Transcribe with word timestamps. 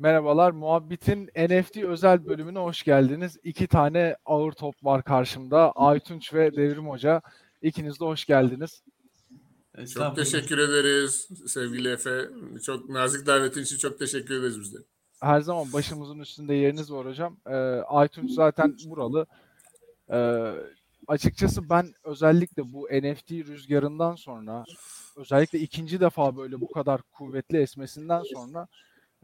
Merhabalar, 0.00 0.50
Muhabbet'in 0.50 1.26
NFT 1.26 1.76
özel 1.76 2.26
bölümüne 2.26 2.58
hoş 2.58 2.82
geldiniz. 2.82 3.36
İki 3.44 3.66
tane 3.66 4.16
ağır 4.24 4.52
top 4.52 4.84
var 4.84 5.04
karşımda. 5.04 5.72
Aytunç 5.72 6.34
ve 6.34 6.56
Devrim 6.56 6.88
Hoca. 6.88 7.22
İkiniz 7.62 8.00
de 8.00 8.04
hoş 8.04 8.24
geldiniz. 8.24 8.82
Çok 9.94 10.16
teşekkür 10.16 10.58
ederiz 10.58 11.28
sevgili 11.46 11.88
Efe. 11.88 12.28
Çok 12.62 12.88
nazik 12.88 13.26
davetin 13.26 13.62
için 13.62 13.78
çok 13.78 13.98
teşekkür 13.98 14.34
ederiz 14.34 14.60
biz 14.60 14.74
de. 14.74 14.78
Her 15.20 15.40
zaman 15.40 15.72
başımızın 15.72 16.18
üstünde 16.18 16.54
yeriniz 16.54 16.92
var 16.92 17.06
hocam. 17.06 17.36
Ee, 17.46 17.54
Aytunç 17.86 18.30
zaten 18.30 18.76
buralı. 18.86 19.26
Ee, 20.10 20.52
açıkçası 21.06 21.70
ben 21.70 21.94
özellikle 22.04 22.72
bu 22.72 22.88
NFT 22.92 23.30
rüzgarından 23.30 24.14
sonra 24.14 24.64
özellikle 25.16 25.58
ikinci 25.58 26.00
defa 26.00 26.36
böyle 26.36 26.60
bu 26.60 26.72
kadar 26.72 27.02
kuvvetli 27.02 27.58
esmesinden 27.58 28.22
sonra 28.22 28.68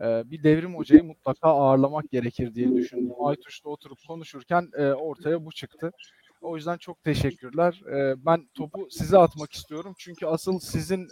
bir 0.00 0.42
devrim 0.42 0.74
hocayı 0.76 1.04
mutlaka 1.04 1.48
ağırlamak 1.48 2.10
gerekir 2.10 2.54
diye 2.54 2.77
düşündüm. 2.77 3.12
Aytuş'la 3.20 3.70
oturup 3.70 3.98
konuşurken 4.09 4.70
ortaya 4.95 5.45
bu 5.45 5.52
çıktı. 5.52 5.92
O 6.41 6.56
yüzden 6.56 6.77
çok 6.77 7.04
teşekkürler. 7.04 7.82
Ben 8.16 8.48
topu 8.54 8.88
size 8.90 9.18
atmak 9.18 9.52
istiyorum. 9.52 9.95
Çünkü 9.98 10.27
asıl 10.27 10.59
sizin 10.59 11.09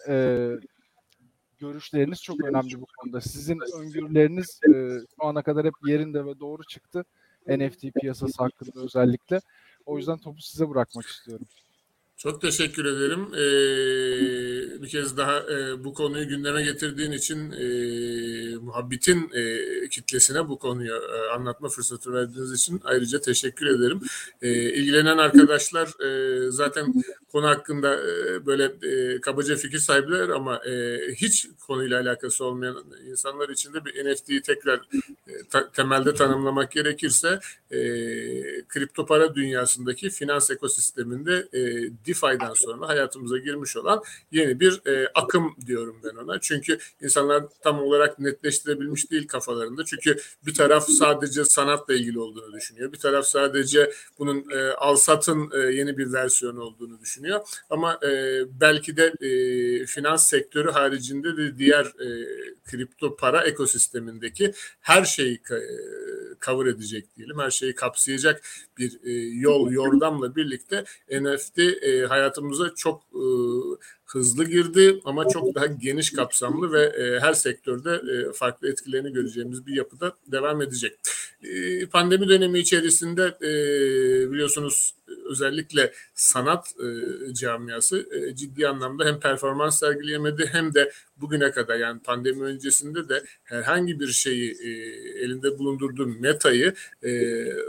görüşleriniz 1.58 2.22
çok 2.22 2.44
önemli 2.44 2.80
bu 2.80 2.86
konuda. 2.98 3.20
Sizin 3.20 3.58
öngörüleriniz 3.78 4.60
şu 4.66 5.26
ana 5.26 5.42
kadar 5.42 5.66
hep 5.66 5.74
yerinde 5.86 6.26
ve 6.26 6.40
doğru 6.40 6.64
çıktı. 6.64 7.04
NFT 7.48 7.84
piyasası 8.00 8.42
hakkında 8.42 8.84
özellikle. 8.84 9.40
O 9.86 9.98
yüzden 9.98 10.18
topu 10.18 10.40
size 10.40 10.68
bırakmak 10.68 11.06
istiyorum. 11.06 11.46
Çok 12.16 12.40
teşekkür 12.40 12.84
ederim. 12.84 13.34
Ee, 13.34 14.53
bir 14.82 14.88
kez 14.88 15.16
daha 15.16 15.38
e, 15.38 15.84
bu 15.84 15.94
konuyu 15.94 16.28
gündeme 16.28 16.62
getirdiğin 16.62 17.12
için 17.12 17.52
e, 17.52 17.66
muhabbetin 18.56 19.30
e, 19.34 19.88
kitlesine 19.88 20.48
bu 20.48 20.58
konuyu 20.58 20.94
e, 20.94 21.34
anlatma 21.34 21.68
fırsatı 21.68 22.12
verdiğiniz 22.12 22.52
için 22.52 22.80
ayrıca 22.84 23.20
teşekkür 23.20 23.66
ederim. 23.66 24.00
E, 24.42 24.52
ilgilenen 24.52 25.18
arkadaşlar 25.18 25.88
e, 26.04 26.50
zaten 26.50 26.94
konu 27.32 27.46
hakkında 27.46 28.00
e, 28.00 28.46
böyle 28.46 28.64
e, 28.64 29.20
kabaca 29.20 29.56
fikir 29.56 29.78
sahipler 29.78 30.28
ama 30.28 30.56
e, 30.56 30.98
hiç 31.14 31.48
konuyla 31.66 32.00
alakası 32.00 32.44
olmayan 32.44 32.84
insanlar 33.10 33.48
için 33.48 33.74
de 33.74 33.84
bir 33.84 34.12
NFT'yi 34.12 34.42
tekrar 34.42 34.78
e, 35.28 35.32
ta, 35.50 35.70
temelde 35.70 36.14
tanımlamak 36.14 36.72
gerekirse 36.72 37.40
e, 37.70 37.78
kripto 38.68 39.06
para 39.06 39.34
dünyasındaki 39.34 40.10
finans 40.10 40.50
ekosisteminde 40.50 41.48
e, 41.52 41.60
DeFi'den 42.06 42.54
sonra 42.54 42.88
hayatımıza 42.88 43.38
girmiş 43.38 43.76
olan 43.76 44.02
yeni 44.32 44.60
bir 44.60 44.63
e, 44.86 45.08
akım 45.14 45.56
diyorum 45.66 46.00
ben 46.04 46.16
ona. 46.16 46.40
Çünkü 46.40 46.78
insanlar 47.00 47.44
tam 47.62 47.82
olarak 47.82 48.18
netleştirebilmiş 48.18 49.10
değil 49.10 49.28
kafalarında. 49.28 49.84
Çünkü 49.84 50.16
bir 50.46 50.54
taraf 50.54 50.88
sadece 50.88 51.44
sanatla 51.44 51.94
ilgili 51.94 52.18
olduğunu 52.18 52.52
düşünüyor. 52.52 52.92
Bir 52.92 52.98
taraf 52.98 53.26
sadece 53.26 53.92
bunun 54.18 54.50
e, 54.50 54.70
alsatın 54.70 55.50
e, 55.54 55.58
yeni 55.58 55.98
bir 55.98 56.12
versiyonu 56.12 56.62
olduğunu 56.62 57.00
düşünüyor. 57.00 57.40
Ama 57.70 57.98
e, 58.02 58.42
belki 58.60 58.96
de 58.96 59.14
e, 59.20 59.86
finans 59.86 60.28
sektörü 60.28 60.70
haricinde 60.70 61.36
de 61.36 61.58
diğer 61.58 61.84
e, 61.84 62.26
kripto 62.64 63.16
para 63.16 63.44
ekosistemindeki 63.44 64.52
her 64.80 65.04
şeyi 65.04 65.34
e, 65.34 65.58
cover 66.46 66.66
edecek 66.66 67.16
diyelim. 67.16 67.38
Her 67.38 67.50
şeyi 67.50 67.74
kapsayacak 67.74 68.42
bir 68.78 69.00
e, 69.04 69.12
yol, 69.40 69.72
yordamla 69.72 70.36
birlikte 70.36 70.84
NFT 71.10 71.58
e, 71.58 72.06
hayatımıza 72.06 72.74
çok 72.74 73.02
e, 73.02 73.24
hızlı 74.14 74.44
girdi 74.44 75.00
ama 75.04 75.28
çok 75.28 75.54
daha 75.54 75.66
geniş 75.66 76.12
kapsamlı 76.12 76.72
ve 76.72 76.82
e, 76.84 77.20
her 77.20 77.32
sektörde 77.32 77.90
e, 77.90 78.32
farklı 78.32 78.68
etkilerini 78.68 79.12
göreceğimiz 79.12 79.66
bir 79.66 79.76
yapıda 79.76 80.12
devam 80.26 80.62
edecek. 80.62 80.98
E, 81.42 81.86
pandemi 81.86 82.28
dönemi 82.28 82.58
içerisinde 82.58 83.22
e, 83.42 83.50
biliyorsunuz 84.32 84.94
özellikle 85.30 85.92
sanat 86.14 86.74
e, 86.80 87.34
camiası 87.34 88.08
e, 88.12 88.36
ciddi 88.36 88.68
anlamda 88.68 89.04
hem 89.04 89.20
performans 89.20 89.78
sergileyemedi 89.78 90.48
hem 90.52 90.74
de 90.74 90.92
bugüne 91.16 91.50
kadar 91.50 91.76
yani 91.76 92.00
pandemi 92.00 92.42
öncesinde 92.42 93.08
de 93.08 93.24
herhangi 93.44 94.00
bir 94.00 94.08
şeyi 94.08 94.50
e, 94.50 94.68
elinde 95.24 95.58
bulundurduğu 95.58 96.06
metayı 96.06 96.74
e, 97.04 97.10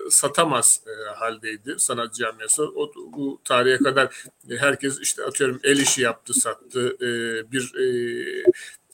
satamaz 0.10 0.82
e, 0.88 1.16
haldeydi 1.16 1.76
sanat 1.78 2.16
camiası. 2.16 2.64
O, 2.64 2.92
bu 2.96 3.42
tarihe 3.44 3.78
kadar 3.78 4.26
herkes 4.50 5.00
işte 5.00 5.24
atıyorum 5.24 5.60
el 5.64 5.78
işi 5.78 6.02
yaptı 6.02 6.34
sattı 6.34 6.98
e, 7.02 7.08
bir 7.52 7.76
e, 7.76 7.86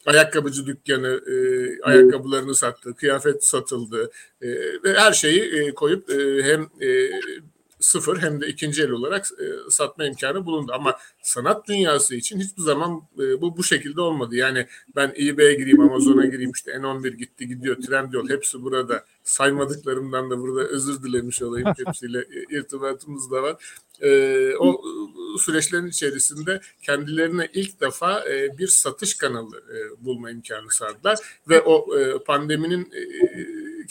ayakkabıcı 0.06 0.66
dükkanı, 0.66 1.22
e, 1.28 1.35
ayakkabılarını 1.81 2.56
sattı, 2.56 2.95
kıyafet 2.95 3.45
satıldı 3.45 4.12
e, 4.41 4.47
ve 4.83 4.94
her 4.94 5.13
şeyi 5.13 5.41
e, 5.41 5.73
koyup 5.73 6.09
e, 6.09 6.44
hem 6.44 6.62
e, 6.62 7.09
sıfır 7.81 8.18
hem 8.18 8.42
de 8.42 8.47
ikinci 8.47 8.84
el 8.84 8.90
olarak 8.90 9.25
e, 9.25 9.72
satma 9.72 10.06
imkanı 10.06 10.46
bulundu. 10.46 10.72
Ama 10.75 10.97
sanat 11.22 11.68
dünyası 11.68 12.16
için 12.16 12.40
hiçbir 12.40 12.62
zaman 12.62 13.02
e, 13.19 13.42
bu 13.42 13.58
bu 13.58 13.64
şekilde 13.64 14.02
olmadı. 14.02 14.36
Yani 14.36 14.68
ben 14.96 15.14
eBay'e 15.19 15.53
gireyim, 15.53 15.80
Amazon'a 15.80 16.25
gireyim, 16.25 16.52
işte 16.52 16.72
N11 16.72 17.16
gitti 17.16 17.47
gidiyor, 17.47 17.75
Trendyol 17.75 18.30
hepsi 18.30 18.64
burada. 18.64 19.06
Saymadıklarımdan 19.24 20.30
da 20.30 20.40
burada 20.40 20.64
özür 20.68 21.03
dilemiş 21.03 21.42
olayım. 21.42 21.74
Hepsiyle 21.86 22.25
irtibatımız 22.50 23.31
da 23.31 23.44
var. 23.44 23.56
E, 24.02 24.52
o 24.59 24.81
süreçlerin 25.40 25.88
içerisinde 25.88 26.62
kendilerine 26.81 27.50
ilk 27.53 27.81
defa 27.81 28.30
e, 28.30 28.58
bir 28.58 28.68
satış 28.68 29.18
kanalı 29.18 29.58
e, 29.58 30.06
bulma 30.06 30.31
imkanı 30.31 30.72
sağladılar. 30.72 31.19
Ve 31.50 31.62
o 31.62 32.00
e, 32.00 32.24
pandeminin 32.24 32.92
e, 32.94 33.00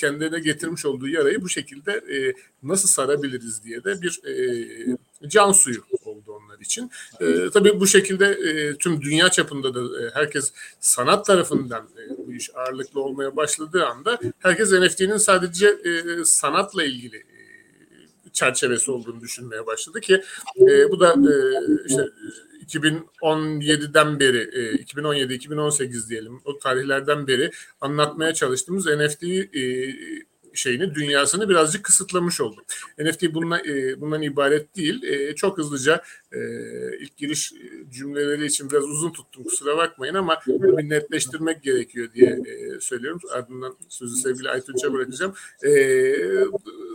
kendilerine 0.00 0.41
getirmiş 0.41 0.87
olduğu 0.87 1.09
yarayı 1.09 1.43
bu 1.43 1.49
şekilde 1.49 1.93
e, 1.93 2.34
nasıl 2.62 2.88
sarabiliriz 2.88 3.65
diye 3.65 3.84
de 3.84 4.03
bir 4.03 4.21
e, 4.25 5.28
can 5.28 5.53
suyu 5.53 5.83
oldu 6.05 6.33
onlar 6.33 6.61
için. 6.61 6.91
E, 7.21 7.50
tabii 7.50 7.81
bu 7.81 7.87
şekilde 7.87 8.27
e, 8.27 8.77
tüm 8.77 9.03
dünya 9.03 9.31
çapında 9.31 9.75
da 9.75 9.81
e, 9.81 10.10
herkes 10.15 10.53
sanat 10.81 11.27
tarafından 11.27 11.89
e, 11.97 12.27
bu 12.27 12.33
iş 12.33 12.50
ağırlıklı 12.55 13.00
olmaya 13.00 13.37
başladığı 13.37 13.87
anda 13.87 14.19
herkes 14.39 14.72
NFT'nin 14.72 15.16
sadece 15.16 15.66
e, 15.69 16.25
sanatla 16.25 16.84
ilgili 16.84 17.16
e, 17.16 17.41
çerçevesi 18.33 18.91
olduğunu 18.91 19.21
düşünmeye 19.21 19.66
başladı 19.66 20.00
ki 20.00 20.22
e, 20.60 20.91
bu 20.91 21.00
da 21.00 21.12
e, 21.12 21.34
işte 21.87 22.03
2017'den 22.75 24.21
beri, 24.21 24.39
2017-2018 24.85 26.09
diyelim 26.09 26.41
o 26.45 26.59
tarihlerden 26.59 27.27
beri 27.27 27.51
anlatmaya 27.81 28.35
çalıştığımız 28.35 28.87
NFT 28.87 29.25
şeyini 30.55 30.95
dünyasını 30.95 31.49
birazcık 31.49 31.85
kısıtlamış 31.85 32.41
oldu. 32.41 32.65
NFT 32.99 33.35
bundan, 33.35 33.61
e, 33.69 34.01
bundan 34.01 34.23
ibaret 34.23 34.77
değil. 34.77 35.03
E, 35.03 35.35
çok 35.35 35.59
hızlıca 35.59 36.03
e, 36.33 36.39
ilk 37.01 37.17
giriş 37.17 37.53
cümleleri 37.91 38.47
için 38.47 38.71
biraz 38.71 38.85
uzun 38.85 39.13
tuttum 39.13 39.45
kusura 39.45 39.77
bakmayın 39.77 40.15
ama 40.15 40.41
bir 40.47 40.91
netleştirmek 40.91 41.63
gerekiyor 41.63 42.09
diye 42.15 42.31
e, 42.31 42.81
söylüyorum. 42.81 43.21
Ardından 43.33 43.77
sözü 43.89 44.17
sevgili 44.17 44.51
Aytunç'a 44.51 44.93
bırakacağım. 44.93 45.35
E, 45.67 45.71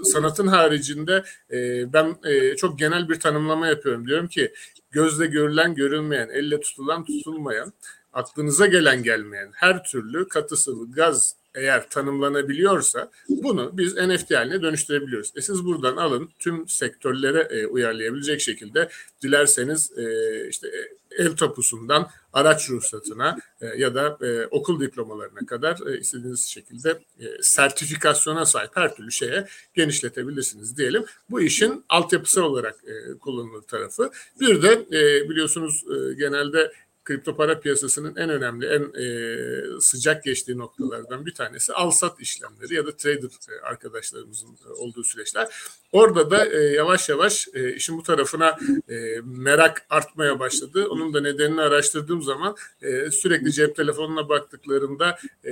sanatın 0.03 0.47
haricinde 0.47 1.23
e, 1.51 1.93
ben 1.93 2.15
e, 2.23 2.55
çok 2.55 2.79
genel 2.79 3.09
bir 3.09 3.19
tanımlama 3.19 3.67
yapıyorum. 3.67 4.07
Diyorum 4.07 4.27
ki 4.27 4.53
gözle 4.95 5.25
görülen 5.25 5.75
görülmeyen, 5.75 6.29
elle 6.29 6.59
tutulan 6.59 7.05
tutulmayan, 7.05 7.73
aklınıza 8.13 8.65
gelen 8.65 9.03
gelmeyen 9.03 9.51
her 9.53 9.83
türlü 9.83 10.27
katı 10.27 10.57
sıvı, 10.57 10.91
gaz, 10.91 11.35
eğer 11.55 11.89
tanımlanabiliyorsa 11.89 13.11
bunu 13.29 13.77
biz 13.77 13.95
NFT 13.95 14.31
haline 14.31 14.61
dönüştürebiliyoruz. 14.61 15.31
E 15.35 15.41
siz 15.41 15.65
buradan 15.65 15.97
alın 15.97 16.29
tüm 16.39 16.67
sektörlere 16.67 17.39
e, 17.39 17.65
uyarlayabilecek 17.65 18.41
şekilde 18.41 18.89
dilerseniz 19.21 19.91
e, 19.97 20.05
işte 20.49 20.67
e, 20.67 20.81
ev 21.17 21.35
tapusundan 21.35 22.09
araç 22.33 22.69
ruhsatına 22.69 23.37
e, 23.61 23.65
ya 23.65 23.95
da 23.95 24.17
e, 24.21 24.45
okul 24.45 24.79
diplomalarına 24.79 25.45
kadar 25.45 25.87
e, 25.87 25.99
istediğiniz 25.99 26.45
şekilde 26.45 26.89
e, 27.19 27.25
sertifikasyona 27.41 28.45
sahip 28.45 28.71
her 28.75 28.95
türlü 28.95 29.11
şeye 29.11 29.47
genişletebilirsiniz 29.73 30.77
diyelim. 30.77 31.05
Bu 31.29 31.41
işin 31.41 31.85
altyapısal 31.89 32.43
olarak 32.43 32.75
e, 32.83 33.17
kullanılır 33.17 33.61
tarafı. 33.61 34.11
Bir 34.39 34.61
de 34.61 34.85
e, 34.91 35.29
biliyorsunuz 35.29 35.83
e, 35.83 36.13
genelde 36.13 36.71
kripto 37.05 37.35
para 37.35 37.59
piyasasının 37.59 38.15
en 38.15 38.29
önemli, 38.29 38.65
en 38.65 39.01
e, 39.01 39.79
sıcak 39.81 40.23
geçtiği 40.23 40.57
noktalardan 40.57 41.25
bir 41.25 41.33
tanesi 41.33 41.73
al-sat 41.73 42.21
işlemleri 42.21 42.73
ya 42.73 42.85
da 42.85 42.97
trader 42.97 43.29
e, 43.49 43.61
arkadaşlarımızın 43.61 44.57
e, 44.67 44.69
olduğu 44.69 45.03
süreçler. 45.03 45.47
Orada 45.95 46.31
da 46.31 46.45
e, 46.45 46.57
yavaş 46.57 47.09
yavaş 47.09 47.47
e, 47.53 47.73
işin 47.75 47.97
bu 47.97 48.03
tarafına 48.03 48.57
e, 48.89 48.95
merak 49.23 49.85
artmaya 49.89 50.39
başladı. 50.39 50.87
Onun 50.89 51.13
da 51.13 51.21
nedenini 51.21 51.61
araştırdığım 51.61 52.21
zaman 52.21 52.55
e, 52.81 53.11
sürekli 53.11 53.51
cep 53.51 53.75
telefonuna 53.75 54.29
baktıklarında 54.29 55.17
e, 55.45 55.51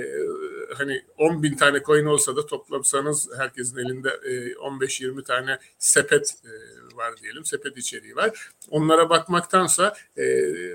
hani 0.74 1.02
10 1.18 1.42
bin 1.42 1.56
tane 1.56 1.82
coin 1.82 2.04
olsa 2.04 2.36
da 2.36 2.46
toplasanız 2.46 3.28
herkesin 3.38 3.76
elinde 3.78 4.08
e, 4.08 4.52
15-20 4.52 5.24
tane 5.24 5.58
sepet 5.78 6.34
e, 6.44 6.52
var 6.96 7.14
diyelim, 7.22 7.44
sepet 7.44 7.76
içeriği 7.76 8.16
var. 8.16 8.48
Onlara 8.70 9.10
bakmaktansa 9.10 9.94
e, 10.18 10.24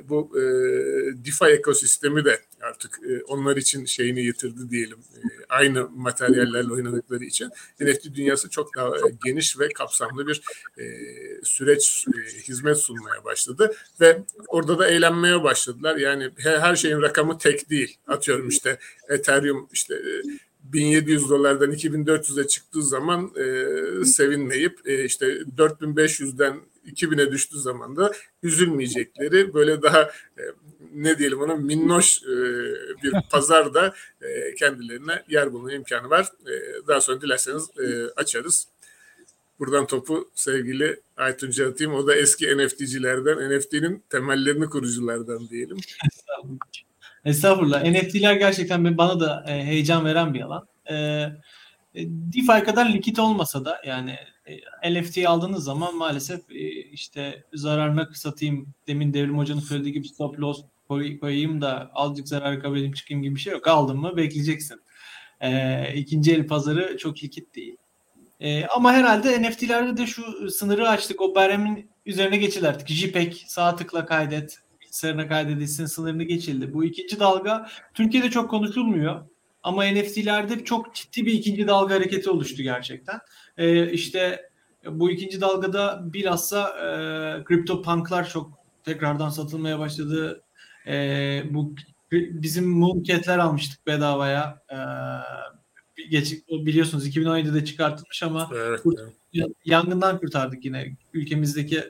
bu 0.10 0.32
e, 0.38 0.42
DeFi 1.26 1.46
ekosistemi 1.46 2.26
de 2.26 2.40
artık 2.62 3.00
e, 3.10 3.24
onlar 3.24 3.58
için 3.58 3.86
şeyini 3.86 4.22
yitirdi 4.22 4.70
diyelim, 4.70 4.98
e, 5.16 5.20
aynı 5.50 5.90
materyallerle 5.90 6.74
oynadıkları 6.74 7.24
için 7.24 7.50
NFT 7.80 8.16
dünyası 8.16 8.50
çok 8.50 8.76
daha 8.76 8.92
geniş 9.26 9.59
ve 9.60 9.70
kapsamlı 9.70 10.28
bir 10.28 10.42
e, 10.78 10.84
süreç, 11.44 12.06
e, 12.08 12.38
hizmet 12.42 12.78
sunmaya 12.78 13.24
başladı 13.24 13.76
ve 14.02 14.24
orada 14.48 14.80
da 14.80 14.88
eğlenmeye 14.88 15.44
başladılar. 15.44 15.96
Yani 15.96 16.30
her, 16.38 16.60
her 16.60 16.76
şeyin 16.76 17.02
rakamı 17.02 17.38
tek 17.38 17.70
değil. 17.70 17.98
Atıyorum 18.08 18.50
işte 18.50 18.80
Ethereum 19.10 19.70
işte 19.74 20.02
1700 20.64 21.30
dolardan 21.30 21.72
2400'e 21.72 22.48
çıktığı 22.48 22.84
zaman 22.84 23.32
e, 23.36 24.06
sevinmeyip 24.06 24.80
e, 24.86 25.04
işte 25.06 25.26
4500'den 25.58 26.62
2000'e 26.86 27.32
düştüğü 27.32 27.60
zaman 27.60 27.96
da 27.96 28.12
üzülmeyecekleri 28.44 29.54
böyle 29.54 29.82
daha 29.82 30.02
e, 30.38 30.44
ne 30.94 31.18
diyelim 31.18 31.42
ona 31.42 31.56
minnoş 31.56 32.24
e, 32.24 32.36
bir 33.04 33.14
pazarda 33.32 33.94
e, 34.22 34.56
kendilerine 34.56 35.24
yer 35.30 35.54
bulma 35.54 35.74
imkanı 35.74 36.10
var. 36.10 36.28
E, 36.48 36.88
daha 36.88 37.02
sonra 37.02 37.22
dilerseniz 37.22 37.70
e, 37.80 38.06
açarız. 38.16 38.68
Buradan 39.60 39.88
topu 39.88 40.32
sevgili 40.36 41.02
Aytunca 41.18 41.70
atayım. 41.70 41.94
O 41.94 42.08
da 42.08 42.16
eski 42.16 42.58
NFT'cilerden, 42.58 43.58
NFT'nin 43.58 44.04
temellerini 44.10 44.66
kuruculardan 44.66 45.50
diyelim. 45.50 45.78
Estağfurullah. 47.26 47.84
NFT'ler 47.84 48.36
gerçekten 48.36 48.98
bana 48.98 49.20
da 49.20 49.46
e, 49.48 49.66
heyecan 49.66 50.06
veren 50.06 50.34
bir 50.34 50.42
alan. 50.42 50.68
E, 50.86 50.96
e 50.96 52.06
DeFi 52.08 52.64
kadar 52.66 52.94
likit 52.94 53.20
olmasa 53.20 53.66
da 53.66 53.82
yani 53.86 54.16
NFT 54.92 55.18
aldığınız 55.26 55.64
zaman 55.64 55.96
maalesef 55.98 56.42
işte 56.92 57.44
zararına 57.54 58.10
satayım 58.14 58.68
demin 58.88 59.14
Devrim 59.14 59.38
Hoca'nın 59.38 59.60
söylediği 59.60 59.94
gibi 59.94 60.08
stop 60.08 60.40
loss 60.40 60.62
koyayım 60.88 61.62
da 61.62 61.92
azıcık 61.94 62.28
zarar 62.28 62.62
kabul 62.62 62.78
edeyim 62.78 62.94
çıkayım 62.94 63.24
gibi 63.24 63.36
bir 63.36 63.40
şey 63.40 63.54
yok. 63.54 63.68
Aldın 63.68 63.98
mı 63.98 64.18
bekleyeceksin. 64.18 64.82
E, 65.42 65.94
ikinci 65.96 66.34
el 66.34 66.48
pazarı 66.48 66.98
çok 66.98 67.24
likit 67.24 67.56
değil. 67.56 67.78
E, 68.40 68.66
ama 68.66 68.94
herhalde 68.94 69.42
NFT'lerde 69.42 69.98
de 69.98 70.08
şu 70.08 70.52
sınırı 70.52 70.90
açtık. 70.90 71.22
O 71.22 71.36
baremin 71.36 71.90
üzerine 72.06 72.38
geçildi 72.38 72.68
artık. 72.68 72.88
JPEG 72.88 73.34
sağ 73.48 73.76
tıkla 73.76 74.06
kaydet 74.06 74.60
bilgisayarına 74.82 75.28
kaydedilsin 75.28 75.86
sınırını 75.86 76.24
geçildi. 76.24 76.74
Bu 76.74 76.86
ikinci 76.86 77.20
dalga 77.20 77.70
Türkiye'de 77.94 78.30
çok 78.30 78.50
konuşulmuyor. 78.50 79.26
Ama 79.64 79.84
NFT'lerde 79.84 80.64
çok 80.64 80.96
ciddi 80.96 81.26
bir 81.26 81.34
ikinci 81.34 81.68
dalga 81.68 81.96
hareketi 81.96 82.30
oluştu 82.30 82.64
gerçekten. 82.64 83.20
Ee, 83.58 83.92
işte 83.92 84.50
bu 84.86 85.12
ikinci 85.12 85.42
dalgada 85.42 86.14
bilhassa 86.14 86.70
e, 86.70 87.44
kripto 87.44 87.82
punklar 87.82 88.30
çok 88.30 88.54
tekrardan 88.84 89.30
satılmaya 89.30 89.80
başladı. 89.80 90.44
E, 90.88 91.44
bu 91.50 91.76
bizim 92.12 92.70
Mooncat'ler 92.70 93.38
almıştık 93.38 93.88
bedavaya. 93.88 94.64
E, 94.72 94.78
geç, 96.10 96.34
biliyorsunuz 96.50 97.08
2017'de 97.08 97.66
çıkartılmış 97.66 98.24
ama 98.24 98.50
evet, 98.56 98.82
kurt, 98.82 99.00
evet. 99.34 99.52
yangından 99.66 100.20
kurtardık 100.20 100.66
yine. 100.66 100.96
Ülkemizdeki 101.14 101.84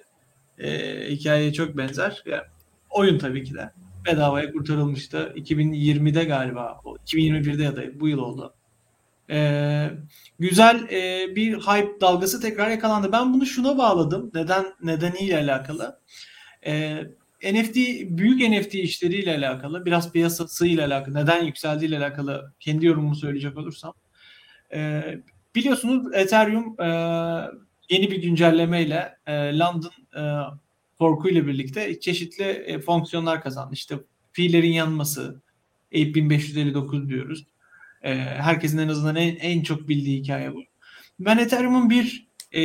e, 0.57 0.69
hikayeye 1.09 1.53
çok 1.53 1.77
benzer. 1.77 2.23
Yani 2.25 2.43
oyun 2.89 3.17
tabii 3.17 3.43
ki 3.43 3.53
de. 3.53 3.71
Bedavaya 4.05 4.51
kurtarılmıştı. 4.51 5.33
2020'de 5.35 6.23
galiba. 6.23 6.81
2021'de 6.85 7.63
ya 7.63 7.75
da 7.75 7.99
bu 7.99 8.07
yıl 8.07 8.19
oldu. 8.19 8.53
Ee, 9.29 9.89
güzel 10.39 10.87
e, 10.91 11.27
bir 11.35 11.53
hype 11.53 12.01
dalgası 12.01 12.41
tekrar 12.41 12.69
yakalandı. 12.69 13.11
Ben 13.11 13.33
bunu 13.33 13.45
şuna 13.45 13.77
bağladım. 13.77 14.31
Neden 14.33 14.65
nedeniyle 14.81 15.37
alakalı. 15.37 15.99
Ee, 16.65 17.03
NFT 17.43 17.75
büyük 18.17 18.49
NFT 18.49 18.75
işleriyle 18.75 19.37
alakalı, 19.37 19.85
biraz 19.85 20.11
piyasasıyla 20.11 20.87
alakalı, 20.87 21.15
neden 21.15 21.43
yükseldiğiyle 21.43 21.97
alakalı 21.97 22.53
kendi 22.59 22.85
yorumumu 22.85 23.15
söyleyecek 23.15 23.57
olursam. 23.57 23.93
E, 24.73 25.03
biliyorsunuz 25.55 26.13
Ethereum 26.13 26.81
e, 26.81 26.87
yeni 27.89 28.11
bir 28.11 28.21
güncellemeyle 28.21 29.17
e, 29.27 29.59
London 29.59 29.91
e, 30.15 30.21
korkuyla 30.99 31.47
birlikte 31.47 31.99
çeşitli 31.99 32.43
e, 32.43 32.79
fonksiyonlar 32.79 33.41
kazandı. 33.41 33.73
İşte 33.73 33.95
fiillerin 34.31 34.71
yanması, 34.71 35.41
8559 35.91 37.09
diyoruz. 37.09 37.45
E, 38.01 38.15
herkesin 38.15 38.77
en 38.77 38.87
azından 38.87 39.15
en, 39.15 39.35
en 39.35 39.61
çok 39.61 39.87
bildiği 39.87 40.19
hikaye 40.19 40.53
bu. 40.53 40.63
Ben 41.19 41.37
Ethereum'un 41.37 41.89
bir 41.89 42.27
e, 42.51 42.61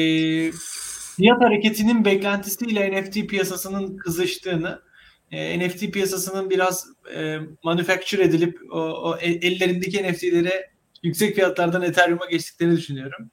fiyat 1.16 1.40
hareketinin 1.40 2.05
beklentisiyle 2.05 3.02
NFT 3.02 3.14
piyasasının 3.14 3.96
kızıştığını, 3.96 4.82
e, 5.31 5.58
NFT 5.58 5.81
piyasasının 5.81 6.50
biraz 6.50 6.87
e, 7.14 7.38
manufacture 7.62 8.22
edilip 8.22 8.58
o, 8.72 8.78
o 8.78 9.16
ellerindeki 9.19 10.02
NFT'lere 10.02 10.70
yüksek 11.02 11.34
fiyatlardan 11.34 11.82
Ethereum'a 11.82 12.26
geçtiklerini 12.26 12.76
düşünüyorum. 12.76 13.31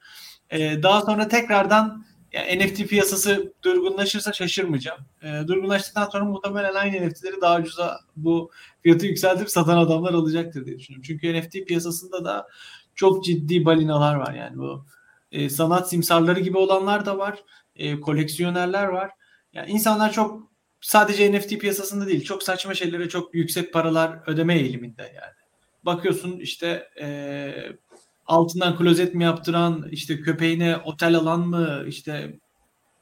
E, 0.50 0.82
daha 0.82 1.00
sonra 1.00 1.28
tekrardan 1.28 2.04
yani 2.32 2.66
NFT 2.66 2.88
piyasası 2.88 3.52
durgunlaşırsa 3.64 4.32
şaşırmayacağım. 4.32 5.00
E, 5.22 5.48
durgunlaştıktan 5.48 6.08
sonra 6.08 6.24
muhtemelen 6.24 6.74
aynı 6.74 7.08
NFT'leri 7.08 7.40
daha 7.40 7.58
ucuza 7.58 8.00
bu 8.16 8.50
fiyatı 8.82 9.06
yükseltip 9.06 9.50
satan 9.50 9.78
adamlar 9.78 10.14
alacaktır 10.14 10.66
diye 10.66 10.78
düşünüyorum. 10.78 11.04
Çünkü 11.06 11.40
NFT 11.40 11.52
piyasasında 11.66 12.24
da 12.24 12.48
çok 12.94 13.24
ciddi 13.24 13.64
balinalar 13.64 14.14
var 14.14 14.34
yani 14.34 14.58
bu 14.58 14.86
e, 15.32 15.50
sanat 15.50 15.90
simsarları 15.90 16.40
gibi 16.40 16.58
olanlar 16.58 17.06
da 17.06 17.18
var. 17.18 17.44
E, 17.76 18.00
koleksiyonerler 18.00 18.84
var. 18.86 19.10
Yani 19.52 19.70
insanlar 19.70 20.12
çok 20.12 20.52
sadece 20.80 21.32
NFT 21.32 21.58
piyasasında 21.58 22.06
değil 22.06 22.24
çok 22.24 22.42
saçma 22.42 22.74
şeylere 22.74 23.08
çok 23.08 23.34
yüksek 23.34 23.72
paralar 23.72 24.18
ödeme 24.26 24.58
eğiliminde 24.58 25.02
yani. 25.02 25.34
Bakıyorsun 25.84 26.40
işte 26.40 26.88
e, 27.00 27.08
altından 28.26 28.76
klozet 28.76 29.14
mi 29.14 29.24
yaptıran, 29.24 29.88
işte 29.90 30.20
köpeğine 30.20 30.76
otel 30.76 31.16
alan 31.16 31.40
mı, 31.40 31.84
işte 31.86 32.38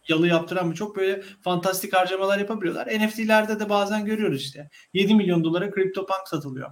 yalı 0.09 0.29
yaptıran 0.29 0.67
mı 0.67 0.75
çok 0.75 0.97
böyle 0.97 1.23
fantastik 1.43 1.97
harcamalar 1.97 2.39
yapabiliyorlar. 2.39 2.87
NFT'lerde 2.87 3.61
de 3.61 3.69
bazen 3.69 4.05
görüyoruz 4.05 4.43
işte. 4.43 4.71
7 4.95 5.15
milyon 5.15 5.45
dolara 5.45 5.71
CryptoPunk 5.71 6.29
satılıyor. 6.29 6.71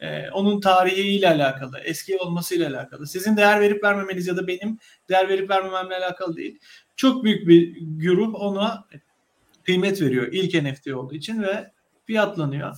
Ee, 0.00 0.30
onun 0.30 0.60
tarihiyle 0.60 1.28
alakalı, 1.28 1.78
eski 1.78 2.18
olmasıyla 2.18 2.70
alakalı. 2.70 3.06
Sizin 3.06 3.36
değer 3.36 3.60
verip 3.60 3.84
vermemeniz 3.84 4.26
ya 4.26 4.36
da 4.36 4.46
benim 4.46 4.78
değer 5.08 5.28
verip 5.28 5.50
vermememle 5.50 5.96
alakalı 5.96 6.36
değil. 6.36 6.58
Çok 6.96 7.24
büyük 7.24 7.48
bir 7.48 7.76
grup 7.98 8.34
ona 8.34 8.86
kıymet 9.64 10.02
veriyor 10.02 10.28
ilk 10.32 10.62
NFT 10.62 10.88
olduğu 10.88 11.14
için 11.14 11.42
ve 11.42 11.72
fiyatlanıyor 12.06 12.76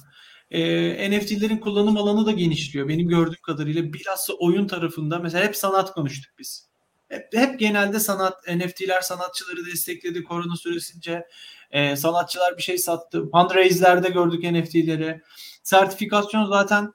e, 0.50 1.10
NFT'lerin 1.10 1.58
kullanım 1.58 1.96
alanı 1.96 2.26
da 2.26 2.32
genişliyor. 2.32 2.88
Benim 2.88 3.08
gördüğüm 3.08 3.42
kadarıyla 3.42 3.92
bilhassa 3.92 4.32
oyun 4.32 4.66
tarafında 4.66 5.18
mesela 5.18 5.44
hep 5.44 5.56
sanat 5.56 5.92
konuştuk 5.92 6.32
biz. 6.38 6.68
Hep, 7.08 7.28
hep 7.34 7.58
genelde 7.58 8.00
sanat, 8.00 8.48
NFT'ler 8.48 9.00
sanatçıları 9.00 9.66
destekledi 9.66 10.24
korona 10.24 10.56
süresince. 10.56 11.26
E, 11.70 11.96
sanatçılar 11.96 12.56
bir 12.56 12.62
şey 12.62 12.78
sattı. 12.78 13.30
Fundraise'lerde 13.30 14.08
gördük 14.08 14.42
NFT'leri. 14.42 15.20
Sertifikasyon 15.62 16.44
zaten 16.44 16.92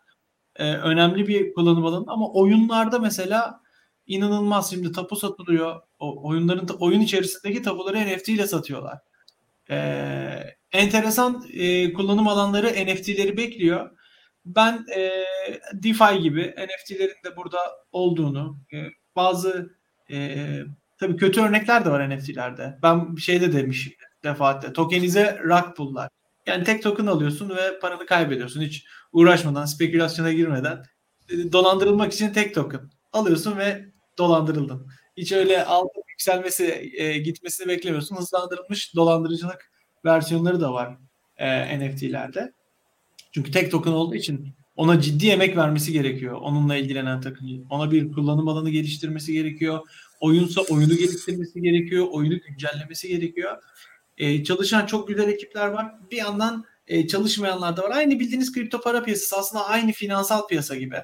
e, 0.55 0.73
önemli 0.73 1.27
bir 1.27 1.53
kullanım 1.53 1.85
alanı 1.85 2.05
ama 2.07 2.31
oyunlarda 2.31 2.99
mesela 2.99 3.61
inanılmaz 4.07 4.69
şimdi 4.69 4.91
tapu 4.91 5.15
satılıyor. 5.15 5.81
Oyunların 6.03 6.67
oyun 6.79 7.01
içerisindeki 7.01 7.61
tapuları 7.61 7.99
NFT 7.99 8.29
ile 8.29 8.47
satıyorlar. 8.47 8.99
Ee, 9.69 10.55
enteresan 10.71 11.45
e, 11.53 11.93
kullanım 11.93 12.27
alanları 12.27 12.67
NFT'leri 12.67 13.37
bekliyor. 13.37 13.89
Ben 14.45 14.85
e, 14.95 15.11
DeFi 15.73 16.21
gibi 16.21 16.55
NFT'lerin 16.57 17.23
de 17.25 17.37
burada 17.37 17.57
olduğunu, 17.91 18.59
e, 18.73 18.77
bazı 19.15 19.69
e, 20.11 20.37
tabii 20.99 21.17
kötü 21.17 21.41
örnekler 21.41 21.85
de 21.85 21.89
var 21.89 22.09
NFT'lerde. 22.09 22.79
Ben 22.83 23.15
bir 23.15 23.21
şeyde 23.21 23.53
demiş 23.53 23.89
defaatle. 24.23 24.73
Tokenize 24.73 25.39
rug 25.43 25.75
pool'lar. 25.75 26.09
Yani 26.45 26.63
tek 26.63 26.83
token 26.83 27.05
alıyorsun 27.05 27.49
ve 27.49 27.79
paranı 27.79 28.05
kaybediyorsun. 28.05 28.61
Hiç 28.61 28.85
uğraşmadan, 29.11 29.65
spekülasyona 29.65 30.33
girmeden. 30.33 30.83
E, 31.29 31.51
dolandırılmak 31.51 32.13
için 32.13 32.33
tek 32.33 32.55
token 32.55 32.81
alıyorsun 33.13 33.57
ve 33.57 33.85
dolandırıldın. 34.17 34.87
Hiç 35.17 35.31
öyle 35.31 35.65
altın 35.65 36.03
yükselmesi, 36.09 36.91
e, 36.97 37.17
gitmesini 37.17 37.67
beklemiyorsun. 37.67 38.15
Hızlandırılmış 38.15 38.95
dolandırıcılık 38.95 39.71
versiyonları 40.05 40.61
da 40.61 40.73
var 40.73 40.97
e, 41.37 41.79
NFT'lerde. 41.79 42.53
Çünkü 43.31 43.51
tek 43.51 43.71
token 43.71 43.91
olduğu 43.91 44.15
için 44.15 44.47
ona 44.75 45.01
ciddi 45.01 45.27
emek 45.27 45.57
vermesi 45.57 45.93
gerekiyor. 45.93 46.37
Onunla 46.41 46.75
ilgilenen 46.75 47.21
takımın. 47.21 47.65
Ona 47.69 47.91
bir 47.91 48.11
kullanım 48.11 48.47
alanı 48.47 48.69
geliştirmesi 48.69 49.33
gerekiyor. 49.33 49.79
Oyunsa 50.19 50.61
oyunu 50.69 50.95
geliştirmesi 50.95 51.61
gerekiyor. 51.61 52.07
Oyunu 52.11 52.39
güncellemesi 52.39 53.07
gerekiyor. 53.07 53.57
E, 54.17 54.43
çalışan 54.43 54.85
çok 54.85 55.07
güzel 55.07 55.27
ekipler 55.29 55.67
var. 55.67 55.91
Bir 56.11 56.17
yandan 56.17 56.65
e, 56.87 57.07
çalışmayanlar 57.07 57.77
da 57.77 57.83
var. 57.83 57.91
Aynı 57.91 58.19
bildiğiniz 58.19 58.53
kripto 58.53 58.81
para 58.81 59.03
piyasası 59.03 59.37
aslında 59.37 59.65
aynı 59.65 59.91
finansal 59.91 60.47
piyasa 60.47 60.75
gibi. 60.75 60.97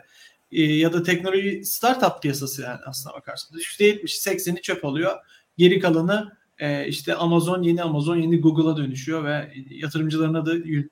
E, 0.52 0.64
ya 0.64 0.94
da 0.94 1.04
teknoloji 1.04 1.66
startup 1.66 2.22
piyasası 2.22 2.62
yani 2.62 2.80
aslına 2.86 3.14
bakarsanız. 3.16 3.62
%70'i 3.62 4.36
80'i 4.36 4.62
çöp 4.62 4.86
oluyor. 4.86 5.18
Geri 5.58 5.80
kalanı 5.80 6.38
e, 6.60 6.88
işte 6.88 7.16
Amazon 7.16 7.64
yeni 7.64 7.84
Amazon 7.84 8.18
yeni 8.18 8.42
Google'a 8.42 8.78
dönüşüyor 8.78 9.24
ve 9.24 9.54
yatırımcılarına 9.70 10.46
da 10.46 10.54
yürütüyor 10.54 10.90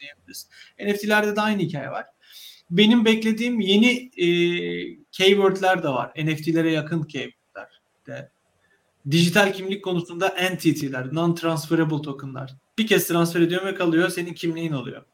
diyebiliriz. 0.00 0.48
NFT'lerde 0.80 1.36
de 1.36 1.40
aynı 1.40 1.62
hikaye 1.62 1.90
var. 1.90 2.06
benim 2.70 3.04
beklediğim 3.04 3.60
yeni 3.60 4.10
e, 4.16 4.28
keywordler 5.12 5.82
de 5.82 5.88
var. 5.88 6.12
NFT'lere 6.24 6.72
yakın 6.72 7.02
keywordler. 7.02 7.80
De, 8.06 8.30
dijital 9.10 9.52
kimlik 9.52 9.84
konusunda 9.84 10.28
NTT'ler, 10.28 11.04
non-transferable 11.04 12.02
tokenlar. 12.02 12.54
Bir 12.78 12.86
kez 12.86 13.08
transfer 13.08 13.40
ediyor 13.40 13.66
ve 13.66 13.74
kalıyor, 13.74 14.08
senin 14.08 14.34
kimliğin 14.34 14.72
oluyor. 14.72 15.04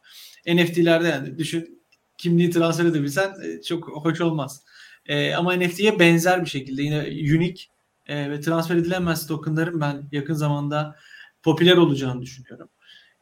NFT'lerde 0.47 1.09
yani 1.09 1.39
düşün 1.39 1.84
kimliği 2.19 2.51
transfer 2.51 2.85
edebilsen 2.85 3.35
e, 3.43 3.63
çok 3.63 3.89
hoş 3.89 4.21
olmaz. 4.21 4.63
E, 5.07 5.35
ama 5.35 5.57
NFT'ye 5.57 5.99
benzer 5.99 6.45
bir 6.45 6.51
şekilde 6.51 6.83
yine 6.83 6.99
unique 7.37 7.63
e, 8.07 8.31
ve 8.31 8.41
transfer 8.41 8.77
edilemez 8.77 9.27
tokenların 9.27 9.81
ben 9.81 10.09
yakın 10.13 10.35
zamanda 10.35 10.97
popüler 11.43 11.77
olacağını 11.77 12.23
düşünüyorum. 12.23 12.69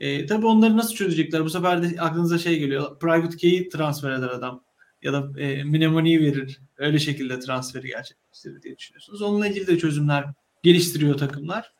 E, 0.00 0.26
tabii 0.26 0.46
onları 0.46 0.76
nasıl 0.76 0.94
çözecekler? 0.94 1.44
Bu 1.44 1.50
sefer 1.50 1.82
de 1.82 2.00
aklınıza 2.00 2.38
şey 2.38 2.58
geliyor. 2.58 2.98
Private 2.98 3.36
key'i 3.36 3.68
transfer 3.68 4.10
eder 4.10 4.28
adam. 4.28 4.64
Ya 5.02 5.12
da 5.12 5.40
e, 5.40 5.64
mnemoniği 5.64 6.20
verir. 6.20 6.60
Öyle 6.76 6.98
şekilde 6.98 7.40
transferi 7.40 7.86
gerçekleştirir 7.86 8.62
diye 8.62 8.78
düşünüyorsunuz. 8.78 9.22
Onunla 9.22 9.46
ilgili 9.46 9.66
de 9.66 9.78
çözümler 9.78 10.24
geliştiriyor 10.62 11.18
takımlar. 11.18 11.72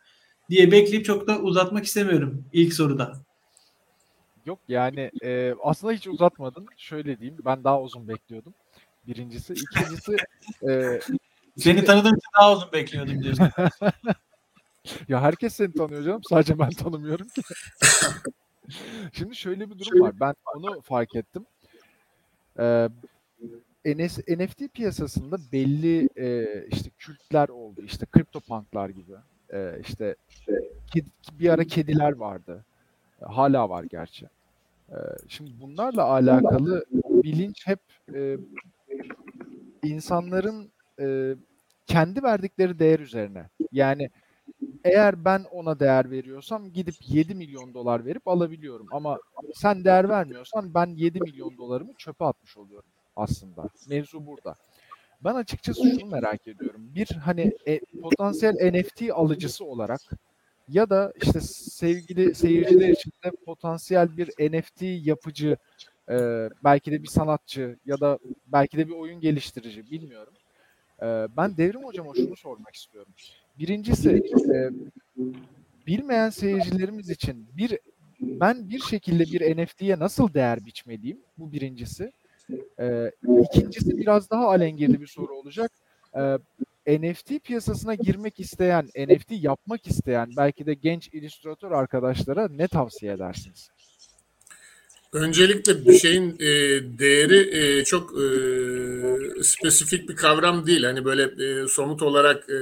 Diye 0.50 0.72
bekleyip 0.72 1.04
çok 1.04 1.26
da 1.26 1.38
uzatmak 1.40 1.84
istemiyorum 1.84 2.44
ilk 2.52 2.74
soruda. 2.74 3.24
Yok 4.46 4.58
yani 4.68 5.10
e, 5.22 5.54
aslında 5.62 5.92
hiç 5.92 6.06
uzatmadın. 6.06 6.66
Şöyle 6.76 7.18
diyeyim 7.18 7.42
ben 7.44 7.64
daha 7.64 7.82
uzun 7.82 8.08
bekliyordum. 8.08 8.54
Birincisi. 9.06 9.52
ikincisi 9.52 10.16
e, 10.68 11.00
Seni 11.56 11.84
tanıdığım 11.84 12.16
için 12.16 12.28
daha 12.38 12.52
uzun 12.52 12.72
bekliyordum 12.72 13.22
diyorsun. 13.22 13.48
ya 15.08 15.20
herkes 15.22 15.54
seni 15.54 15.72
tanıyor 15.72 16.02
canım. 16.04 16.22
Sadece 16.28 16.58
ben 16.58 16.70
tanımıyorum 16.70 17.28
ki. 17.28 17.42
Şimdi 19.12 19.36
şöyle 19.36 19.70
bir 19.70 19.78
durum 19.78 20.00
var. 20.00 20.20
Ben 20.20 20.34
onu 20.54 20.80
fark 20.80 21.16
ettim. 21.16 21.46
Ee, 22.58 22.88
NS, 23.84 24.18
NFT 24.18 24.74
piyasasında 24.74 25.36
belli 25.52 26.08
e, 26.16 26.46
işte 26.66 26.90
kültler 26.98 27.48
oldu. 27.48 27.82
İşte 27.84 28.06
CryptoPunk'lar 28.16 28.88
gibi. 28.88 29.12
E, 29.52 29.80
işte 29.80 30.16
kedi, 30.94 31.08
bir 31.32 31.48
ara 31.48 31.64
kediler 31.64 32.12
vardı. 32.12 32.64
Hala 33.24 33.68
var 33.70 33.84
gerçi. 33.84 34.26
E, 34.90 34.96
şimdi 35.28 35.50
bunlarla 35.60 36.04
alakalı 36.04 36.84
bilinç 36.92 37.66
hep 37.66 37.80
e, 38.14 38.36
insanların 39.82 40.70
e, 41.00 41.34
kendi 41.86 42.22
verdikleri 42.22 42.78
değer 42.78 42.98
üzerine. 42.98 43.48
Yani 43.72 44.10
eğer 44.84 45.24
ben 45.24 45.44
ona 45.50 45.80
değer 45.80 46.10
veriyorsam 46.10 46.72
gidip 46.72 46.94
7 47.08 47.34
milyon 47.34 47.74
dolar 47.74 48.04
verip 48.04 48.28
alabiliyorum. 48.28 48.86
Ama 48.90 49.18
sen 49.54 49.84
değer 49.84 50.08
vermiyorsan 50.08 50.74
ben 50.74 50.86
7 50.86 51.20
milyon 51.20 51.58
dolarımı 51.58 51.92
çöpe 51.98 52.24
atmış 52.24 52.56
oluyorum 52.56 52.88
aslında. 53.16 53.68
Mevzu 53.88 54.26
burada. 54.26 54.56
Ben 55.24 55.34
açıkçası 55.34 55.82
şunu 56.00 56.10
merak 56.10 56.48
ediyorum. 56.48 56.90
Bir 56.94 57.06
hani 57.10 57.52
e, 57.66 57.80
potansiyel 58.02 58.54
NFT 58.54 59.02
alıcısı 59.12 59.64
olarak 59.64 60.00
ya 60.72 60.90
da 60.90 61.12
işte 61.22 61.40
sevgili 61.40 62.34
seyirciler 62.34 62.88
için 62.88 63.12
de 63.24 63.30
potansiyel 63.30 64.16
bir 64.16 64.26
NFT 64.52 64.82
yapıcı 64.82 65.56
e, 66.10 66.16
belki 66.64 66.92
de 66.92 67.02
bir 67.02 67.08
sanatçı 67.08 67.78
ya 67.86 68.00
da 68.00 68.18
belki 68.46 68.78
de 68.78 68.88
bir 68.88 68.92
oyun 68.92 69.20
geliştirici 69.20 69.90
bilmiyorum. 69.90 70.34
E, 71.02 71.06
ben 71.36 71.56
Devrim 71.56 71.84
Hocam'a 71.84 72.14
şunu 72.14 72.36
sormak 72.36 72.74
istiyorum. 72.74 73.12
Birincisi 73.58 74.22
e, 74.54 74.70
bilmeyen 75.86 76.30
seyircilerimiz 76.30 77.10
için 77.10 77.48
bir 77.56 77.78
ben 78.20 78.70
bir 78.70 78.80
şekilde 78.80 79.24
bir 79.24 79.56
NFT'ye 79.56 79.98
nasıl 79.98 80.34
değer 80.34 80.66
biçmeliyim? 80.66 81.20
Bu 81.38 81.52
birincisi. 81.52 82.12
E, 82.80 83.10
ikincisi 83.44 83.98
biraz 83.98 84.30
daha 84.30 84.48
alengirli 84.48 85.00
bir 85.00 85.06
soru 85.06 85.36
olacak. 85.36 85.72
E, 86.16 86.38
NFT 86.86 87.44
piyasasına 87.44 87.94
girmek 87.94 88.40
isteyen, 88.40 88.88
NFT 88.96 89.30
yapmak 89.30 89.86
isteyen 89.86 90.30
belki 90.36 90.66
de 90.66 90.74
genç 90.74 91.08
illüstratör 91.08 91.70
arkadaşlara 91.70 92.48
ne 92.48 92.68
tavsiye 92.68 93.12
edersiniz? 93.12 93.70
Öncelikle 95.12 95.84
bir 95.84 95.98
şeyin 95.98 96.36
e, 96.40 96.48
değeri 96.98 97.56
e, 97.58 97.84
çok 97.84 98.12
e, 98.12 98.24
spesifik 99.42 100.08
bir 100.08 100.16
kavram 100.16 100.66
değil. 100.66 100.84
Hani 100.84 101.04
böyle 101.04 101.22
e, 101.22 101.68
somut 101.68 102.02
olarak 102.02 102.50
e, 102.50 102.58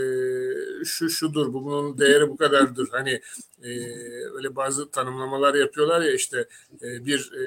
şu 0.85 1.11
şudur, 1.11 1.53
bunun 1.53 1.99
değeri 1.99 2.29
bu 2.29 2.37
kadardır. 2.37 2.89
Hani 2.93 3.21
e, 3.63 3.71
öyle 4.37 4.57
bazı 4.57 4.91
tanımlamalar 4.91 5.55
yapıyorlar 5.55 6.01
ya 6.01 6.13
işte 6.13 6.49
e, 6.83 7.07
bir 7.07 7.33
e, 7.33 7.45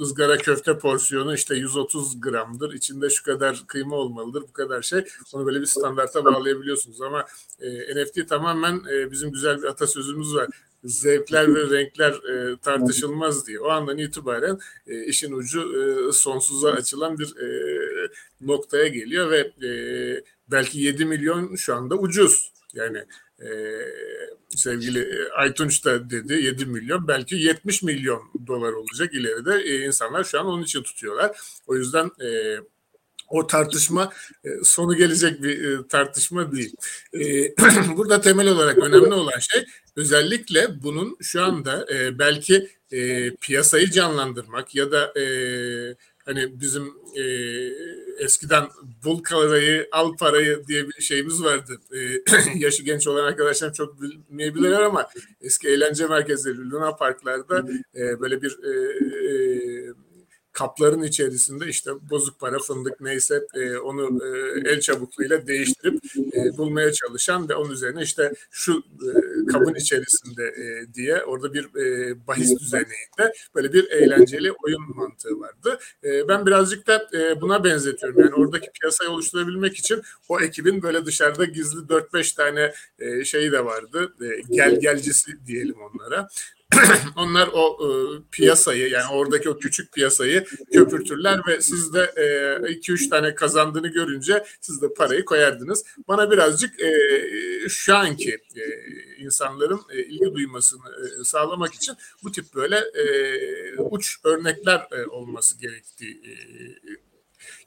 ızgara 0.00 0.36
köfte 0.36 0.78
porsiyonu 0.78 1.34
işte 1.34 1.54
130 1.54 2.20
gramdır. 2.20 2.72
İçinde 2.72 3.10
şu 3.10 3.24
kadar 3.24 3.62
kıyma 3.66 3.96
olmalıdır, 3.96 4.42
bu 4.42 4.52
kadar 4.52 4.82
şey. 4.82 5.04
Onu 5.32 5.46
böyle 5.46 5.60
bir 5.60 5.66
standarta 5.66 6.24
bağlayabiliyorsunuz 6.24 7.00
ama 7.00 7.26
e, 7.60 8.02
NFT 8.02 8.28
tamamen 8.28 8.82
e, 8.92 9.10
bizim 9.10 9.32
güzel 9.32 9.62
bir 9.62 9.66
atasözümüz 9.66 10.34
var 10.34 10.48
zevkler 10.84 11.54
ve 11.54 11.70
renkler 11.70 12.12
e, 12.12 12.56
tartışılmaz 12.56 13.46
diye. 13.46 13.60
O 13.60 13.68
andan 13.68 13.98
itibaren 13.98 14.58
e, 14.86 15.04
işin 15.04 15.32
ucu 15.32 15.60
e, 15.60 16.12
sonsuza 16.12 16.70
açılan 16.70 17.18
bir 17.18 17.36
e, 17.36 17.48
noktaya 18.40 18.88
geliyor 18.88 19.30
ve 19.30 19.66
e, 19.66 19.70
belki 20.50 20.80
7 20.80 21.04
milyon 21.04 21.54
şu 21.54 21.74
anda 21.74 21.96
ucuz. 21.96 22.52
Yani 22.74 22.98
e, 23.40 23.48
sevgili 24.56 25.08
Aytunç 25.36 25.84
da 25.84 26.10
dedi 26.10 26.32
7 26.32 26.66
milyon 26.66 27.08
belki 27.08 27.36
70 27.36 27.82
milyon 27.82 28.22
dolar 28.46 28.72
olacak 28.72 29.14
ileride. 29.14 29.62
E, 29.62 29.86
insanlar 29.86 30.24
şu 30.24 30.40
an 30.40 30.46
onun 30.46 30.62
için 30.62 30.82
tutuyorlar. 30.82 31.38
O 31.66 31.76
yüzden 31.76 32.10
e, 32.24 32.56
o 33.32 33.46
tartışma 33.46 34.12
e, 34.44 34.48
sonu 34.64 34.96
gelecek 34.96 35.42
bir 35.42 35.64
e, 35.64 35.86
tartışma 35.88 36.52
değil. 36.52 36.74
E, 37.12 37.20
burada 37.96 38.20
temel 38.20 38.48
olarak 38.48 38.78
önemli 38.78 39.14
olan 39.14 39.38
şey 39.38 39.64
özellikle 39.96 40.82
bunun 40.82 41.16
şu 41.20 41.42
anda 41.42 41.86
belki 42.18 42.68
piyasayı 43.40 43.90
canlandırmak 43.90 44.74
ya 44.74 44.92
da 44.92 45.12
hani 46.24 46.60
bizim 46.60 46.94
eskiden 48.18 48.68
bul 49.04 49.22
parayı 49.30 49.88
al 49.92 50.16
parayı 50.16 50.62
diye 50.68 50.88
bir 50.88 51.02
şeyimiz 51.02 51.44
vardı. 51.44 51.72
yaşı 52.54 52.82
genç 52.82 53.06
olan 53.06 53.24
arkadaşlar 53.24 53.72
çok 53.72 54.02
bilmeyebilirler 54.02 54.80
ama 54.80 55.08
eski 55.40 55.68
eğlence 55.68 56.06
merkezleri, 56.06 56.70
Luna 56.70 56.96
Parklarda 56.96 57.66
böyle 57.94 58.42
bir 58.42 58.58
kapların 60.52 61.02
içerisinde 61.02 61.66
işte 61.66 61.90
bozuk 62.10 62.40
para, 62.40 62.58
fındık 62.58 63.00
neyse 63.00 63.42
e, 63.54 63.76
onu 63.76 64.20
e, 64.24 64.60
el 64.70 64.80
çabukluğuyla 64.80 65.46
değiştirip 65.46 66.00
e, 66.16 66.58
bulmaya 66.58 66.92
çalışan 66.92 67.48
ve 67.48 67.54
onun 67.54 67.70
üzerine 67.70 68.02
işte 68.02 68.32
şu 68.50 68.78
e, 68.78 69.10
kabın 69.46 69.74
içerisinde 69.74 70.44
e, 70.44 70.94
diye 70.94 71.22
orada 71.22 71.54
bir 71.54 71.64
e, 71.64 72.26
bahis 72.26 72.60
düzeninde 72.60 73.32
böyle 73.54 73.72
bir 73.72 73.90
eğlenceli 73.90 74.52
oyun 74.52 74.96
mantığı 74.96 75.40
vardı. 75.40 75.78
E, 76.04 76.28
ben 76.28 76.46
birazcık 76.46 76.86
da 76.86 77.08
e, 77.14 77.40
buna 77.40 77.64
benzetiyorum. 77.64 78.20
Yani 78.20 78.34
oradaki 78.34 78.70
piyasayı 78.80 79.10
oluşturabilmek 79.10 79.76
için 79.76 80.02
o 80.28 80.40
ekibin 80.40 80.82
böyle 80.82 81.06
dışarıda 81.06 81.44
gizli 81.44 81.78
4-5 81.78 82.36
tane 82.36 82.72
e, 82.98 83.24
şeyi 83.24 83.52
de 83.52 83.64
vardı. 83.64 84.14
E, 84.20 84.26
gel 84.50 84.80
gelcisi 84.80 85.46
diyelim 85.46 85.76
onlara. 85.82 86.28
onlar 87.16 87.48
o 87.52 87.78
e, 87.82 87.88
piyasayı 88.30 88.88
yani 88.88 89.12
oradaki 89.12 89.50
o 89.50 89.58
küçük 89.58 89.92
piyasayı 89.92 90.44
köpürtürler 90.72 91.40
ve 91.48 91.60
siz 91.60 91.94
de 91.94 92.00
2-3 92.00 93.06
e, 93.06 93.10
tane 93.10 93.34
kazandığını 93.34 93.88
görünce 93.88 94.44
siz 94.60 94.82
de 94.82 94.94
parayı 94.94 95.24
koyardınız. 95.24 95.84
Bana 96.08 96.30
birazcık 96.30 96.80
e, 96.80 96.92
şu 97.68 97.96
anki 97.96 98.30
e, 98.56 98.64
insanların 99.18 99.80
e, 99.90 100.02
ilgi 100.02 100.34
duymasını 100.34 100.90
e, 101.20 101.24
sağlamak 101.24 101.74
için 101.74 101.94
bu 102.22 102.32
tip 102.32 102.54
böyle 102.54 102.76
e, 102.76 103.04
uç 103.78 104.18
örnekler 104.24 104.86
e, 104.92 105.06
olması 105.06 105.60
gerektiği 105.60 106.22
e, 106.24 106.32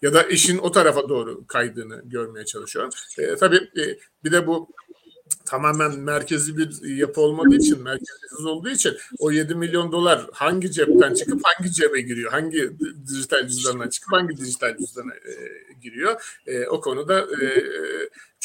ya 0.01 0.13
da 0.13 0.24
işin 0.24 0.57
o 0.57 0.71
tarafa 0.71 1.09
doğru 1.09 1.47
kaydığını 1.47 2.01
görmeye 2.05 2.45
çalışıyorum. 2.45 2.91
E, 3.17 3.35
tabii 3.35 3.69
e, 3.77 3.97
bir 4.24 4.31
de 4.31 4.47
bu 4.47 4.69
tamamen 5.45 5.99
merkezi 5.99 6.57
bir 6.57 6.97
yapı 6.97 7.21
olmadığı 7.21 7.55
için, 7.55 7.83
merkezsiz 7.83 8.45
olduğu 8.45 8.69
için 8.69 8.93
o 9.19 9.31
7 9.31 9.55
milyon 9.55 9.91
dolar 9.91 10.27
hangi 10.33 10.71
cepten 10.71 11.13
çıkıp 11.13 11.41
hangi 11.43 11.71
cebe 11.71 12.01
giriyor, 12.01 12.31
hangi 12.31 12.71
dijital 13.07 13.47
cüzdandan 13.47 13.89
çıkıp 13.89 14.13
hangi 14.13 14.37
dijital 14.37 14.77
cüzdana 14.77 15.13
e, 15.13 15.33
giriyor, 15.81 16.39
e, 16.47 16.67
o 16.67 16.81
konuda 16.81 17.19
e, 17.19 17.63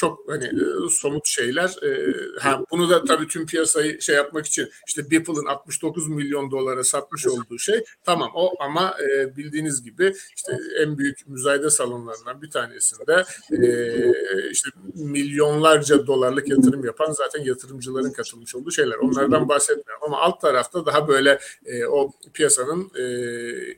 çok 0.00 0.28
hani 0.28 0.44
e, 0.44 0.88
somut 0.90 1.26
şeyler. 1.26 1.76
E, 1.82 2.14
ha, 2.40 2.64
bunu 2.70 2.90
da 2.90 3.04
tabii 3.04 3.26
tüm 3.28 3.46
piyasayı 3.46 4.02
şey 4.02 4.16
yapmak 4.16 4.46
için 4.46 4.68
işte 4.88 5.10
Beeple'ın 5.10 5.46
69 5.46 6.08
milyon 6.08 6.50
dolara 6.50 6.84
satmış 6.84 7.26
olduğu 7.26 7.58
şey 7.58 7.84
tamam 8.04 8.30
o 8.34 8.52
ama 8.60 8.96
e, 9.00 9.36
bildiğiniz 9.36 9.82
gibi 9.82 10.14
işte 10.36 10.58
en 10.82 10.98
büyük 10.98 11.28
müzayede 11.28 11.70
salonlarından 11.70 12.42
bir 12.42 12.50
tanesinde 12.50 13.24
e, 13.50 14.50
işte 14.50 14.70
milyonlarca 14.94 16.06
dolarlık 16.06 16.48
yatırım 16.48 16.84
yapan 16.84 17.12
zaten 17.12 17.44
yatırımcıların 17.44 18.12
katılmış 18.12 18.54
olduğu 18.54 18.70
şeyler. 18.70 18.96
Onlardan 18.96 19.48
bahsetmiyorum 19.48 20.04
ama 20.04 20.20
alt 20.20 20.40
tarafta 20.40 20.86
daha 20.86 21.08
böyle 21.08 21.38
e, 21.66 21.86
o 21.86 22.12
piyasanın 22.34 22.90
e, 22.98 23.04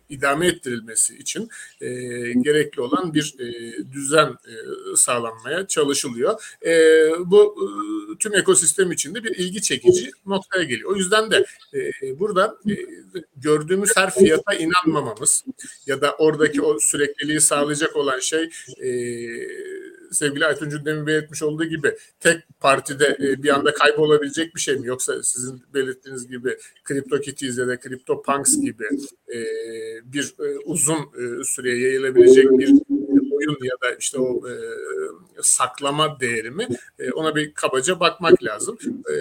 idame 0.08 0.46
ettirilmesi 0.46 1.18
için 1.18 1.48
e, 1.80 1.88
gerekli 2.32 2.80
olan 2.80 3.14
bir 3.14 3.34
e, 3.38 3.46
düzen 3.92 4.28
e, 4.28 4.54
sağlanmaya 4.96 5.66
çalışılıyor. 5.66 6.11
E, 6.66 6.72
bu 7.26 7.56
e, 7.62 7.66
tüm 8.18 8.34
ekosistem 8.34 8.92
içinde 8.92 9.24
bir 9.24 9.36
ilgi 9.36 9.62
çekici 9.62 10.10
noktaya 10.26 10.64
geliyor. 10.64 10.90
O 10.90 10.96
yüzden 10.96 11.30
de 11.30 11.44
e, 11.74 12.18
burada 12.18 12.56
e, 12.70 12.74
gördüğümüz 13.36 13.90
her 13.96 14.14
fiyata 14.14 14.54
inanmamamız 14.54 15.44
ya 15.86 16.00
da 16.00 16.14
oradaki 16.18 16.62
o 16.62 16.78
sürekliliği 16.78 17.40
sağlayacak 17.40 17.96
olan 17.96 18.18
şey 18.18 18.50
e, 18.82 18.88
sevgili 20.12 20.46
Aytuncu'nun 20.46 20.84
demin 20.84 21.06
belirtmiş 21.06 21.42
olduğu 21.42 21.64
gibi 21.64 21.96
tek 22.20 22.40
partide 22.60 23.16
e, 23.20 23.42
bir 23.42 23.48
anda 23.48 23.74
kaybolabilecek 23.74 24.54
bir 24.54 24.60
şey 24.60 24.76
mi? 24.76 24.86
Yoksa 24.86 25.22
sizin 25.22 25.62
belirttiğiniz 25.74 26.28
gibi 26.28 26.56
CryptoKitties 26.88 27.58
ya 27.58 27.66
da 27.66 27.80
CryptoPunks 27.80 28.60
gibi 28.60 28.84
e, 29.28 29.38
bir 30.12 30.34
e, 30.40 30.58
uzun 30.64 30.98
süreye 31.44 31.78
yayılabilecek 31.80 32.58
bir 32.58 32.68
oyun 33.48 33.64
ya 33.64 33.74
da 33.82 33.96
işte 33.98 34.18
o 34.18 34.48
e, 34.48 34.54
saklama 35.42 36.20
değeri 36.20 36.50
mi? 36.50 36.68
E, 36.98 37.10
ona 37.12 37.36
bir 37.36 37.54
kabaca 37.54 38.00
bakmak 38.00 38.44
lazım. 38.44 38.78
E, 38.84 39.14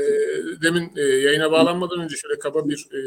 demin 0.62 0.92
e, 0.98 1.02
yayına 1.02 1.52
bağlanmadan 1.52 2.00
önce 2.00 2.16
şöyle 2.16 2.40
kaba 2.40 2.70
bir 2.70 2.88
e, 2.94 3.00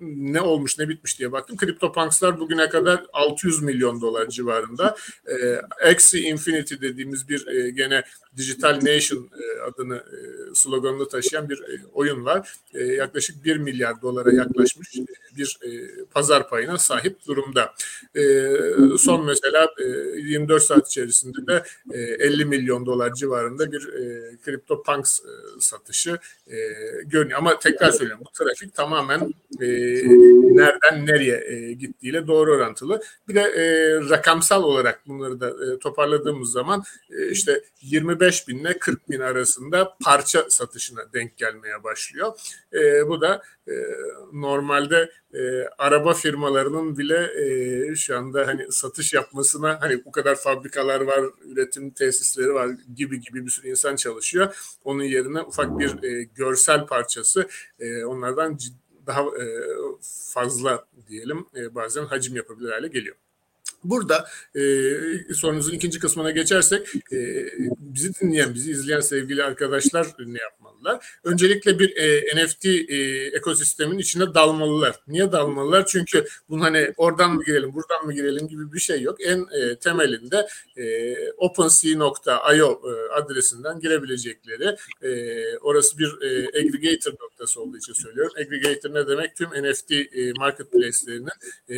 ne 0.00 0.40
olmuş 0.40 0.78
ne 0.78 0.88
bitmiş 0.88 1.18
diye 1.18 1.32
baktım. 1.32 1.56
CryptoPunks'lar 1.56 2.40
bugüne 2.40 2.68
kadar 2.68 3.04
600 3.12 3.62
milyon 3.62 4.00
dolar 4.00 4.28
civarında. 4.28 4.96
E, 5.26 5.56
Axie 5.90 6.20
Infinity 6.20 6.74
dediğimiz 6.80 7.28
bir 7.28 7.46
e, 7.46 7.70
gene 7.70 8.02
Digital 8.36 8.74
Nation 8.82 9.30
e, 9.40 9.60
adını 9.60 9.96
e, 9.96 10.54
sloganını 10.54 11.08
taşıyan 11.08 11.48
bir 11.48 11.58
e, 11.58 11.80
oyun 11.92 12.24
var. 12.24 12.54
Yaklaşık 12.72 13.44
1 13.44 13.56
milyar 13.56 14.02
dolara 14.02 14.32
yaklaşmış 14.32 14.94
bir 15.36 15.58
pazar 16.10 16.48
payına 16.48 16.78
sahip 16.78 17.26
durumda. 17.26 17.74
Son 18.98 19.26
mesela 19.26 19.68
e, 19.78 19.84
24 20.20 20.62
saat 20.62 20.86
içerisinde 20.86 21.46
de 21.46 21.62
e, 21.92 22.00
50 22.00 22.44
milyon 22.44 22.86
dolar 22.86 23.14
civarında 23.14 23.72
bir 23.72 23.80
CryptoPunks 24.44 25.20
e, 25.20 25.60
satışı 25.60 26.18
görünüyor. 27.04 27.38
Ama 27.38 27.58
tekrar 27.58 27.90
söylüyorum 27.90 28.24
bu 28.26 28.44
trafik 28.44 28.74
tamamen 28.74 29.34
nereden 29.60 31.06
nereye 31.06 31.72
gittiğiyle 31.72 32.26
doğru 32.26 32.52
orantılı. 32.52 33.02
Bir 33.28 33.34
de 33.34 33.42
rakamsal 34.10 34.62
olarak 34.62 35.06
bunları 35.06 35.40
da 35.40 35.78
toparladığımız 35.78 36.52
zaman 36.52 36.82
işte 37.30 37.62
25 37.82 38.23
bin 38.48 38.58
ile 38.58 38.78
40 38.78 39.10
bin 39.10 39.20
arasında 39.20 39.96
parça 40.04 40.50
satışına 40.50 41.12
denk 41.12 41.36
gelmeye 41.36 41.84
başlıyor. 41.84 42.32
E, 42.72 43.08
bu 43.08 43.20
da 43.20 43.42
e, 43.68 43.72
normalde 44.32 45.10
e, 45.34 45.40
araba 45.78 46.14
firmalarının 46.14 46.98
bile 46.98 47.30
e, 47.44 47.94
şu 47.94 48.18
anda 48.18 48.46
hani 48.46 48.72
satış 48.72 49.14
yapmasına 49.14 49.78
hani 49.80 50.04
bu 50.04 50.12
kadar 50.12 50.34
fabrikalar 50.34 51.00
var, 51.00 51.24
üretim 51.44 51.90
tesisleri 51.90 52.54
var 52.54 52.70
gibi 52.96 53.20
gibi 53.20 53.46
bir 53.46 53.50
sürü 53.50 53.68
insan 53.68 53.96
çalışıyor. 53.96 54.56
Onun 54.84 55.04
yerine 55.04 55.40
ufak 55.40 55.78
bir 55.78 56.02
e, 56.02 56.22
görsel 56.22 56.86
parçası 56.86 57.48
e, 57.78 58.04
onlardan 58.04 58.58
daha 59.06 59.20
e, 59.20 59.44
fazla 60.32 60.86
diyelim 61.08 61.46
e, 61.56 61.74
bazen 61.74 62.04
hacim 62.04 62.36
yapabilir 62.36 62.70
hale 62.70 62.88
geliyor. 62.88 63.16
Burada 63.84 64.28
e, 64.54 64.60
sorunuzun 65.34 65.72
ikinci 65.72 65.98
kısmına 65.98 66.30
geçersek 66.30 66.88
e, 67.12 67.46
bizi 67.78 68.14
dinleyen, 68.20 68.54
bizi 68.54 68.70
izleyen 68.70 69.00
sevgili 69.00 69.44
arkadaşlar 69.44 70.06
ne 70.26 70.38
yapmalılar? 70.38 71.18
Öncelikle 71.24 71.78
bir 71.78 71.96
e, 71.96 72.44
NFT 72.44 72.64
e, 72.66 72.96
ekosistemin 73.36 73.98
içine 73.98 74.34
dalmalılar. 74.34 74.94
Niye 75.08 75.32
dalmalılar? 75.32 75.86
Çünkü 75.86 76.24
bunun 76.48 76.60
hani 76.60 76.92
oradan 76.96 77.34
mı 77.34 77.44
girelim, 77.44 77.74
buradan 77.74 78.06
mı 78.06 78.12
girelim 78.12 78.48
gibi 78.48 78.72
bir 78.72 78.78
şey 78.78 79.02
yok. 79.02 79.16
En 79.20 79.46
e, 79.60 79.78
temelinde 79.78 80.46
e, 80.76 81.14
OpenSea.io 81.32 82.80
e, 82.90 83.12
adresinden 83.12 83.80
girebilecekleri 83.80 84.76
e, 85.02 85.58
orası 85.58 85.98
bir 85.98 86.22
e, 86.22 86.48
aggregator 86.48 87.12
noktası 87.12 87.60
olduğu 87.60 87.76
için 87.76 87.92
söylüyorum. 87.92 88.32
Aggregator 88.40 88.94
ne 88.94 89.06
demek? 89.06 89.36
Tüm 89.36 89.48
NFT 89.48 89.92
e, 89.92 90.32
marketplace'lerinin 90.38 91.28
e, 91.68 91.76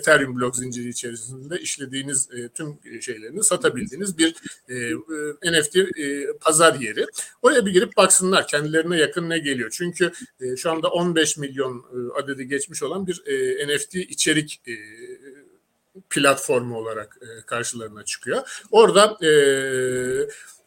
Ethereum 0.00 0.36
blok 0.36 0.56
zinciri 0.56 0.88
içerisinde 0.88 1.60
işlediğiniz 1.60 2.28
e, 2.30 2.48
tüm 2.48 2.78
şeylerini 3.02 3.44
satabildiğiniz 3.44 4.18
bir 4.18 4.34
e, 4.68 4.74
e, 4.74 5.52
NFT 5.52 5.76
e, 5.76 6.26
pazar 6.40 6.74
yeri. 6.74 7.06
Oraya 7.42 7.66
bir 7.66 7.72
girip 7.72 7.96
baksınlar 7.96 8.46
kendilerine 8.46 8.96
yakın 8.98 9.30
ne 9.30 9.38
geliyor. 9.38 9.70
Çünkü 9.72 10.12
e, 10.40 10.56
şu 10.56 10.70
anda 10.70 10.88
15 10.88 11.36
milyon 11.36 11.78
e, 11.78 12.22
adedi 12.22 12.48
geçmiş 12.48 12.82
olan 12.82 13.06
bir 13.06 13.22
e, 13.26 13.66
NFT 13.66 13.94
içerik 13.94 14.62
e, 14.68 14.74
platformu 16.10 16.76
olarak 16.76 17.18
e, 17.22 17.46
karşılarına 17.46 18.04
çıkıyor. 18.04 18.62
Orada 18.70 19.26
e, 19.26 19.30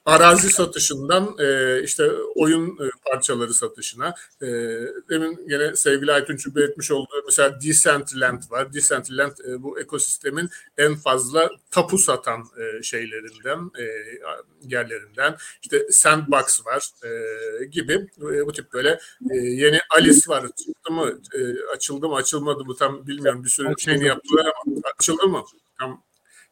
arazi 0.05 0.49
satışından 0.49 1.35
e, 1.39 1.79
işte 1.83 2.11
oyun 2.35 2.67
e, 2.67 2.89
parçaları 3.05 3.53
satışına. 3.53 4.15
E, 4.41 4.47
demin 5.09 5.39
yine 5.49 5.75
sevgili 5.75 6.11
Aytunç'un 6.11 6.55
belirtmiş 6.55 6.91
olduğu 6.91 7.23
mesela 7.25 7.61
Decentraland 7.61 8.41
var. 8.49 8.73
Decentraland 8.73 9.31
e, 9.47 9.63
bu 9.63 9.79
ekosistemin 9.79 10.49
en 10.77 10.95
fazla 10.95 11.49
tapu 11.71 11.97
satan 11.97 12.43
e, 12.57 12.83
şeylerinden 12.83 13.71
e, 13.79 13.83
yerlerinden. 14.61 15.37
İşte 15.61 15.91
Sandbox 15.91 16.65
var 16.65 16.89
e, 17.03 17.65
gibi. 17.65 17.93
E, 18.17 18.45
bu 18.45 18.51
tip 18.53 18.73
böyle 18.73 18.99
e, 19.31 19.37
yeni 19.37 19.79
Alice 19.89 20.27
var. 20.27 20.41
Çıktı 20.41 20.91
mı? 20.91 21.21
E, 21.35 21.39
açıldı 21.75 22.09
mı 22.09 22.15
açılmadı 22.15 22.65
mı 22.65 22.75
tam 22.75 23.07
bilmiyorum. 23.07 23.43
Bir 23.43 23.49
sürü 23.49 23.73
şeyini 23.77 24.05
yaptılar 24.05 24.45
ama 24.45 24.81
açıldı 24.99 25.27
mı? 25.27 25.43
Tam 25.79 26.03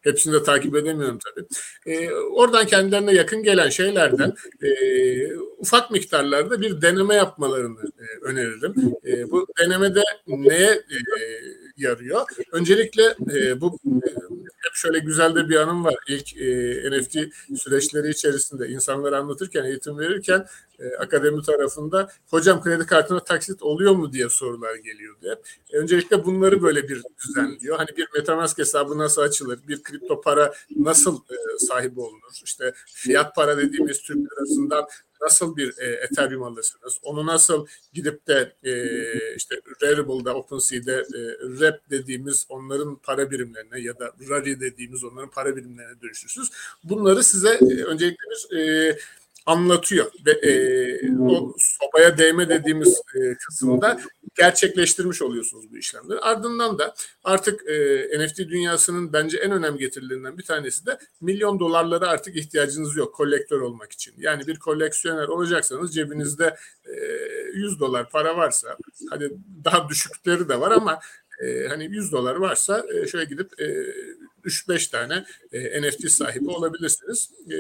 Hepsini 0.02 0.34
de 0.34 0.44
takip 0.44 0.76
edemiyorum 0.76 1.20
tabii. 1.20 1.46
E, 1.86 2.12
oradan 2.12 2.66
kendilerine 2.66 3.14
yakın 3.14 3.44
gelen 3.44 3.70
şeylerden 3.70 4.34
e, 4.62 4.70
ufak 5.58 5.92
miktarlarda 5.92 6.62
bir 6.62 6.82
deneme 6.82 7.16
yapmalarını 7.16 7.82
e, 8.00 8.26
öneririm. 8.26 8.74
E, 9.06 9.32
bu 9.32 9.48
denemede 9.60 10.02
neye 10.28 10.70
e, 10.72 10.98
yarıyor? 11.82 12.22
Öncelikle 12.52 13.16
e, 13.34 13.62
bu 13.62 13.80
e, 13.86 14.10
hep 14.62 14.74
şöyle 14.74 15.00
güzel 15.00 15.36
de 15.36 15.50
bir 15.50 15.56
anım 15.56 15.86
var. 15.86 15.96
İlk 16.08 16.38
e, 16.38 16.92
NFT 16.92 17.18
süreçleri 17.58 18.10
içerisinde 18.10 18.68
insanlara 18.68 19.18
anlatırken, 19.18 19.64
eğitim 19.64 20.00
verirken 20.00 20.46
e, 20.80 20.96
akademi 20.96 21.42
tarafında 21.42 22.12
hocam 22.28 22.64
kredi 22.64 22.86
kartına 22.86 23.24
taksit 23.24 23.64
oluyor 23.64 23.96
mu 23.96 24.14
diye 24.14 24.30
sorular 24.30 24.76
geliyor 24.76 25.16
diye. 25.22 25.36
E, 25.74 25.78
öncelikle 25.78 26.26
bunları 26.26 26.62
böyle 26.62 26.90
bir 26.90 27.02
düzenliyor. 27.28 27.78
Hani 27.78 27.90
bir 27.98 28.08
Metamask 28.16 28.58
hesabı 28.58 28.98
nasıl 28.98 29.22
açılır? 29.22 29.60
Bir 29.68 29.84
kripto 29.84 30.22
para 30.22 30.54
nasıl 30.76 31.18
e, 31.30 31.66
sahibi 31.66 32.00
olunur? 32.00 32.42
İşte 32.44 32.74
fiyat 32.86 33.36
para 33.36 33.58
dediğimiz 33.58 34.02
Türk 34.02 34.18
lirasından 34.18 34.88
nasıl 35.22 35.58
bir 35.58 35.78
e, 35.78 35.86
Ethereum 35.86 36.44
alırsınız? 36.44 36.98
Onu 37.04 37.26
nasıl 37.26 37.68
gidip 37.94 38.28
de 38.28 38.54
e, 38.64 38.74
işte 39.36 39.56
Rarible'da, 39.84 40.36
OpenSea'de 40.36 40.94
e, 40.94 41.20
REP 41.60 41.90
dediğimiz 41.90 42.46
onların 42.50 42.96
para 42.96 43.32
birimlerine 43.32 43.80
ya 43.80 44.00
da 44.00 44.14
Rari 44.30 44.60
dediğimiz 44.60 45.04
onların 45.04 45.30
para 45.30 45.56
birimlerine 45.56 46.02
dönüştürürsünüz. 46.02 46.50
Bunları 46.84 47.24
size 47.24 47.50
e, 47.50 47.84
öncelikle 47.84 48.24
bir 48.30 48.58
e, 48.58 48.98
anlatıyor 49.46 50.12
ve 50.26 50.32
e, 50.32 50.52
o 51.20 51.56
sobaya 51.58 52.18
değme 52.18 52.50
dediğimiz 52.50 53.02
e, 53.16 53.34
kısımda 53.48 54.00
gerçekleştirmiş 54.36 55.22
oluyorsunuz 55.22 55.72
bu 55.72 55.78
işlemleri. 55.78 56.20
Ardından 56.20 56.80
da 56.80 56.96
artık 57.24 57.70
e, 57.70 58.26
NFT 58.26 58.38
dünyasının 58.38 59.14
bence 59.14 59.38
en 59.38 59.52
önemli 59.52 59.80
getirilerinden 59.80 60.38
bir 60.38 60.44
tanesi 60.44 60.86
de 60.86 61.00
milyon 61.22 61.60
dolarlara 61.60 62.08
artık 62.08 62.36
ihtiyacınız 62.36 62.96
yok 62.96 63.16
kolektör 63.16 63.62
olmak 63.62 63.92
için. 63.92 64.14
Yani 64.18 64.48
bir 64.48 64.60
koleksiyoner 64.60 65.28
olacaksanız 65.28 65.96
cebinizde 65.96 66.56
e, 66.86 66.92
100 67.54 67.80
dolar 67.80 68.10
para 68.10 68.38
varsa 68.38 68.78
hadi 69.10 69.32
daha 69.64 69.90
düşükleri 69.90 70.50
de 70.50 70.60
var 70.60 70.72
ama 70.72 71.00
e, 71.42 71.68
hani 71.68 71.86
100 71.86 72.12
dolar 72.12 72.36
varsa 72.36 72.86
e, 72.94 73.08
şöyle 73.08 73.26
gidip 73.26 73.62
e, 73.62 73.66
3-5 74.46 74.92
tane 74.92 75.26
e, 75.52 75.82
NFT 75.82 76.12
sahibi 76.12 76.50
olabilirsiniz. 76.50 77.32
E, 77.52 77.56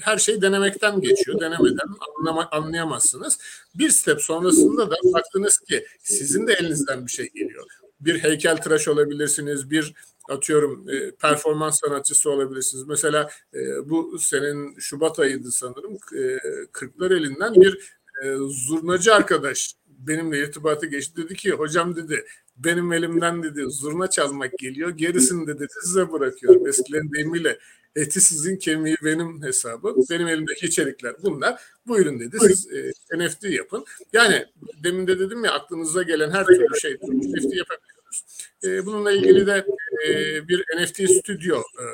her 0.00 0.18
şey 0.18 0.42
denemekten 0.42 1.00
geçiyor. 1.00 1.40
Denemeden 1.40 1.88
anlama, 2.18 2.48
anlayamazsınız. 2.50 3.38
Bir 3.74 3.90
step 3.90 4.20
sonrasında 4.20 4.90
da 4.90 4.96
baktınız 5.04 5.58
ki 5.58 5.86
sizin 6.02 6.46
de 6.46 6.52
elinizden 6.52 7.06
bir 7.06 7.10
şey 7.10 7.30
geliyor. 7.30 7.66
Bir 8.00 8.18
heykel 8.18 8.56
tıraş 8.56 8.88
olabilirsiniz, 8.88 9.70
bir 9.70 9.94
atıyorum 10.28 10.88
e, 10.88 11.10
performans 11.10 11.80
sanatçısı 11.80 12.30
olabilirsiniz. 12.30 12.84
Mesela 12.84 13.30
e, 13.54 13.88
bu 13.90 14.18
senin 14.18 14.78
Şubat 14.78 15.18
ayıydı 15.18 15.52
sanırım. 15.52 15.94
E, 15.94 16.38
Kırklar 16.72 17.10
elinden 17.10 17.54
bir 17.54 17.98
e, 18.24 18.34
zurnacı 18.48 19.14
arkadaş 19.14 19.74
benimle 19.86 20.42
irtibatı 20.42 20.86
geçti. 20.86 21.16
Dedi 21.16 21.36
ki 21.36 21.50
hocam 21.50 21.96
dedi 21.96 22.24
benim 22.64 22.92
elimden 22.92 23.42
dedi 23.42 23.64
zurna 23.70 24.10
çalmak 24.10 24.58
geliyor. 24.58 24.90
Gerisini 24.90 25.46
de 25.46 25.58
dedi 25.58 25.72
size 25.82 26.12
bırakıyorum. 26.12 26.66
Eskilerin 26.66 27.12
deyimiyle 27.12 27.58
eti 27.96 28.20
sizin 28.20 28.56
kemiği 28.56 28.96
benim 29.04 29.42
hesabı. 29.42 29.94
Benim 30.10 30.28
elimdeki 30.28 30.66
içerikler 30.66 31.14
bunlar. 31.22 31.60
Buyurun 31.86 32.20
dedi 32.20 32.36
siz 32.40 32.68
e, 32.72 32.92
NFT 33.18 33.44
yapın. 33.44 33.84
Yani 34.12 34.46
demin 34.82 35.06
de 35.06 35.18
dedim 35.18 35.44
ya 35.44 35.52
aklınıza 35.52 36.02
gelen 36.02 36.30
her 36.30 36.46
türlü 36.46 36.80
şey 36.80 36.94
NFT 36.94 37.56
yapabiliyoruz. 37.56 38.24
E, 38.64 38.86
bununla 38.86 39.12
ilgili 39.12 39.46
de 39.46 39.66
e, 40.08 40.48
bir 40.48 40.64
NFT 40.76 41.10
stüdyo 41.10 41.58
e, 41.58 41.86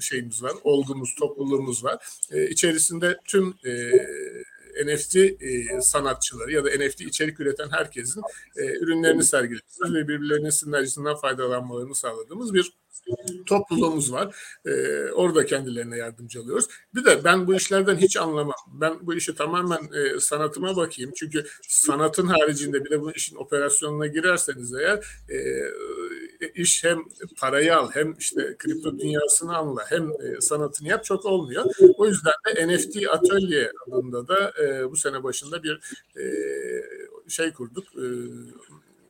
şeyimiz 0.00 0.42
var, 0.42 0.52
olgumuz, 0.64 1.14
topluluğumuz 1.14 1.84
var. 1.84 1.98
E, 2.30 2.48
içerisinde 2.48 3.18
tüm 3.24 3.54
e, 3.64 3.72
NFT 4.86 5.16
e, 5.16 5.80
sanatçıları 5.80 6.52
ya 6.52 6.64
da 6.64 6.68
NFT 6.68 7.00
içerik 7.00 7.40
üreten 7.40 7.68
herkesin 7.70 8.22
e, 8.56 8.64
ürünlerini 8.64 9.24
sergilediğimiz 9.24 9.94
ve 9.94 10.08
birbirlerinin 10.08 10.50
sinerjisinden 10.50 11.14
faydalanmalarını 11.14 11.94
sağladığımız 11.94 12.54
bir 12.54 12.72
topluluğumuz 13.46 14.12
var. 14.12 14.36
E, 14.66 14.72
orada 15.12 15.46
kendilerine 15.46 15.96
yardımcı 15.96 16.40
alıyoruz. 16.40 16.68
Bir 16.94 17.04
de 17.04 17.24
ben 17.24 17.46
bu 17.46 17.54
işlerden 17.54 17.96
hiç 17.96 18.16
anlamam. 18.16 18.54
Ben 18.66 19.06
bu 19.06 19.14
işi 19.14 19.34
tamamen 19.34 19.90
e, 19.92 20.20
sanatıma 20.20 20.76
bakayım. 20.76 21.12
Çünkü 21.16 21.44
sanatın 21.68 22.26
haricinde 22.26 22.84
bir 22.84 22.90
de 22.90 23.00
bu 23.00 23.12
işin 23.12 23.36
operasyonuna 23.36 24.06
girerseniz 24.06 24.74
eğer 24.74 24.96
e, 25.30 25.36
iş 26.48 26.84
hem 26.84 26.98
parayı 27.40 27.76
al 27.76 27.90
hem 27.92 28.14
işte 28.18 28.56
kripto 28.58 28.98
dünyasını 28.98 29.56
anla 29.56 29.82
hem 29.88 30.10
e, 30.10 30.40
sanatını 30.40 30.88
yap 30.88 31.04
çok 31.04 31.24
olmuyor. 31.24 31.64
O 31.96 32.06
yüzden 32.06 32.32
de 32.56 32.68
NFT 32.68 32.96
Atölye 33.10 33.72
adında 33.86 34.28
da 34.28 34.52
e, 34.62 34.90
bu 34.90 34.96
sene 34.96 35.22
başında 35.22 35.62
bir 35.62 35.80
e, 36.16 36.24
şey 37.28 37.52
kurduk. 37.52 37.84
E, 37.96 38.04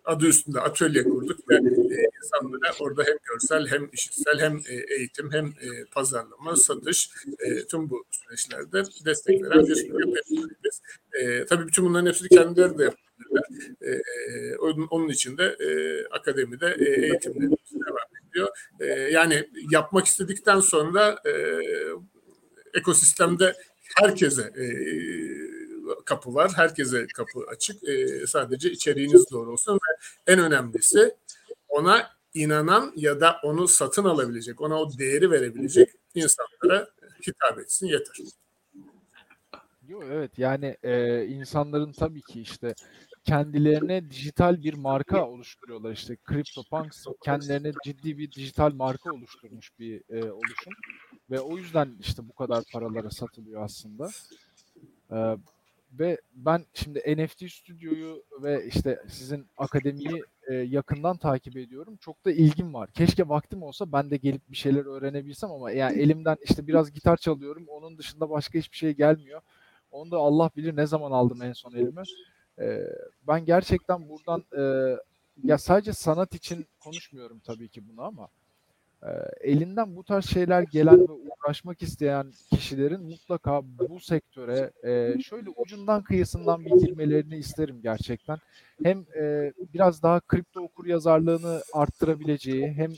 adı 0.04 0.26
üstünde 0.26 0.60
atölye 0.60 1.04
kurduk 1.04 1.50
ve 1.50 1.54
e, 1.54 2.08
insanlara 2.24 2.72
orada 2.80 3.02
hem 3.06 3.16
görsel 3.24 3.66
hem 3.66 3.88
işitsel 3.92 4.40
hem 4.40 4.56
e, 4.56 4.94
eğitim 4.98 5.32
hem 5.32 5.46
e, 5.46 5.84
pazarlama, 5.92 6.56
satış 6.56 7.10
e, 7.38 7.66
tüm 7.66 7.90
bu 7.90 8.04
süreçlerde 8.10 8.82
destek 9.04 9.42
veren 9.42 9.66
bir. 9.66 9.90
E, 11.12 11.46
tabii 11.46 11.66
bütün 11.66 11.84
bunların 11.84 12.06
hepsini 12.06 12.28
kendileri 12.28 12.78
de 12.78 12.82
yapabilirler. 12.84 13.11
E, 13.82 14.56
onun, 14.90 15.08
için 15.08 15.38
de 15.38 15.44
e, 15.44 15.68
akademide 16.06 16.76
e, 16.78 16.84
eğitimlerimiz 16.84 17.58
devam 17.72 18.28
ediyor. 18.30 18.48
E, 18.80 18.86
yani 18.86 19.48
yapmak 19.70 20.06
istedikten 20.06 20.60
sonra 20.60 21.18
e, 21.26 21.32
ekosistemde 22.74 23.54
herkese 23.96 24.42
e, 24.42 24.66
kapı 26.04 26.34
var. 26.34 26.52
Herkese 26.56 27.06
kapı 27.06 27.40
açık. 27.48 27.88
E, 27.88 28.26
sadece 28.26 28.70
içeriğiniz 28.70 29.30
doğru 29.30 29.52
olsun 29.52 29.74
ve 29.74 30.32
en 30.32 30.38
önemlisi 30.38 31.14
ona 31.68 32.10
inanan 32.34 32.92
ya 32.96 33.20
da 33.20 33.36
onu 33.42 33.68
satın 33.68 34.04
alabilecek, 34.04 34.60
ona 34.60 34.80
o 34.80 34.98
değeri 34.98 35.30
verebilecek 35.30 35.88
insanlara 36.14 36.88
hitap 37.26 37.58
etsin 37.58 37.86
yeter. 37.86 38.16
Yo, 39.92 40.00
evet 40.10 40.38
yani 40.38 40.76
e, 40.82 41.24
insanların 41.26 41.92
tabii 41.92 42.22
ki 42.22 42.40
işte 42.40 42.74
kendilerine 43.24 44.10
dijital 44.10 44.62
bir 44.62 44.74
marka 44.74 45.28
oluşturuyorlar 45.28 45.92
işte 45.92 46.16
CryptoPunks 46.28 47.06
kendilerine 47.24 47.72
ciddi 47.84 48.18
bir 48.18 48.32
dijital 48.32 48.72
marka 48.74 49.12
oluşturmuş 49.12 49.78
bir 49.78 50.02
e, 50.08 50.32
oluşum 50.32 50.72
ve 51.30 51.40
o 51.40 51.56
yüzden 51.56 51.96
işte 52.00 52.28
bu 52.28 52.32
kadar 52.32 52.64
paralara 52.72 53.10
satılıyor 53.10 53.64
aslında. 53.64 54.08
E, 55.10 55.36
ve 55.92 56.20
ben 56.34 56.66
şimdi 56.74 56.98
NFT 57.16 57.52
stüdyoyu 57.52 58.24
ve 58.42 58.66
işte 58.66 59.02
sizin 59.08 59.46
akademiyi 59.56 60.22
e, 60.48 60.54
yakından 60.54 61.16
takip 61.16 61.56
ediyorum. 61.56 61.96
Çok 61.96 62.24
da 62.24 62.32
ilgim 62.32 62.74
var. 62.74 62.90
Keşke 62.92 63.28
vaktim 63.28 63.62
olsa 63.62 63.92
ben 63.92 64.10
de 64.10 64.16
gelip 64.16 64.50
bir 64.50 64.56
şeyler 64.56 64.86
öğrenebilsem 64.86 65.50
ama 65.50 65.70
yani 65.70 66.00
elimden 66.00 66.36
işte 66.44 66.66
biraz 66.66 66.92
gitar 66.92 67.16
çalıyorum. 67.16 67.64
Onun 67.68 67.98
dışında 67.98 68.30
başka 68.30 68.58
hiçbir 68.58 68.76
şey 68.76 68.92
gelmiyor. 68.92 69.40
Onu 69.92 70.10
da 70.10 70.16
Allah 70.16 70.50
bilir 70.56 70.76
ne 70.76 70.86
zaman 70.86 71.12
aldım 71.12 71.42
en 71.42 71.52
son 71.52 71.72
elime. 71.72 72.02
E, 72.58 72.80
ben 73.28 73.44
gerçekten 73.44 74.08
buradan 74.08 74.44
e, 74.58 74.96
ya 75.44 75.58
sadece 75.58 75.92
sanat 75.92 76.34
için 76.34 76.66
konuşmuyorum 76.80 77.38
tabii 77.44 77.68
ki 77.68 77.88
bunu 77.88 78.02
ama 78.02 78.28
elinden 79.40 79.96
bu 79.96 80.04
tarz 80.04 80.24
şeyler 80.24 80.62
gelen 80.62 81.00
ve 81.00 81.12
uğraşmak 81.12 81.82
isteyen 81.82 82.32
kişilerin 82.50 83.02
mutlaka 83.02 83.62
bu 83.64 84.00
sektöre 84.00 84.70
şöyle 85.22 85.50
ucundan 85.56 86.02
kıyısından 86.02 86.64
bir 86.64 86.70
girmelerini 86.70 87.36
isterim 87.36 87.80
gerçekten. 87.82 88.38
Hem 88.82 89.06
biraz 89.74 90.02
daha 90.02 90.20
kripto 90.20 90.60
okur 90.60 90.86
yazarlığını 90.86 91.62
arttırabileceği 91.72 92.72
hem 92.72 92.90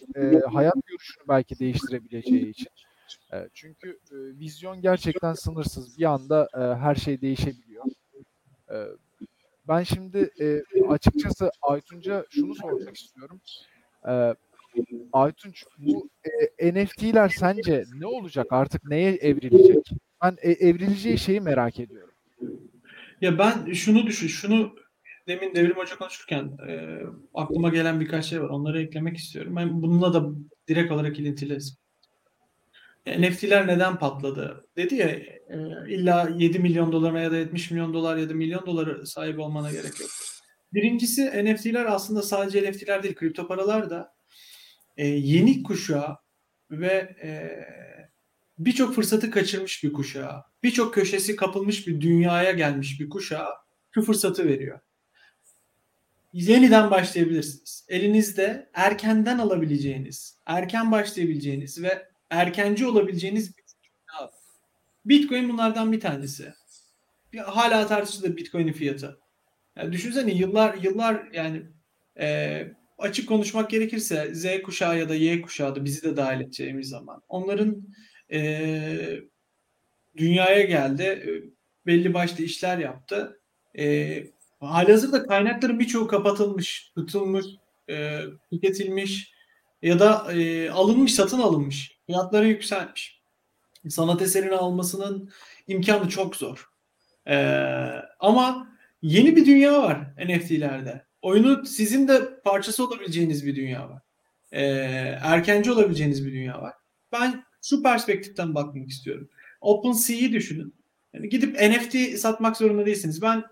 hayat 0.52 0.86
görüşünü 0.86 1.28
belki 1.28 1.58
değiştirebileceği 1.58 2.50
için. 2.50 2.68
Çünkü 3.54 3.98
vizyon 4.12 4.80
gerçekten 4.80 5.32
sınırsız. 5.32 5.98
Bir 5.98 6.04
anda 6.04 6.48
her 6.54 6.94
şey 6.94 7.20
değişebiliyor. 7.20 7.84
ben 9.68 9.82
şimdi 9.82 10.30
açıkçası 10.88 11.50
Aytunca 11.62 12.26
şunu 12.30 12.54
sormak 12.54 12.96
istiyorum. 12.96 13.40
Aytunç 15.12 15.64
bu 15.78 16.08
e, 16.58 16.74
NFT'ler 16.74 17.28
sence 17.28 17.84
ne 17.94 18.06
olacak 18.06 18.46
artık 18.50 18.84
neye 18.84 19.12
evrilecek? 19.12 19.90
Ben 20.22 20.36
e, 20.42 20.50
evrileceği 20.50 21.18
şeyi 21.18 21.40
merak 21.40 21.80
ediyorum. 21.80 22.14
Ya 23.20 23.38
ben 23.38 23.72
şunu 23.72 24.06
düşün, 24.06 24.28
şunu 24.28 24.74
demin 25.28 25.54
Devrim 25.54 25.76
Hoca 25.76 25.96
konuşurken 25.96 26.44
e, 26.68 27.00
aklıma 27.34 27.68
gelen 27.68 28.00
birkaç 28.00 28.24
şey 28.24 28.42
var. 28.42 28.48
Onları 28.48 28.82
eklemek 28.82 29.16
istiyorum. 29.16 29.56
Ben 29.56 29.82
bununla 29.82 30.14
da 30.14 30.30
direkt 30.68 30.92
olarak 30.92 31.18
ilintili. 31.18 31.58
NFT'ler 33.06 33.66
neden 33.66 33.98
patladı? 33.98 34.68
Dedi 34.76 34.94
ya 34.94 35.08
e, 35.08 35.28
illa 35.88 36.28
7 36.36 36.58
milyon 36.58 36.92
dolarına 36.92 37.20
ya 37.20 37.32
da 37.32 37.36
70 37.36 37.70
milyon 37.70 37.94
dolar 37.94 38.16
ya 38.16 38.28
da 38.28 38.34
milyon 38.34 38.66
doları 38.66 39.06
sahip 39.06 39.38
olmana 39.38 39.72
gerek 39.72 40.00
yok. 40.00 40.10
Birincisi 40.72 41.44
NFT'ler 41.44 41.84
aslında 41.84 42.22
sadece 42.22 42.70
NFT'ler 42.70 43.02
değil, 43.02 43.14
kripto 43.14 43.48
paralar 43.48 43.90
da 43.90 44.14
e, 44.96 45.06
yeni 45.06 45.62
kuşağı 45.62 46.16
ve 46.70 47.16
e, 47.22 47.50
birçok 48.58 48.94
fırsatı 48.94 49.30
kaçırmış 49.30 49.84
bir 49.84 49.92
kuşağı, 49.92 50.42
birçok 50.62 50.94
köşesi 50.94 51.36
kapılmış 51.36 51.86
bir 51.86 52.00
dünyaya 52.00 52.52
gelmiş 52.52 53.00
bir 53.00 53.08
kuşağı 53.08 53.48
şu 53.90 54.02
fırsatı 54.02 54.44
veriyor. 54.48 54.80
Yeniden 56.32 56.90
başlayabilirsiniz. 56.90 57.86
Elinizde 57.88 58.70
erkenden 58.74 59.38
alabileceğiniz, 59.38 60.38
erken 60.46 60.92
başlayabileceğiniz 60.92 61.82
ve 61.82 62.13
erkenci 62.30 62.86
olabileceğiniz 62.86 63.56
bir 63.56 63.64
Bitcoin 65.04 65.48
bunlardan 65.48 65.92
bir 65.92 66.00
tanesi. 66.00 66.52
Hala 67.44 67.86
tartışılır 67.86 68.36
Bitcoin'in 68.36 68.72
fiyatı. 68.72 69.20
Yani 69.76 69.92
düşünsene 69.92 70.32
yıllar 70.32 70.74
yıllar 70.74 71.28
yani 71.32 71.62
e, 72.20 72.66
açık 72.98 73.28
konuşmak 73.28 73.70
gerekirse 73.70 74.34
Z 74.34 74.62
kuşağı 74.62 74.98
ya 74.98 75.08
da 75.08 75.14
Y 75.14 75.42
kuşağı 75.42 75.76
da 75.76 75.84
bizi 75.84 76.02
de 76.02 76.16
dahil 76.16 76.40
edeceğimiz 76.40 76.88
zaman 76.88 77.22
onların 77.28 77.86
e, 78.32 79.20
dünyaya 80.16 80.62
geldi. 80.62 81.02
E, 81.02 81.28
belli 81.86 82.14
başlı 82.14 82.44
işler 82.44 82.78
yaptı. 82.78 83.40
E, 83.78 84.26
halihazırda 84.60 85.26
kaynakların 85.26 85.78
birçoğu 85.78 86.06
kapatılmış, 86.06 86.92
tutulmuş, 86.94 87.44
e, 87.90 88.20
tüketilmiş 88.52 89.32
ya 89.82 89.98
da 89.98 90.32
e, 90.32 90.70
alınmış, 90.70 91.14
satın 91.14 91.38
alınmış. 91.38 91.93
Fiyatları 92.06 92.48
yükselmiş. 92.48 93.20
Sanat 93.88 94.22
eserini 94.22 94.54
almasının 94.54 95.30
imkanı 95.66 96.08
çok 96.08 96.36
zor. 96.36 96.70
E, 97.26 97.36
ama 98.20 98.68
yeni 99.02 99.36
bir 99.36 99.46
dünya 99.46 99.82
var 99.82 100.00
NFT'lerde 100.26 101.04
oyunu 101.24 101.66
sizin 101.66 102.08
de 102.08 102.40
parçası 102.40 102.86
olabileceğiniz 102.86 103.46
bir 103.46 103.56
dünya 103.56 103.88
var. 103.90 104.02
Ee, 104.52 104.62
erkenci 105.22 105.72
olabileceğiniz 105.72 106.26
bir 106.26 106.32
dünya 106.32 106.62
var. 106.62 106.74
Ben 107.12 107.44
şu 107.62 107.82
perspektiften 107.82 108.54
bakmak 108.54 108.88
istiyorum. 108.88 109.28
OpenSea'yi 109.60 110.32
düşünün. 110.32 110.74
Yani 111.12 111.28
gidip 111.28 111.60
NFT 111.60 112.18
satmak 112.18 112.56
zorunda 112.56 112.86
değilsiniz. 112.86 113.22
Ben 113.22 113.44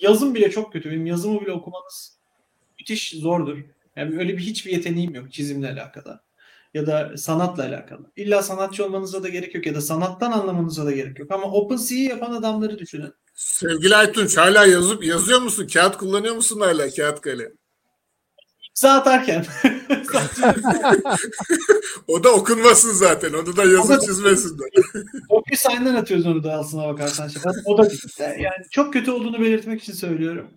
yazım 0.00 0.34
bile 0.34 0.50
çok 0.50 0.72
kötü. 0.72 0.90
Benim 0.90 1.06
yazımı 1.06 1.40
bile 1.40 1.52
okumanız 1.52 2.18
müthiş 2.78 3.10
zordur. 3.10 3.58
Yani 3.96 4.18
öyle 4.18 4.32
bir 4.32 4.42
hiçbir 4.42 4.72
yeteneğim 4.72 5.14
yok 5.14 5.32
çizimle 5.32 5.70
alakalı. 5.70 6.20
Ya 6.74 6.86
da 6.86 7.16
sanatla 7.16 7.62
alakalı. 7.62 8.12
İlla 8.16 8.42
sanatçı 8.42 8.84
olmanıza 8.84 9.22
da 9.22 9.28
gerek 9.28 9.54
yok 9.54 9.66
ya 9.66 9.74
da 9.74 9.80
sanattan 9.80 10.32
anlamanıza 10.32 10.86
da 10.86 10.92
gerek 10.92 11.18
yok. 11.18 11.32
Ama 11.32 11.46
OpenSea'yi 11.46 12.08
yapan 12.08 12.32
adamları 12.32 12.78
düşünün. 12.78 13.12
Sevgili 13.34 13.96
Aytunç 13.96 14.36
hala 14.36 14.66
yazıp 14.66 15.04
yazıyor 15.04 15.40
musun? 15.40 15.66
Kağıt 15.72 15.96
kullanıyor 15.96 16.34
musun 16.34 16.60
hala 16.60 16.90
kağıt 16.90 17.20
kalem? 17.20 17.60
imza 18.80 18.94
atarken. 18.94 19.46
o 22.08 22.24
da 22.24 22.32
okunmasın 22.32 22.92
zaten. 22.92 23.32
Onu 23.32 23.56
da 23.56 23.64
yazı 23.64 24.06
çizmesinler. 24.06 24.68
DocuSign'dan 25.30 25.94
atıyoruz 26.00 26.26
onu 26.26 26.44
da 26.44 26.52
aslına 26.52 26.88
bakarsan. 26.88 27.30
O 27.66 27.78
da. 27.78 27.88
Yani 28.18 28.64
çok 28.70 28.92
kötü 28.92 29.10
olduğunu 29.10 29.40
belirtmek 29.40 29.82
için 29.82 29.92
söylüyorum. 29.92 30.50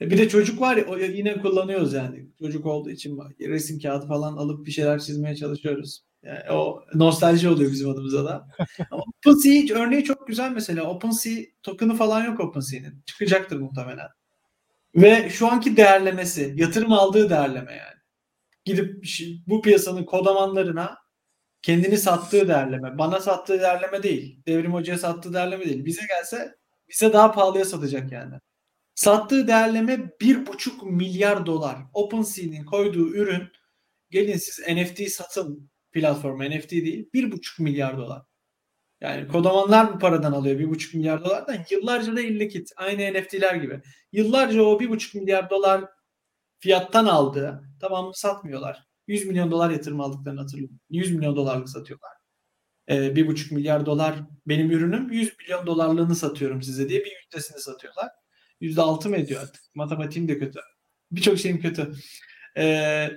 E, 0.00 0.10
Bir 0.10 0.18
de 0.18 0.28
çocuk 0.28 0.60
var 0.60 0.76
ya 0.76 0.86
o 0.86 0.98
yine 0.98 1.38
kullanıyoruz 1.42 1.92
yani. 1.92 2.26
Çocuk 2.38 2.66
olduğu 2.66 2.90
için 2.90 3.18
resim 3.40 3.78
kağıdı 3.80 4.06
falan 4.06 4.36
alıp 4.36 4.66
bir 4.66 4.70
şeyler 4.70 4.98
çizmeye 5.00 5.36
çalışıyoruz. 5.36 6.00
Yani 6.22 6.50
o 6.50 6.84
nostalji 6.94 7.48
oluyor 7.48 7.72
bizim 7.72 7.90
adımıza 7.90 8.24
da. 8.24 8.48
OpenSea 8.90 9.78
örneği 9.82 10.04
çok 10.04 10.26
güzel 10.28 10.52
mesela. 10.52 10.84
OpenSea 10.90 11.44
token'ı 11.62 11.94
falan 11.96 12.24
yok 12.24 12.40
OpenSea'nin. 12.40 13.02
Çıkacaktır 13.06 13.56
muhtemelen. 13.60 14.08
Ve 14.94 15.30
şu 15.30 15.48
anki 15.52 15.76
değerlemesi, 15.76 16.54
yatırım 16.56 16.92
aldığı 16.92 17.30
değerleme 17.30 17.72
yani. 17.72 17.98
Gidip 18.64 19.04
bu 19.46 19.62
piyasanın 19.62 20.04
kodamanlarına 20.04 20.96
kendini 21.62 21.98
sattığı 21.98 22.48
değerleme. 22.48 22.98
Bana 22.98 23.20
sattığı 23.20 23.60
değerleme 23.60 24.02
değil. 24.02 24.42
Devrim 24.46 24.74
Hoca'ya 24.74 24.98
sattığı 24.98 25.34
değerleme 25.34 25.64
değil. 25.64 25.84
Bize 25.84 26.02
gelse 26.08 26.56
bize 26.88 27.12
daha 27.12 27.32
pahalıya 27.32 27.64
satacak 27.64 28.12
yani. 28.12 28.34
Sattığı 28.98 29.48
değerleme 29.48 30.10
bir 30.20 30.46
buçuk 30.46 30.82
milyar 30.82 31.46
dolar. 31.46 31.76
OpenSea'nin 31.94 32.64
koyduğu 32.64 33.08
ürün 33.14 33.48
gelin 34.10 34.36
siz 34.36 34.58
NFT 34.68 35.10
satın 35.10 35.70
platformu 35.92 36.44
NFT 36.44 36.70
değil. 36.70 37.10
Bir 37.14 37.32
buçuk 37.32 37.60
milyar 37.60 37.98
dolar. 37.98 38.22
Yani 39.00 39.28
kodamanlar 39.28 39.94
bu 39.94 39.98
paradan 39.98 40.32
alıyor 40.32 40.58
bir 40.58 40.70
buçuk 40.70 40.94
milyar 40.94 41.24
dolardan. 41.24 41.56
Yıllarca 41.70 42.16
da 42.16 42.20
illikit. 42.20 42.70
Aynı 42.76 43.12
NFT'ler 43.12 43.54
gibi. 43.54 43.80
Yıllarca 44.12 44.62
o 44.62 44.80
bir 44.80 44.88
buçuk 44.88 45.14
milyar 45.14 45.50
dolar 45.50 45.84
fiyattan 46.58 47.06
aldığı 47.06 47.62
tamamını 47.80 48.14
satmıyorlar. 48.14 48.84
100 49.06 49.26
milyon 49.26 49.50
dolar 49.50 49.70
yatırım 49.70 50.00
aldıklarını 50.00 50.40
hatırlıyorum. 50.40 50.80
100 50.90 51.14
milyon 51.14 51.36
dolarlık 51.36 51.68
satıyorlar. 51.68 52.12
Ee, 52.90 53.16
bir 53.16 53.26
buçuk 53.26 53.52
milyar 53.52 53.86
dolar 53.86 54.14
benim 54.46 54.70
ürünüm 54.70 55.12
100 55.12 55.38
milyon 55.38 55.66
dolarlığını 55.66 56.16
satıyorum 56.16 56.62
size 56.62 56.88
diye 56.88 57.04
bir 57.04 57.12
yüzdesini 57.22 57.60
satıyorlar. 57.60 58.08
Yüzde 58.60 58.82
altı 58.82 59.08
mı 59.08 59.16
ediyor 59.16 59.42
artık? 59.42 59.62
Matematiğim 59.74 60.28
de 60.28 60.38
kötü. 60.38 60.60
Birçok 61.12 61.38
şeyim 61.38 61.60
kötü. 61.60 61.92
Ee, 62.56 63.10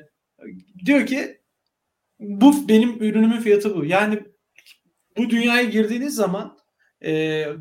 diyor 0.85 1.05
ki 1.05 1.41
bu 2.19 2.69
benim 2.69 3.03
ürünümün 3.03 3.39
fiyatı 3.39 3.75
bu. 3.75 3.85
Yani 3.85 4.23
bu 5.17 5.29
dünyaya 5.29 5.63
girdiğiniz 5.63 6.15
zaman 6.15 6.57
e, 7.01 7.11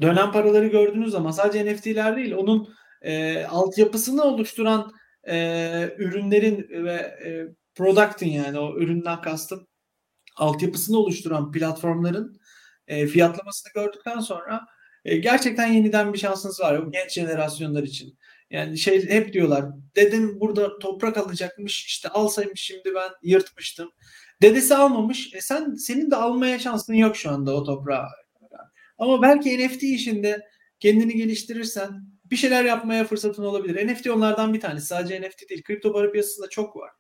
dönem 0.01 0.33
paraları 0.33 0.67
gördüğünüz 0.67 1.11
zaman 1.11 1.31
sadece 1.31 1.75
NFT'ler 1.75 2.17
değil 2.17 2.35
onun 2.35 2.75
e, 3.03 3.45
altyapısını 3.45 4.23
oluşturan 4.23 4.93
e, 5.29 5.95
ürünlerin 5.99 6.85
ve 6.85 6.93
e, 6.93 7.49
product'ın 7.75 8.27
yani 8.27 8.59
o 8.59 8.79
üründen 8.79 9.21
kastım 9.21 9.67
altyapısını 10.37 10.99
oluşturan 10.99 11.53
platformların 11.53 12.41
e, 12.87 13.07
fiyatlamasını 13.07 13.73
gördükten 13.75 14.21
sonra 14.21 14.67
e, 15.05 15.17
gerçekten 15.17 15.67
yeniden 15.67 16.13
bir 16.13 16.19
şansınız 16.19 16.61
var 16.61 16.79
o 16.79 16.91
genç 16.91 17.11
jenerasyonlar 17.11 17.83
için. 17.83 18.19
Yani 18.51 18.79
şey 18.79 19.09
hep 19.09 19.33
diyorlar 19.33 19.65
dedim 19.97 20.41
burada 20.41 20.79
toprak 20.79 21.17
alacakmış 21.17 21.87
işte 21.87 22.09
alsaymış 22.09 22.61
şimdi 22.61 22.95
ben 22.95 23.11
yırtmıştım. 23.23 23.91
Dedesi 24.43 24.75
almamış. 24.75 25.35
E 25.35 25.41
sen 25.41 25.75
senin 25.75 26.11
de 26.11 26.17
almaya 26.17 26.59
şansın 26.59 26.95
yok 26.95 27.17
şu 27.17 27.31
anda 27.31 27.57
o 27.57 27.65
toprağı. 27.65 28.07
Ama 28.99 29.23
belki 29.23 29.67
NFT 29.69 29.83
işinde 29.83 30.41
kendini 30.81 31.17
geliştirirsen 31.17 31.91
bir 32.25 32.37
şeyler 32.37 32.65
yapmaya 32.65 33.05
fırsatın 33.05 33.45
olabilir. 33.45 33.89
NFT 33.89 34.07
onlardan 34.07 34.55
bir 34.55 34.61
tanesi. 34.61 34.87
Sadece 34.87 35.21
NFT 35.21 35.51
değil. 35.51 35.63
Kripto 35.63 35.93
para 35.93 36.13
piyasasında 36.13 36.49
çok 36.49 36.77
var. 36.77 36.91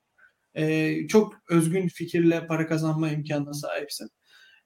Ee, 0.54 1.06
çok 1.08 1.34
özgün 1.50 1.88
fikirle 1.88 2.46
para 2.46 2.66
kazanma 2.66 3.10
imkanına 3.10 3.52
sahipsin. 3.52 4.08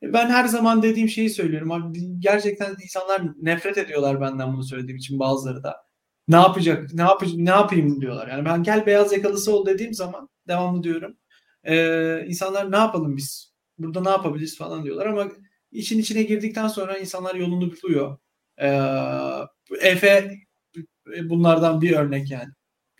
E, 0.04 0.12
ben 0.12 0.30
her 0.30 0.44
zaman 0.44 0.82
dediğim 0.82 1.08
şeyi 1.08 1.30
söylüyorum. 1.30 1.72
Abi, 1.72 2.20
gerçekten 2.20 2.76
insanlar 2.82 3.22
nefret 3.42 3.78
ediyorlar 3.78 4.20
benden 4.20 4.52
bunu 4.52 4.64
söylediğim 4.64 4.96
için 4.96 5.18
bazıları 5.18 5.62
da. 5.62 5.76
Ne 6.28 6.36
yapacak? 6.36 6.94
Ne 6.94 7.02
yapacak? 7.02 7.36
Ne 7.36 7.50
yapayım 7.50 8.00
diyorlar. 8.00 8.28
Yani 8.28 8.44
ben 8.44 8.62
gel 8.62 8.86
beyaz 8.86 9.12
yakalısı 9.12 9.56
ol 9.56 9.66
dediğim 9.66 9.94
zaman 9.94 10.28
devamlı 10.48 10.82
diyorum. 10.82 11.16
Ee, 11.64 12.24
insanlar 12.26 12.72
ne 12.72 12.76
yapalım 12.76 13.16
biz? 13.16 13.54
Burada 13.78 14.02
ne 14.02 14.10
yapabiliriz 14.10 14.58
falan 14.58 14.84
diyorlar 14.84 15.06
ama 15.06 15.28
işin 15.72 15.98
içine 15.98 16.22
girdikten 16.22 16.68
sonra 16.68 16.98
insanlar 16.98 17.34
yolunu 17.34 17.72
buluyor. 17.82 18.18
Ee, 18.62 18.80
Efe 19.80 20.30
bunlardan 21.24 21.80
bir 21.80 21.96
örnek 21.96 22.30
yani. 22.30 22.48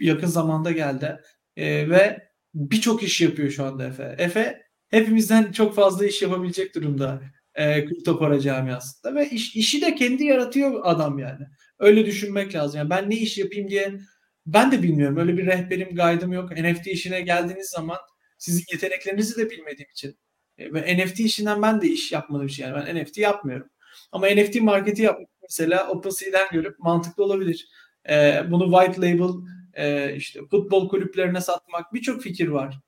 Yakın 0.01 0.27
zamanda 0.27 0.73
geldi 0.73 1.21
ee, 1.57 1.91
ve 1.91 2.29
birçok 2.55 3.03
iş 3.03 3.21
yapıyor 3.21 3.51
şu 3.51 3.65
anda 3.65 3.87
Efe. 3.87 4.15
Efe 4.19 4.64
hepimizden 4.95 5.53
çok 5.53 5.75
fazla 5.75 6.07
iş 6.07 6.23
yapabilecek 6.23 6.75
durumda 6.75 7.23
e, 7.55 7.85
kripto 7.85 8.19
para 8.19 8.41
camiasında 8.41 9.15
ve 9.15 9.31
iş, 9.31 9.57
işi 9.57 9.83
de 9.83 9.95
kendi 9.95 10.25
yaratıyor 10.25 10.81
adam 10.85 11.19
yani. 11.19 11.47
Öyle 11.79 12.07
düşünmek 12.07 12.55
lazım. 12.55 12.79
Yani 12.79 12.91
ben 12.91 13.11
ne 13.11 13.17
iş 13.17 13.39
yapayım 13.39 13.69
diye 13.69 14.01
ben 14.47 14.73
de 14.73 14.83
bilmiyorum. 14.83 15.17
Öyle 15.17 15.37
bir 15.39 15.47
rehberim, 15.47 15.89
guide'ım 15.89 16.33
yok. 16.33 16.51
NFT 16.51 16.87
işine 16.87 17.21
geldiğiniz 17.21 17.71
zaman 17.71 17.99
sizin 18.39 18.65
yeteneklerinizi 18.73 19.37
de 19.37 19.51
bilmediğim 19.51 19.91
için 19.91 20.19
e, 20.59 20.73
ve 20.73 21.07
NFT 21.07 21.21
işinden 21.21 21.63
ben 21.63 21.81
de 21.81 21.89
iş 21.89 22.13
yapmadığım 22.13 22.47
için 22.47 22.63
yani 22.63 22.75
ben 22.75 23.03
NFT 23.03 23.19
yapmıyorum. 23.19 23.69
Ama 24.13 24.27
NFT 24.27 24.61
marketi 24.61 25.03
yapmak 25.03 25.29
mesela 25.43 25.89
OpenSea'den 25.89 26.47
görüp 26.53 26.79
mantıklı 26.79 27.25
olabilir. 27.25 27.69
E, 28.11 28.43
bunu 28.51 28.71
white 28.71 29.01
label 29.01 29.35
e, 29.75 30.17
işte 30.17 30.41
futbol 30.51 30.89
kulüplerine 30.89 31.41
satmak 31.41 31.95
birçok 31.95 32.23
fikir 32.23 32.49
var. 32.49 32.81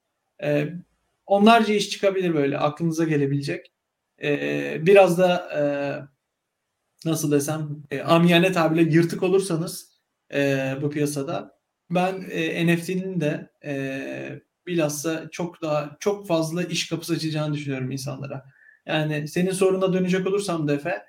E, 0.42 0.68
onlarca 1.26 1.74
iş 1.74 1.90
çıkabilir 1.90 2.34
böyle 2.34 2.58
aklınıza 2.58 3.04
gelebilecek. 3.04 3.72
E, 4.22 4.86
biraz 4.86 5.18
da 5.18 5.48
e, 5.58 5.62
nasıl 7.08 7.32
desem 7.32 7.82
e, 7.90 8.00
amiyane 8.00 8.52
tabirle 8.52 8.82
yırtık 8.82 9.22
olursanız 9.22 9.92
e, 10.34 10.74
bu 10.82 10.90
piyasada 10.90 11.58
ben 11.90 12.24
e, 12.30 12.66
NFT'nin 12.66 13.20
de 13.20 13.50
e, 13.64 14.42
bilhassa 14.66 15.28
çok 15.30 15.62
daha 15.62 15.96
çok 16.00 16.26
fazla 16.28 16.62
iş 16.62 16.88
kapısı 16.88 17.14
açacağını 17.14 17.54
düşünüyorum 17.54 17.90
insanlara. 17.90 18.44
Yani 18.86 19.28
senin 19.28 19.50
soruna 19.50 19.92
dönecek 19.92 20.26
olursam 20.26 20.68
Defe 20.68 21.02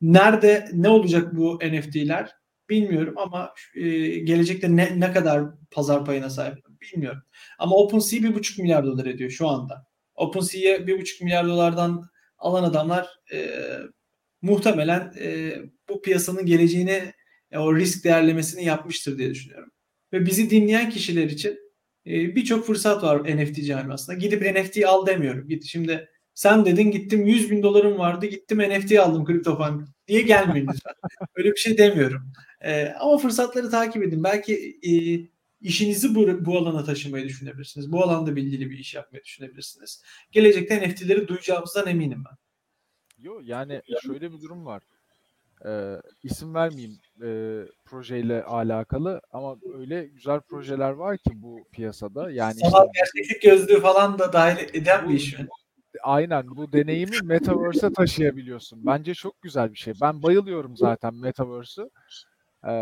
nerede 0.00 0.68
ne 0.72 0.88
olacak 0.88 1.36
bu 1.36 1.58
NFT'ler 1.64 2.30
bilmiyorum 2.70 3.14
ama 3.18 3.54
e, 3.74 3.80
gelecekte 4.18 4.76
ne, 4.76 5.00
ne 5.00 5.12
kadar 5.12 5.44
pazar 5.70 6.04
payına 6.04 6.30
sahip 6.30 6.71
bilmiyorum. 6.82 7.22
Ama 7.58 7.76
OpenSea 7.76 8.22
bir 8.22 8.34
buçuk 8.34 8.58
milyar 8.58 8.86
dolar 8.86 9.06
ediyor 9.06 9.30
şu 9.30 9.48
anda. 9.48 9.86
OpenSea'ye 10.14 10.86
bir 10.86 11.00
buçuk 11.00 11.20
milyar 11.20 11.46
dolardan 11.46 12.02
alan 12.38 12.64
adamlar 12.64 13.08
e, 13.32 13.50
muhtemelen 14.42 15.12
e, 15.20 15.54
bu 15.88 16.02
piyasanın 16.02 16.46
geleceğini 16.46 17.12
e, 17.50 17.58
o 17.58 17.76
risk 17.76 18.04
değerlemesini 18.04 18.64
yapmıştır 18.64 19.18
diye 19.18 19.30
düşünüyorum. 19.30 19.70
Ve 20.12 20.26
bizi 20.26 20.50
dinleyen 20.50 20.90
kişiler 20.90 21.24
için 21.24 21.58
e, 22.06 22.36
birçok 22.36 22.66
fırsat 22.66 23.02
var 23.02 23.36
NFT 23.36 23.66
camiasında. 23.66 24.16
Gidip 24.16 24.42
NFT 24.42 24.84
al 24.86 25.06
demiyorum. 25.06 25.48
Git 25.48 25.64
şimdi 25.64 26.08
sen 26.34 26.64
dedin 26.64 26.90
gittim 26.90 27.26
100 27.26 27.50
bin 27.50 27.62
dolarım 27.62 27.98
vardı 27.98 28.26
gittim 28.26 28.58
NFT 28.58 28.92
aldım 28.92 29.24
CryptoPunk 29.26 29.88
diye 30.08 30.22
gelmeyin 30.22 30.66
lütfen. 30.66 30.94
Öyle 31.36 31.50
bir 31.50 31.56
şey 31.56 31.78
demiyorum. 31.78 32.32
E, 32.60 32.86
ama 33.00 33.18
fırsatları 33.18 33.70
takip 33.70 34.02
edin. 34.02 34.24
Belki 34.24 34.78
e, 34.82 34.92
işinizi 35.62 36.14
bu, 36.14 36.44
bu 36.44 36.58
alana 36.58 36.84
taşımayı 36.84 37.24
düşünebilirsiniz. 37.24 37.92
Bu 37.92 38.02
alanda 38.02 38.36
bilgili 38.36 38.70
bir 38.70 38.78
iş 38.78 38.94
yapmayı 38.94 39.24
düşünebilirsiniz. 39.24 40.02
Gelecekte 40.30 40.88
NFT'leri 40.88 41.28
duyacağımızdan 41.28 41.86
eminim 41.86 42.24
ben. 42.30 42.36
Yok 43.18 43.40
yani 43.44 43.82
şöyle 44.06 44.32
bir 44.32 44.40
durum 44.40 44.66
var. 44.66 44.82
Ee, 45.66 45.96
isim 46.22 46.54
vermeyeyim 46.54 46.98
e, 47.22 47.28
projeyle 47.84 48.44
alakalı 48.44 49.20
ama 49.32 49.56
öyle 49.74 50.04
güzel 50.04 50.40
projeler 50.40 50.90
var 50.90 51.18
ki 51.18 51.30
bu 51.34 51.64
piyasada. 51.72 52.30
Yani 52.30 52.54
Sanal 52.54 52.86
işte, 52.86 53.00
gerçeklik 53.00 53.42
gözlüğü 53.42 53.80
falan 53.80 54.18
da 54.18 54.32
dahil 54.32 54.68
eden 54.74 55.08
bir 55.08 55.14
iş. 55.14 55.36
Aynen 56.02 56.48
bu 56.48 56.72
deneyimi 56.72 57.16
Metaverse'e 57.24 57.92
taşıyabiliyorsun. 57.92 58.86
Bence 58.86 59.14
çok 59.14 59.42
güzel 59.42 59.72
bir 59.72 59.78
şey. 59.78 59.94
Ben 60.00 60.22
bayılıyorum 60.22 60.76
zaten 60.76 61.14
Metaverse'ü. 61.14 61.90
Ee, 62.68 62.72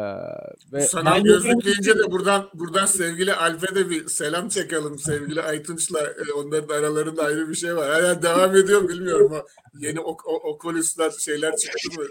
ve 0.73 0.81
Sanal 0.81 1.21
gözlük 1.21 1.65
deyince 1.65 1.99
de 1.99 2.11
buradan 2.11 2.51
buradan 2.55 2.87
sevgili 2.87 3.35
Alp'e 3.35 3.75
de 3.75 3.91
bir 3.91 4.07
selam 4.07 4.49
çekelim. 4.49 4.99
Sevgili 4.99 5.43
Aytunç'la 5.43 6.01
e, 6.01 6.33
onların 6.37 6.75
aralarında 6.75 7.25
ayrı 7.25 7.49
bir 7.49 7.55
şey 7.55 7.77
var. 7.77 7.91
Hala 7.91 8.23
devam 8.23 8.57
ediyor 8.57 8.89
bilmiyorum 8.89 9.33
ama 9.33 9.45
yeni 9.79 10.01
ok 10.01 10.27
Oculus'lar 10.27 11.11
şeyler 11.11 11.57
çıktı 11.57 12.01
mı? 12.01 12.07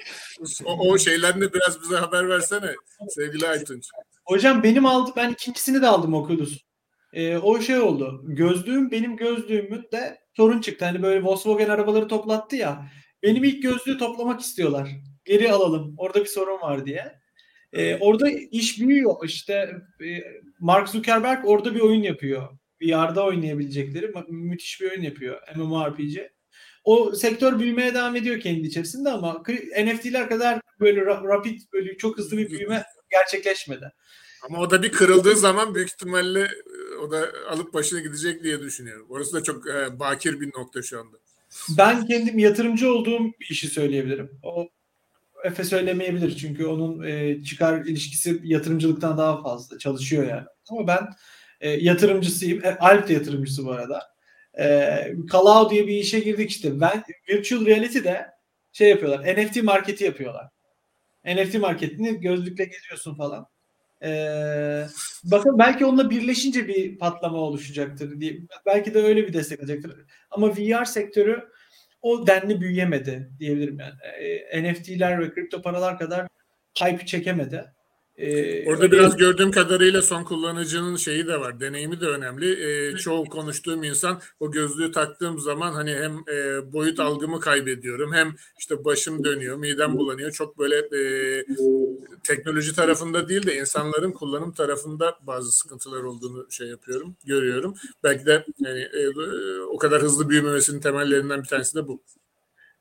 O, 0.65 0.91
o 0.91 0.97
şeylerini 0.97 1.53
biraz 1.53 1.81
bize 1.81 1.95
haber 1.95 2.29
versene 2.29 2.75
sevgili 3.09 3.47
Aytunç. 3.47 3.87
Hocam 4.25 4.63
benim 4.63 4.85
aldım 4.85 5.13
ben 5.17 5.31
ikincisini 5.31 5.81
de 5.81 5.87
aldım 5.87 6.13
Oculus. 6.13 6.57
Ee, 7.13 7.37
o 7.37 7.61
şey 7.61 7.79
oldu. 7.79 8.21
Gözlüğüm 8.23 8.91
benim 8.91 9.17
gözlüğümün 9.17 9.87
de 9.93 10.19
sorun 10.35 10.61
çıktı. 10.61 10.85
Hani 10.85 11.03
böyle 11.03 11.23
Volkswagen 11.23 11.69
arabaları 11.69 12.07
toplattı 12.07 12.55
ya. 12.55 12.85
Benim 13.23 13.43
ilk 13.43 13.63
gözlüğü 13.63 13.97
toplamak 13.97 14.41
istiyorlar. 14.41 14.89
Geri 15.25 15.51
alalım. 15.51 15.95
Orada 15.97 16.19
bir 16.19 16.25
sorun 16.25 16.61
var 16.61 16.85
diye. 16.85 17.19
Ee, 17.73 17.95
orada 17.95 18.29
iş 18.29 18.79
büyüyor. 18.79 19.15
İşte 19.25 19.53
e, 20.01 20.07
Mark 20.59 20.89
Zuckerberg 20.89 21.45
orada 21.45 21.75
bir 21.75 21.79
oyun 21.79 22.03
yapıyor. 22.03 22.49
VR'da 22.81 23.25
oynayabilecekleri 23.25 24.07
mü- 24.07 24.25
müthiş 24.29 24.81
bir 24.81 24.91
oyun 24.91 25.01
yapıyor 25.01 25.39
MMORPG. 25.55 26.17
O 26.83 27.11
sektör 27.11 27.59
büyümeye 27.59 27.93
devam 27.93 28.15
ediyor 28.15 28.39
kendi 28.39 28.67
içerisinde 28.67 29.09
ama 29.09 29.43
NFT'ler 29.83 30.29
kadar 30.29 30.61
böyle 30.79 30.99
ra- 31.01 31.27
rapid 31.27 31.61
böyle 31.73 31.97
çok 31.97 32.17
hızlı 32.17 32.37
bir 32.37 32.49
büyüme 32.49 32.83
gerçekleşmedi. 33.11 33.91
Ama 34.43 34.59
o 34.59 34.69
da 34.69 34.83
bir 34.83 34.91
kırıldığı 34.91 35.35
zaman 35.35 35.75
büyük 35.75 35.89
ihtimalle 35.89 36.41
e, 36.41 36.95
o 37.01 37.11
da 37.11 37.29
alıp 37.49 37.73
başına 37.73 37.99
gidecek 37.99 38.43
diye 38.43 38.59
düşünüyorum. 38.59 39.05
Orası 39.09 39.33
da 39.33 39.43
çok 39.43 39.69
e, 39.69 39.99
bakir 39.99 40.41
bir 40.41 40.47
nokta 40.47 40.81
şu 40.81 40.99
anda. 40.99 41.17
Ben 41.77 42.05
kendim 42.05 42.39
yatırımcı 42.39 42.93
olduğum 42.93 43.25
bir 43.39 43.45
işi 43.49 43.67
söyleyebilirim. 43.67 44.29
O 44.43 44.69
Efe 45.43 45.63
söylemeyebilir 45.63 46.37
çünkü 46.37 46.65
onun 46.65 47.03
e, 47.03 47.43
çıkar 47.43 47.85
ilişkisi 47.85 48.41
yatırımcılıktan 48.43 49.17
daha 49.17 49.43
fazla 49.43 49.77
çalışıyor 49.77 50.27
yani. 50.27 50.45
Ama 50.69 50.87
ben 50.87 51.09
e, 51.61 51.69
yatırımcısıyım. 51.69 52.65
E, 52.65 52.77
Alp 52.77 53.07
de 53.07 53.13
yatırımcısı 53.13 53.65
bu 53.65 53.71
arada. 53.71 54.01
E, 54.59 54.87
Kalau 55.31 55.69
diye 55.69 55.87
bir 55.87 55.95
işe 55.95 56.19
girdik 56.19 56.49
işte. 56.51 56.81
Ben 56.81 57.03
Virtual 57.29 57.65
Reality'de 57.65 58.25
şey 58.71 58.89
yapıyorlar. 58.89 59.37
NFT 59.37 59.63
marketi 59.63 60.03
yapıyorlar. 60.03 60.47
NFT 61.25 61.59
marketini 61.59 62.19
gözlükle 62.21 62.65
geziyorsun 62.65 63.15
falan. 63.15 63.47
E, 64.03 64.09
bakın 65.23 65.59
belki 65.59 65.85
onunla 65.85 66.09
birleşince 66.09 66.67
bir 66.67 66.97
patlama 66.97 67.37
oluşacaktır 67.37 68.19
diye. 68.21 68.37
Belki 68.65 68.93
de 68.93 69.03
öyle 69.03 69.27
bir 69.27 69.33
destek 69.33 69.59
alacaktır. 69.59 70.05
Ama 70.31 70.55
VR 70.57 70.85
sektörü 70.85 71.49
o 72.01 72.27
denli 72.27 72.61
büyüyemedi 72.61 73.29
diyebilirim 73.39 73.79
yani. 73.79 73.93
E, 74.51 74.63
NFT'ler 74.63 75.19
ve 75.19 75.33
kripto 75.33 75.61
paralar 75.61 75.99
kadar 75.99 76.27
hype 76.79 77.05
çekemedi. 77.05 77.65
E, 78.19 78.65
Orada 78.69 78.83
öyle- 78.83 78.91
biraz 78.91 79.17
gördüğüm 79.17 79.51
kadarıyla 79.51 80.01
son 80.01 80.23
kullanıcının 80.23 80.95
şeyi 80.95 81.27
de 81.27 81.39
var. 81.39 81.59
Deneyimi 81.59 82.01
de 82.01 82.05
önemli. 82.05 82.51
E, 82.65 82.95
çoğu 82.95 83.25
konuştuğum 83.25 83.83
insan 83.83 84.21
o 84.39 84.51
gözlüğü 84.51 84.91
taktığım 84.91 85.39
zaman 85.39 85.71
hani 85.71 85.91
hem 85.95 86.11
e, 86.35 86.73
boyut 86.73 86.99
algımı 86.99 87.39
kaybediyorum 87.39 88.13
hem 88.13 88.35
işte 88.59 88.85
başım 88.85 89.23
dönüyor, 89.23 89.57
midem 89.57 89.97
bulanıyor. 89.97 90.31
Çok 90.31 90.59
böyle 90.59 90.75
e, 90.77 91.45
teknoloji 92.23 92.75
tarafında 92.75 93.29
değil 93.29 93.47
de 93.47 93.55
insanların 93.55 94.11
kullanım 94.11 94.51
tarafında 94.51 95.19
bazı 95.21 95.51
sıkıntılar 95.51 96.03
olduğunu 96.03 96.47
şey 96.51 96.67
yapıyorum, 96.67 97.15
görüyorum. 97.25 97.75
Belki 98.03 98.25
de 98.25 98.45
yani, 98.59 98.79
e, 98.79 99.09
o 99.61 99.77
kadar 99.77 100.01
hızlı 100.01 100.29
büyümemesinin 100.29 100.79
temellerinden 100.81 101.41
bir 101.43 101.47
tanesi 101.47 101.75
de 101.75 101.87
bu. 101.87 102.01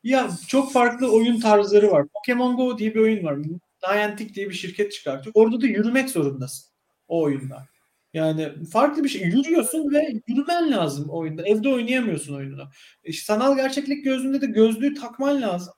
Ya 0.04 0.30
çok 0.48 0.72
farklı 0.72 1.12
oyun 1.12 1.40
tarzları 1.40 1.90
var. 1.90 2.06
Pokemon 2.14 2.56
Go 2.56 2.78
diye 2.78 2.94
bir 2.94 3.00
oyun 3.00 3.24
var. 3.24 3.38
Niantic 3.82 4.34
diye 4.34 4.50
bir 4.50 4.54
şirket 4.54 4.92
çıkartıyor. 4.92 5.32
Orada 5.34 5.60
da 5.60 5.66
yürümek 5.66 6.10
zorundasın 6.10 6.70
o 7.08 7.22
oyunda. 7.22 7.68
Yani 8.14 8.52
farklı 8.72 9.04
bir 9.04 9.08
şey. 9.08 9.22
Yürüyorsun 9.22 9.92
ve 9.92 10.20
yürümen 10.26 10.70
lazım 10.72 11.08
oyunda. 11.10 11.48
Evde 11.48 11.68
oynayamıyorsun 11.68 12.34
oyununu. 12.34 12.68
E, 13.04 13.12
sanal 13.12 13.56
gerçeklik 13.56 14.04
gözünde 14.04 14.40
de 14.40 14.46
gözlüğü 14.46 14.94
takman 14.94 15.42
lazım. 15.42 15.74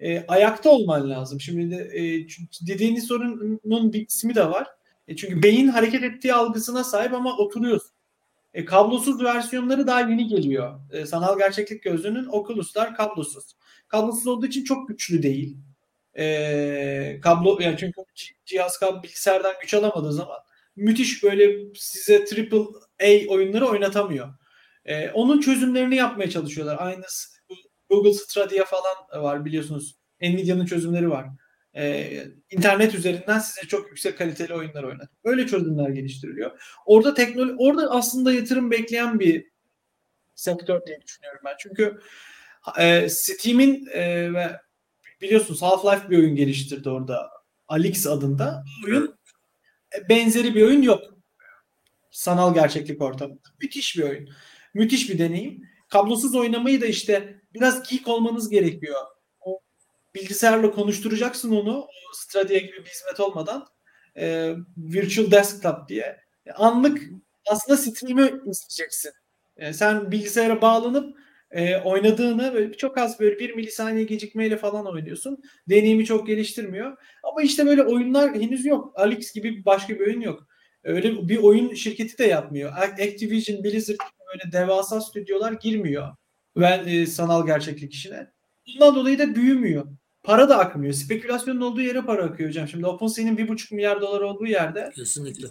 E, 0.00 0.26
ayakta 0.26 0.70
olman 0.70 1.10
lazım. 1.10 1.40
Şimdi 1.40 1.76
de 1.76 1.76
e, 1.76 2.26
dediğiniz 2.66 3.04
sorunun 3.04 3.92
bir 3.92 4.06
ismi 4.06 4.34
de 4.34 4.50
var. 4.50 4.66
E, 5.08 5.16
çünkü 5.16 5.42
beyin 5.42 5.68
hareket 5.68 6.02
ettiği 6.02 6.34
algısına 6.34 6.84
sahip 6.84 7.14
ama 7.14 7.36
oturuyorsun. 7.36 7.90
E, 8.54 8.64
kablosuz 8.64 9.22
versiyonları 9.24 9.86
daha 9.86 10.00
yeni 10.00 10.26
geliyor. 10.26 10.80
E, 10.92 11.06
sanal 11.06 11.38
gerçeklik 11.38 11.82
gözlüğünün 11.82 12.26
Oculus'lar 12.26 12.96
kablosuz. 12.96 13.56
Kablosuz 13.88 14.26
olduğu 14.26 14.46
için 14.46 14.64
çok 14.64 14.88
güçlü 14.88 15.22
değil. 15.22 15.56
E, 16.18 17.20
kablo 17.22 17.58
yani 17.60 17.76
çünkü 17.78 18.00
ci- 18.00 18.34
cihaz 18.44 18.78
kablo 18.78 19.02
bilgisayardan 19.02 19.54
güç 19.62 19.74
alamadığı 19.74 20.12
zaman 20.12 20.38
müthiş 20.76 21.22
böyle 21.22 21.74
size 21.74 22.24
triple 22.24 22.58
A 23.02 23.32
oyunları 23.32 23.66
oynatamıyor. 23.66 24.28
E, 24.84 25.10
onun 25.10 25.40
çözümlerini 25.40 25.96
yapmaya 25.96 26.30
çalışıyorlar. 26.30 26.76
Aynısı 26.80 27.28
bu 27.50 27.54
Google 27.90 28.12
Stadia 28.12 28.64
falan 28.64 29.22
var 29.24 29.44
biliyorsunuz. 29.44 29.96
Nvidia'nın 30.20 30.66
çözümleri 30.66 31.10
var. 31.10 31.26
E, 31.76 32.10
internet 32.50 32.94
üzerinden 32.94 33.38
size 33.38 33.68
çok 33.68 33.88
yüksek 33.88 34.18
kaliteli 34.18 34.54
oyunlar 34.54 34.82
oynatıyor. 34.82 35.24
Böyle 35.24 35.46
çözümler 35.46 35.88
geliştiriliyor. 35.88 36.60
Orada 36.86 37.14
teknoloji 37.14 37.54
orada 37.58 37.90
aslında 37.90 38.32
yatırım 38.32 38.70
bekleyen 38.70 39.20
bir 39.20 39.46
sektör 40.34 40.86
diye 40.86 41.00
düşünüyorum 41.02 41.40
ben. 41.44 41.54
Çünkü 41.58 42.00
e, 42.78 43.08
Steam'in 43.08 43.86
e, 43.92 44.32
ve 44.34 44.60
biliyorsunuz 45.24 45.62
Half-Life 45.62 46.10
bir 46.10 46.18
oyun 46.18 46.36
geliştirdi 46.36 46.90
orada. 46.90 47.30
Alix 47.68 48.06
adında. 48.06 48.64
Oyun 48.86 49.18
e, 49.96 50.08
benzeri 50.08 50.54
bir 50.54 50.62
oyun 50.62 50.82
yok. 50.82 51.02
Sanal 52.10 52.54
gerçeklik 52.54 53.02
ortamında. 53.02 53.48
Müthiş 53.62 53.96
bir 53.96 54.02
oyun. 54.02 54.28
Müthiş 54.74 55.10
bir 55.10 55.18
deneyim. 55.18 55.62
Kablosuz 55.88 56.34
oynamayı 56.34 56.80
da 56.80 56.86
işte 56.86 57.40
biraz 57.54 57.90
geek 57.90 58.08
olmanız 58.08 58.48
gerekiyor. 58.48 59.00
O 59.40 59.60
bilgisayarla 60.14 60.70
konuşturacaksın 60.70 61.50
onu. 61.50 61.78
O 61.78 61.88
Stadia 62.14 62.58
gibi 62.58 62.84
bir 62.84 62.90
hizmet 62.90 63.20
olmadan. 63.20 63.66
E, 64.16 64.54
Virtual 64.76 65.30
Desktop 65.30 65.88
diye. 65.88 66.16
E, 66.46 66.52
Anlık 66.52 67.02
aslında 67.50 67.76
stream'i 67.76 68.22
izleyeceksin. 68.22 69.12
E, 69.56 69.72
sen 69.72 70.12
bilgisayara 70.12 70.62
bağlanıp 70.62 71.16
e, 71.54 71.76
oynadığını 71.76 72.54
böyle 72.54 72.72
çok 72.72 72.98
az 72.98 73.20
böyle 73.20 73.38
bir 73.38 73.54
milisaniye 73.54 74.04
gecikmeyle 74.04 74.56
falan 74.56 74.86
oynuyorsun. 74.86 75.42
Deneyimi 75.68 76.04
çok 76.04 76.26
geliştirmiyor. 76.26 76.96
Ama 77.22 77.42
işte 77.42 77.66
böyle 77.66 77.82
oyunlar 77.82 78.34
henüz 78.34 78.66
yok. 78.66 78.92
Alex 78.96 79.32
gibi 79.32 79.64
başka 79.64 79.94
bir 79.94 80.06
oyun 80.06 80.20
yok. 80.20 80.46
Öyle 80.84 81.28
bir 81.28 81.38
oyun 81.38 81.74
şirketi 81.74 82.18
de 82.18 82.24
yapmıyor. 82.24 82.72
Activision, 82.76 83.64
Blizzard 83.64 83.96
gibi 83.96 84.28
böyle 84.32 84.52
devasa 84.52 85.00
stüdyolar 85.00 85.52
girmiyor. 85.52 86.08
Ben 86.56 86.86
e, 86.86 87.06
sanal 87.06 87.46
gerçeklik 87.46 87.92
işine. 87.92 88.30
Bundan 88.74 88.94
dolayı 88.94 89.18
da 89.18 89.34
büyümüyor. 89.34 89.86
Para 90.22 90.48
da 90.48 90.58
akmıyor. 90.58 90.92
Spekülasyonun 90.92 91.60
olduğu 91.60 91.80
yere 91.80 92.02
para 92.02 92.24
akıyor 92.24 92.48
hocam. 92.48 92.68
Şimdi 92.68 92.86
OpenSea'nin 92.86 93.38
bir 93.38 93.48
buçuk 93.48 93.72
milyar 93.72 94.00
dolar 94.00 94.20
olduğu 94.20 94.46
yerde 94.46 94.92
Kesinlikle. 94.94 95.46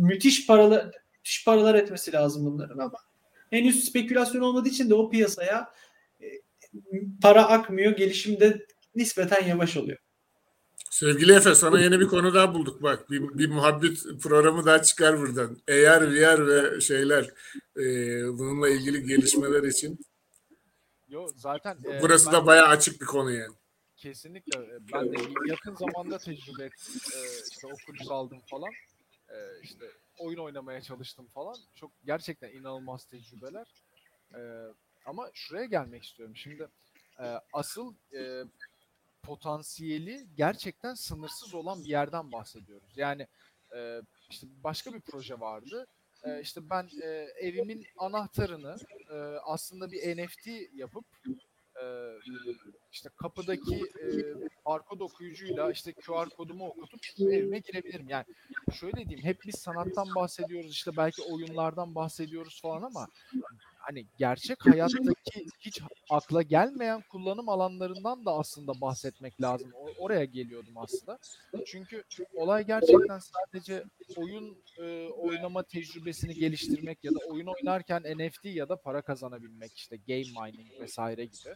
müthiş 0.00 0.46
paralar 0.46 0.90
müthiş 1.18 1.44
paralar 1.44 1.74
etmesi 1.74 2.12
lazım 2.12 2.46
bunların 2.46 2.78
ama 2.78 2.98
henüz 3.50 3.84
spekülasyon 3.84 4.42
olmadığı 4.42 4.68
için 4.68 4.90
de 4.90 4.94
o 4.94 5.10
piyasaya 5.10 5.74
e, 6.20 6.26
para 7.22 7.48
akmıyor. 7.48 7.96
Gelişim 7.96 8.40
de 8.40 8.66
nispeten 8.94 9.46
yavaş 9.46 9.76
oluyor. 9.76 9.98
Sevgili 10.90 11.32
Efe 11.32 11.54
sana 11.54 11.80
yeni 11.80 12.00
bir 12.00 12.06
konu 12.06 12.34
daha 12.34 12.54
bulduk 12.54 12.82
bak. 12.82 13.10
Bir, 13.10 13.20
bir 13.38 13.48
muhabbet 13.48 13.98
programı 14.22 14.66
daha 14.66 14.82
çıkar 14.82 15.18
buradan. 15.20 15.58
AR, 15.68 16.12
VR 16.14 16.46
ve 16.46 16.80
şeyler 16.80 17.24
e, 17.76 17.84
bununla 18.38 18.68
ilgili 18.68 19.02
gelişmeler 19.06 19.62
için. 19.62 19.98
Yo 21.08 21.26
zaten 21.36 21.78
e, 21.84 22.02
Burası 22.02 22.32
da 22.32 22.46
bayağı 22.46 22.66
açık 22.66 23.00
bir 23.00 23.06
konu 23.06 23.32
yani. 23.32 23.54
kesinlikle 23.96 24.60
e, 24.60 24.78
ben 24.92 25.12
de 25.12 25.16
yakın 25.46 25.74
zamanda 25.74 26.18
tecrübe 26.18 26.64
ettim. 26.64 26.94
E, 27.14 27.18
işte 27.50 27.66
Oculus 27.66 28.10
aldım 28.10 28.38
falan. 28.50 28.70
E, 29.28 29.36
işte 29.62 29.84
oyun 30.18 30.38
oynamaya 30.38 30.82
çalıştım 30.82 31.26
falan. 31.26 31.56
Çok 31.74 31.90
gerçekten 32.04 32.50
inanılmaz 32.50 33.04
tecrübeler. 33.04 33.66
E, 34.34 34.40
ama 35.06 35.30
şuraya 35.34 35.64
gelmek 35.64 36.04
istiyorum. 36.04 36.36
Şimdi 36.36 36.68
e, 37.20 37.24
asıl 37.52 37.94
e, 38.14 38.44
potansiyeli 39.22 40.26
gerçekten 40.36 40.94
sınırsız 40.94 41.54
olan 41.54 41.84
bir 41.84 41.88
yerden 41.88 42.32
bahsediyoruz. 42.32 42.92
Yani 42.96 43.26
e, 43.76 44.02
işte 44.30 44.46
başka 44.64 44.94
bir 44.94 45.00
proje 45.00 45.40
vardı. 45.40 45.86
E, 46.24 46.40
işte 46.40 46.70
ben 46.70 46.88
e, 47.02 47.06
evimin 47.40 47.86
anahtarını 47.96 48.76
e, 49.10 49.14
aslında 49.44 49.92
bir 49.92 50.16
NFT 50.16 50.48
yapıp 50.74 51.04
e, 51.82 51.84
işte 52.92 53.08
kapıdaki 53.16 53.76
e, 53.76 54.08
barkod 54.66 55.00
okuyucuyla 55.00 55.70
işte 55.72 55.92
QR 55.92 56.28
kodumu 56.28 56.68
okutup 56.68 57.20
evime 57.20 57.58
girebilirim. 57.58 58.08
Yani 58.08 58.24
şöyle 58.72 58.96
diyeyim 58.96 59.24
hep 59.24 59.38
biz 59.46 59.54
sanattan 59.54 60.14
bahsediyoruz 60.14 60.70
işte 60.70 60.90
belki 60.96 61.22
oyunlardan 61.22 61.94
bahsediyoruz 61.94 62.62
falan 62.62 62.82
ama 62.82 63.08
hani 63.86 64.06
gerçek 64.18 64.66
hayattaki 64.66 65.46
hiç 65.60 65.80
akla 66.10 66.42
gelmeyen 66.42 67.02
kullanım 67.10 67.48
alanlarından 67.48 68.24
da 68.26 68.32
aslında 68.38 68.80
bahsetmek 68.80 69.42
lazım. 69.42 69.72
O- 69.74 70.04
oraya 70.04 70.24
geliyordum 70.24 70.72
aslında. 70.76 71.18
Çünkü 71.66 72.04
olay 72.34 72.66
gerçekten 72.66 73.18
sadece 73.18 73.84
oyun 74.16 74.58
e, 74.78 75.08
oynama 75.08 75.62
tecrübesini 75.62 76.34
geliştirmek 76.34 77.04
ya 77.04 77.12
da 77.14 77.18
oyun 77.30 77.46
oynarken 77.46 78.02
NFT 78.18 78.44
ya 78.44 78.68
da 78.68 78.76
para 78.76 79.02
kazanabilmek 79.02 79.72
işte 79.76 79.96
game 79.96 80.18
mining 80.46 80.80
vesaire 80.80 81.24
gibi. 81.24 81.54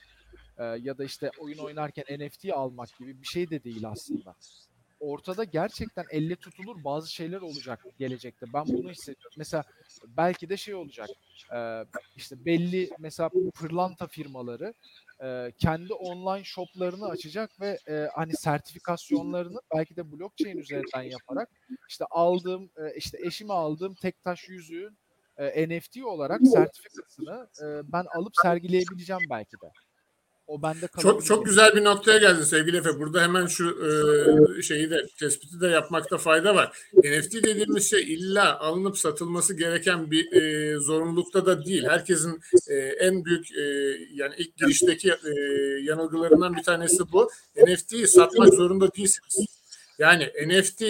E, 0.59 0.65
ya 0.65 0.99
da 0.99 1.05
işte 1.05 1.31
oyun 1.39 1.59
oynarken 1.59 2.05
NFT 2.21 2.53
almak 2.53 2.89
gibi 2.99 3.21
bir 3.21 3.27
şey 3.27 3.51
de 3.51 3.65
değil 3.65 3.89
aslında. 3.89 4.35
Ortada 5.01 5.45
gerçekten 5.45 6.05
elle 6.11 6.37
tutulur 6.37 6.85
bazı 6.85 7.13
şeyler 7.13 7.41
olacak 7.41 7.85
gelecekte. 7.99 8.47
Ben 8.55 8.65
bunu 8.67 8.91
hissediyorum. 8.91 9.35
Mesela 9.37 9.65
belki 10.07 10.49
de 10.49 10.57
şey 10.57 10.75
olacak. 10.75 11.09
e, 11.55 11.85
işte 12.17 12.45
belli 12.45 12.91
mesela 12.99 13.31
pırlanta 13.55 14.07
firmaları 14.07 14.75
e, 15.23 15.53
kendi 15.59 15.93
online 15.93 16.45
shoplarını 16.45 17.07
açacak 17.09 17.61
ve 17.61 17.79
e, 17.89 18.09
hani 18.15 18.33
sertifikasyonlarını 18.35 19.61
belki 19.77 19.97
de 19.97 20.13
blockchain 20.13 20.59
üzerinden 20.59 21.03
yaparak 21.03 21.49
işte 21.89 22.05
aldığım 22.11 22.71
e, 22.77 22.95
işte 22.97 23.19
eşime 23.27 23.53
aldığım 23.55 23.95
tek 23.95 24.23
taş 24.23 24.49
yüzüğün 24.49 24.99
NFT 25.69 26.05
olarak 26.05 26.41
sertifikasını 26.47 27.49
ben 27.93 28.05
alıp 28.15 28.33
sergileyebileceğim 28.43 29.23
belki 29.31 29.57
de. 29.63 29.73
O 30.51 30.63
bende 30.63 30.89
Çok 31.03 31.25
çok 31.25 31.47
güzel 31.47 31.77
bir 31.77 31.85
noktaya 31.85 32.19
geldin 32.19 32.43
sevgili 32.43 32.77
Efe. 32.77 32.99
Burada 32.99 33.23
hemen 33.23 33.47
şu 33.47 33.79
e, 34.59 34.63
şeyi 34.63 34.91
de 34.91 35.07
tespiti 35.19 35.61
de 35.61 35.67
yapmakta 35.67 36.19
fayda 36.19 36.55
var. 36.55 36.77
NFT 36.95 37.35
dediğimiz 37.35 37.91
şey 37.91 38.15
illa 38.15 38.59
alınıp 38.61 38.99
satılması 38.99 39.57
gereken 39.57 40.11
bir 40.11 40.33
e, 40.33 40.77
zorunlulukta 40.79 41.47
da 41.47 41.65
değil. 41.65 41.85
Herkesin 41.89 42.41
e, 42.69 42.75
en 42.77 43.25
büyük 43.25 43.53
e, 43.53 43.63
yani 44.15 44.35
ilk 44.39 44.57
girişteki 44.57 45.11
e, 45.11 45.31
yanılgılarından 45.83 46.57
bir 46.57 46.63
tanesi 46.63 47.13
bu. 47.13 47.31
NFT'yi 47.57 48.07
satmak 48.07 48.55
zorunda 48.55 48.95
değilsiniz. 48.95 49.60
Yani 50.01 50.33
NFT 50.47 50.83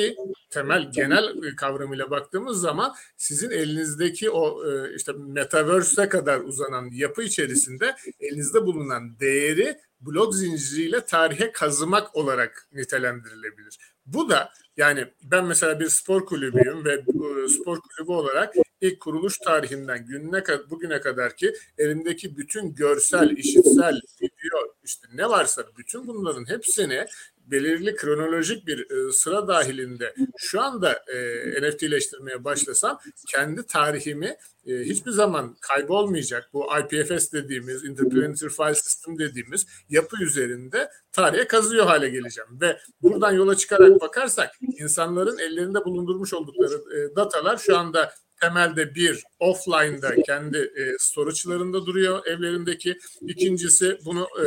temel 0.50 0.90
genel 0.92 1.56
kavramıyla 1.56 2.10
baktığımız 2.10 2.60
zaman 2.60 2.94
sizin 3.16 3.50
elinizdeki 3.50 4.30
o 4.30 4.70
e, 4.70 4.94
işte 4.94 5.12
metaverse'e 5.12 6.08
kadar 6.08 6.40
uzanan 6.40 6.90
yapı 6.92 7.22
içerisinde 7.22 7.96
elinizde 8.20 8.66
bulunan 8.66 9.20
değeri 9.20 9.78
blok 10.00 10.34
zinciriyle 10.34 11.04
tarihe 11.04 11.52
kazımak 11.52 12.16
olarak 12.16 12.68
nitelendirilebilir. 12.72 13.78
Bu 14.06 14.30
da 14.30 14.50
yani 14.76 15.06
ben 15.22 15.44
mesela 15.44 15.80
bir 15.80 15.88
spor 15.88 16.26
kulübüyüm 16.26 16.84
ve 16.84 17.04
spor 17.48 17.80
kulübü 17.80 18.12
olarak 18.12 18.54
ilk 18.80 19.00
kuruluş 19.00 19.38
tarihinden 19.38 20.06
gününe 20.06 20.42
bugüne 20.70 21.00
kadar 21.00 21.36
ki 21.36 21.52
elimdeki 21.78 22.36
bütün 22.36 22.74
görsel, 22.74 23.30
işitsel, 23.30 24.00
video 24.22 24.74
işte 24.84 25.08
ne 25.14 25.28
varsa 25.28 25.64
bütün 25.78 26.06
bunların 26.06 26.48
hepsini 26.48 27.06
belirli 27.46 27.96
kronolojik 27.96 28.66
bir 28.66 28.90
e, 28.90 29.12
sıra 29.12 29.48
dahilinde 29.48 30.14
şu 30.36 30.60
anda 30.60 30.92
e, 30.92 31.18
NFT'leştirmeye 31.62 32.44
başlasam 32.44 33.00
kendi 33.28 33.66
tarihimi 33.66 34.36
e, 34.66 34.78
hiçbir 34.78 35.10
zaman 35.10 35.56
kaybolmayacak 35.60 36.50
bu 36.52 36.66
IPFS 36.78 37.32
dediğimiz 37.32 37.84
Interplanetary 37.84 38.50
File 38.50 38.74
System 38.74 39.18
dediğimiz 39.18 39.66
yapı 39.88 40.24
üzerinde 40.24 40.90
tarihe 41.12 41.46
kazıyor 41.46 41.86
hale 41.86 42.08
geleceğim 42.08 42.60
ve 42.60 42.78
buradan 43.02 43.32
yola 43.32 43.56
çıkarak 43.56 44.00
bakarsak 44.00 44.50
insanların 44.78 45.38
ellerinde 45.38 45.84
bulundurmuş 45.84 46.34
oldukları 46.34 46.74
e, 46.74 47.16
datalar 47.16 47.56
şu 47.56 47.78
anda 47.78 48.12
temelde 48.40 48.94
bir 48.94 49.22
offline'da 49.38 50.22
kendi 50.22 50.58
e, 50.58 50.94
storage'larında 50.98 51.86
duruyor 51.86 52.26
evlerindeki. 52.26 52.98
İkincisi 53.20 53.98
bunu 54.04 54.28
e, 54.44 54.46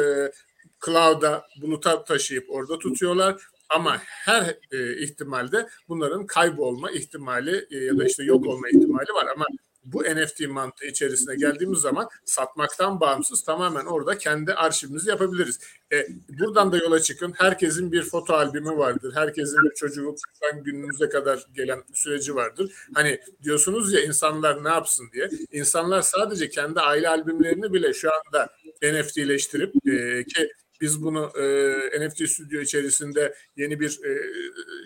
cloud'a, 0.86 1.48
buluta 1.62 2.04
taşıyıp 2.04 2.46
orada 2.50 2.80
tutuyorlar. 2.80 3.48
Ama 3.70 3.98
her 4.04 4.58
e, 4.72 4.98
ihtimalde 5.04 5.68
bunların 5.90 6.26
kaybolma 6.26 6.92
ihtimali 6.92 7.68
e, 7.72 7.78
ya 7.78 7.98
da 7.98 8.06
işte 8.06 8.24
yok 8.24 8.48
olma 8.48 8.70
ihtimali 8.70 9.14
var. 9.14 9.28
Ama 9.36 9.46
bu 9.86 10.04
NFT 10.04 10.48
mantığı 10.48 10.86
içerisine 10.86 11.36
geldiğimiz 11.36 11.80
zaman 11.80 12.10
satmaktan 12.26 13.00
bağımsız 13.00 13.44
tamamen 13.44 13.86
orada 13.86 14.18
kendi 14.18 14.54
arşivimizi 14.54 15.10
yapabiliriz. 15.10 15.60
E, 15.94 16.08
buradan 16.40 16.72
da 16.72 16.78
yola 16.78 17.00
çıkın. 17.00 17.34
Herkesin 17.38 17.92
bir 17.92 18.04
foto 18.04 18.34
albümü 18.34 18.78
vardır. 18.78 19.14
Herkesin 19.16 19.64
bir 19.64 19.76
çocukluktan 19.76 20.64
günümüze 20.64 21.10
kadar 21.10 21.46
gelen 21.54 21.84
süreci 21.94 22.36
vardır. 22.36 22.72
Hani 22.94 23.20
diyorsunuz 23.44 23.94
ya 23.94 24.02
insanlar 24.02 24.64
ne 24.64 24.70
yapsın 24.70 25.10
diye. 25.14 25.30
İnsanlar 25.52 26.02
sadece 26.02 26.50
kendi 26.50 26.80
aile 26.80 27.10
albümlerini 27.10 27.74
bile 27.74 27.94
şu 27.94 28.10
anda 28.14 28.50
NFT'leştirip 28.82 29.74
e, 29.88 30.24
ki 30.24 30.50
biz 30.84 31.04
bunu 31.04 31.32
e, 31.38 32.08
NFT 32.08 32.30
stüdyo 32.30 32.62
içerisinde 32.62 33.36
yeni 33.56 33.80
bir 33.80 34.00
e, 34.06 34.18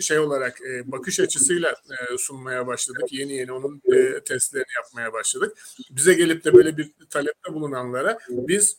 şey 0.02 0.20
olarak 0.20 0.62
e, 0.62 0.91
bakış 0.91 1.20
açısıyla 1.20 1.72
e, 1.72 2.18
sunmaya 2.18 2.68
başladık. 2.68 3.04
Yeni 3.12 3.34
yeni 3.34 3.52
onun 3.52 3.82
e, 3.93 4.20
testlerini 4.24 4.74
yapmaya 4.76 5.14
başladık. 5.14 5.58
Bize 5.91 6.14
gelip 6.14 6.45
de 6.45 6.54
böyle 6.54 6.78
bir 6.78 6.93
talepte 7.10 7.54
bulunanlara 7.54 8.18
biz 8.30 8.78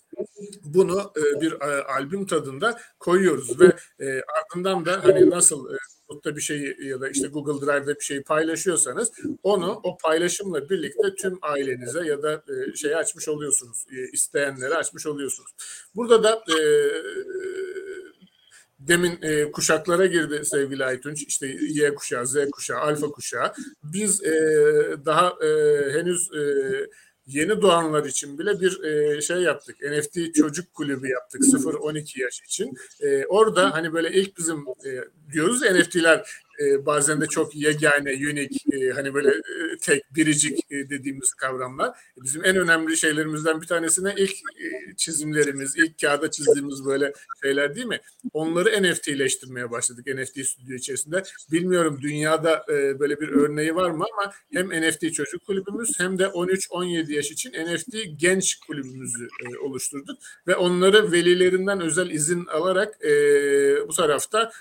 bunu 0.64 1.12
e, 1.16 1.41
bir 1.41 1.53
e, 1.53 1.83
albüm 1.83 2.27
tadında 2.27 2.81
koyuyoruz 2.99 3.61
ve 3.61 3.73
e, 4.01 4.23
ardından 4.23 4.87
da 4.87 5.05
hani 5.05 5.31
nasıl 5.31 5.75
e, 5.75 5.77
Facebook'ta 6.09 6.36
bir 6.36 6.40
şey 6.40 6.76
ya 6.80 7.00
da 7.00 7.09
işte 7.09 7.28
Google 7.28 7.66
Drive'da 7.66 7.94
bir 7.94 8.04
şey 8.04 8.22
paylaşıyorsanız 8.22 9.12
onu 9.42 9.80
o 9.82 9.98
paylaşımla 9.98 10.70
birlikte 10.70 11.14
tüm 11.14 11.38
ailenize 11.42 12.06
ya 12.06 12.22
da 12.22 12.44
e, 12.48 12.76
şey 12.76 12.96
açmış 12.96 13.28
oluyorsunuz. 13.28 13.86
E, 13.92 14.11
isteyenlere 14.12 14.74
açmış 14.74 15.06
oluyorsunuz. 15.06 15.50
Burada 15.94 16.22
da 16.22 16.34
e, 16.34 16.59
demin 18.78 19.18
e, 19.22 19.50
kuşaklara 19.52 20.06
girdi 20.06 20.44
sevgili 20.44 20.84
Aytunç. 20.84 21.22
İşte 21.22 21.46
Y 21.61 21.94
kuşağı, 21.94 22.26
Z 22.26 22.36
kuşağı, 22.52 22.78
alfa 22.78 23.06
kuşağı. 23.06 23.52
Biz 23.82 24.24
e, 24.24 24.32
daha 25.04 25.28
e, 25.28 25.48
henüz 25.92 26.32
e, 26.34 26.42
yeni 27.29 27.62
doğanlar 27.62 28.05
için 28.05 28.39
bile 28.39 28.61
bir 28.61 28.85
e, 28.85 29.20
şey 29.20 29.37
yaptık. 29.37 29.76
NFT 29.83 30.35
çocuk 30.35 30.74
kulübü 30.74 31.09
yaptık 31.09 31.43
0-12 31.43 32.20
yaş 32.22 32.41
için. 32.41 32.74
E, 33.01 33.26
orada 33.26 33.74
hani 33.74 33.93
böyle 33.93 34.12
ilk 34.12 34.39
bizim 34.39 34.59
e, 34.59 34.91
diyoruz 35.33 35.62
NFT'ler 35.62 36.26
e, 36.61 36.86
bazen 36.86 37.20
de 37.20 37.26
çok 37.26 37.54
yegane, 37.56 38.12
unik, 38.12 38.74
e, 38.74 38.90
hani 38.90 39.14
böyle 39.14 39.28
e, 39.28 39.78
tek, 39.80 40.14
biricik 40.14 40.70
dediğimiz 40.70 41.34
kavramlar. 41.34 41.98
Bizim 42.16 42.44
en 42.44 42.56
önemli 42.56 42.96
şeylerimizden 42.96 43.61
bir 43.61 43.66
tanesine 43.66 44.14
ilk 44.16 44.34
çizimlerimiz, 44.96 45.76
ilk 45.76 46.00
kağıda 46.00 46.30
çizdiğimiz 46.30 46.84
böyle 46.84 47.12
şeyler 47.42 47.74
değil 47.74 47.86
mi? 47.86 48.00
Onları 48.32 48.82
NFT'leştirmeye 48.82 49.70
başladık 49.70 50.06
NFT 50.06 50.46
stüdyo 50.46 50.76
içerisinde. 50.76 51.22
Bilmiyorum 51.52 51.98
dünyada 52.02 52.64
e, 52.68 53.00
böyle 53.00 53.20
bir 53.20 53.28
örneği 53.28 53.74
var 53.74 53.90
mı 53.90 54.04
ama 54.12 54.32
hem 54.52 54.68
NFT 54.68 55.14
çocuk 55.14 55.46
kulübümüz 55.46 56.00
hem 56.00 56.18
de 56.18 56.24
13-17 56.24 57.12
yaş 57.12 57.30
için 57.30 57.52
NFT 57.52 57.96
genç 58.16 58.61
kulübümüzü 58.61 59.28
oluşturduk 59.62 60.18
ve 60.46 60.56
onları 60.56 61.12
velilerinden 61.12 61.80
özel 61.80 62.11
izin 62.11 62.46
alarak 62.46 63.00
bu 63.88 63.92
tarafta 63.92 64.52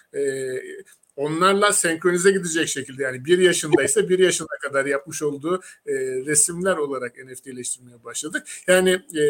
onlarla 1.17 1.73
senkronize 1.73 2.31
gidecek 2.31 2.67
şekilde 2.67 3.03
yani 3.03 3.25
bir 3.25 3.37
yaşındaysa 3.37 4.09
bir 4.09 4.19
yaşına 4.19 4.47
kadar 4.61 4.85
yapmış 4.85 5.21
olduğu 5.23 5.61
e, 5.85 5.93
resimler 6.25 6.77
olarak 6.77 7.17
NFT'leştirmeye 7.25 8.03
başladık. 8.03 8.47
Yani 8.67 8.89
e, 9.15 9.23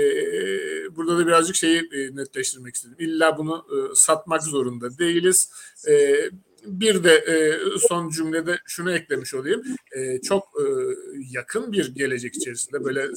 burada 0.96 1.18
da 1.18 1.28
birazcık 1.28 1.56
şeyi 1.56 1.80
e, 1.80 2.16
netleştirmek 2.16 2.76
istedim. 2.76 2.96
İlla 3.00 3.38
bunu 3.38 3.66
e, 3.72 3.96
satmak 3.96 4.44
zorunda 4.44 4.98
değiliz. 4.98 5.52
E, 5.88 6.16
bir 6.68 7.04
de 7.04 7.14
e, 7.14 7.60
son 7.90 8.10
cümlede 8.10 8.60
şunu 8.66 8.92
eklemiş 8.92 9.34
olayım. 9.34 9.64
E, 9.92 10.22
çok 10.22 10.44
e, 10.44 10.66
yakın 11.32 11.72
bir 11.72 11.96
gelecek 11.96 12.36
içerisinde 12.36 12.84
böyle 12.84 13.08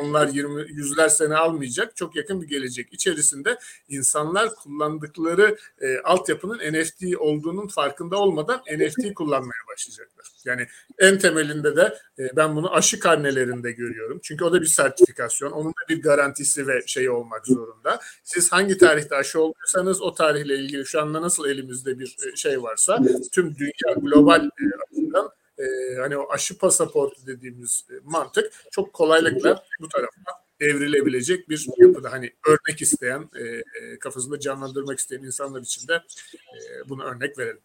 onlar 0.00 0.28
20 0.28 0.72
yüzler 0.72 1.08
sene 1.08 1.36
almayacak 1.36 1.96
çok 1.96 2.16
yakın 2.16 2.42
bir 2.42 2.48
gelecek 2.48 2.92
içerisinde 2.92 3.58
insanlar 3.88 4.54
kullandıkları 4.54 5.58
e, 5.80 5.98
altyapının 5.98 6.58
NFT 6.58 7.04
olduğunun 7.18 7.68
farkında 7.68 8.16
olmadan 8.16 8.62
NFT 8.78 9.14
kullanmaya 9.14 9.60
başlayacaklar. 9.72 10.26
Yani 10.48 10.66
en 10.98 11.18
temelinde 11.18 11.76
de 11.76 11.98
e, 12.18 12.36
ben 12.36 12.56
bunu 12.56 12.74
aşı 12.74 13.00
karnelerinde 13.00 13.72
görüyorum. 13.72 14.20
Çünkü 14.22 14.44
o 14.44 14.52
da 14.52 14.60
bir 14.60 14.66
sertifikasyon. 14.66 15.50
Onun 15.50 15.70
da 15.70 15.88
bir 15.88 16.02
garantisi 16.02 16.66
ve 16.66 16.82
şeyi 16.86 17.10
olmak 17.10 17.46
zorunda. 17.46 18.00
Siz 18.24 18.52
hangi 18.52 18.78
tarihte 18.78 19.16
aşı 19.16 19.40
olduysanız 19.40 20.02
o 20.02 20.14
tarihle 20.14 20.56
ilgili 20.56 20.86
şu 20.86 21.00
anda 21.00 21.22
nasıl 21.22 21.48
elimizde 21.48 21.98
bir 21.98 22.16
e, 22.26 22.36
şey 22.36 22.62
varsa 22.62 23.00
tüm 23.32 23.56
dünya 23.56 23.94
global 24.00 24.44
e, 24.44 24.64
açıdan 24.90 25.30
e, 25.58 25.64
hani 26.00 26.16
o 26.16 26.32
aşı 26.32 26.58
pasaportu 26.58 27.26
dediğimiz 27.26 27.86
mantık 28.04 28.52
çok 28.70 28.92
kolaylıkla 28.92 29.64
bu 29.80 29.88
tarafa 29.88 30.48
evrilebilecek 30.60 31.48
bir 31.48 31.66
yapıda. 31.76 32.12
Hani 32.12 32.32
örnek 32.46 32.82
isteyen, 32.82 33.30
e, 33.40 33.98
kafasında 33.98 34.40
canlandırmak 34.40 34.98
isteyen 34.98 35.22
insanlar 35.22 35.60
için 35.60 35.88
de 35.88 35.94
e, 35.94 36.88
bunu 36.88 37.04
örnek 37.04 37.38
verelim. 37.38 37.60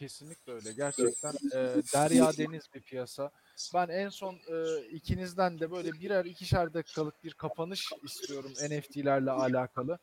Kesinlikle 0.00 0.52
öyle. 0.52 0.72
Gerçekten 0.72 1.32
e, 1.54 1.58
derya 1.94 2.30
deniz 2.38 2.62
bir 2.74 2.80
piyasa. 2.80 3.30
Ben 3.74 3.88
en 3.88 4.08
son 4.08 4.34
e, 4.34 4.86
ikinizden 4.90 5.60
de 5.60 5.70
böyle 5.70 5.92
birer 5.92 6.24
ikişer 6.24 6.74
dakikalık 6.74 7.24
bir 7.24 7.32
kapanış 7.32 7.88
istiyorum 8.04 8.52
NFT'lerle 8.52 9.30
alakalı. 9.30 9.98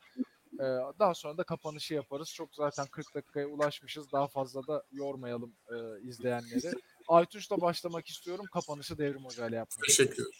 E, 0.53 0.65
daha 0.99 1.13
sonra 1.13 1.37
da 1.37 1.43
kapanışı 1.43 1.93
yaparız. 1.93 2.33
Çok 2.33 2.55
zaten 2.55 2.85
40 2.85 3.15
dakikaya 3.15 3.47
ulaşmışız. 3.47 4.11
Daha 4.11 4.27
fazla 4.27 4.67
da 4.67 4.83
yormayalım 4.91 5.53
e, 5.69 6.07
izleyenleri. 6.07 6.71
Aytunç'la 7.07 7.61
başlamak 7.61 8.07
istiyorum. 8.07 8.45
Kapanışı 8.53 8.97
Devrim 8.97 9.25
Hoca 9.25 9.47
ile 9.47 9.55
yapmak 9.55 9.85
Teşekkür 9.87 10.13
ederim. 10.13 10.31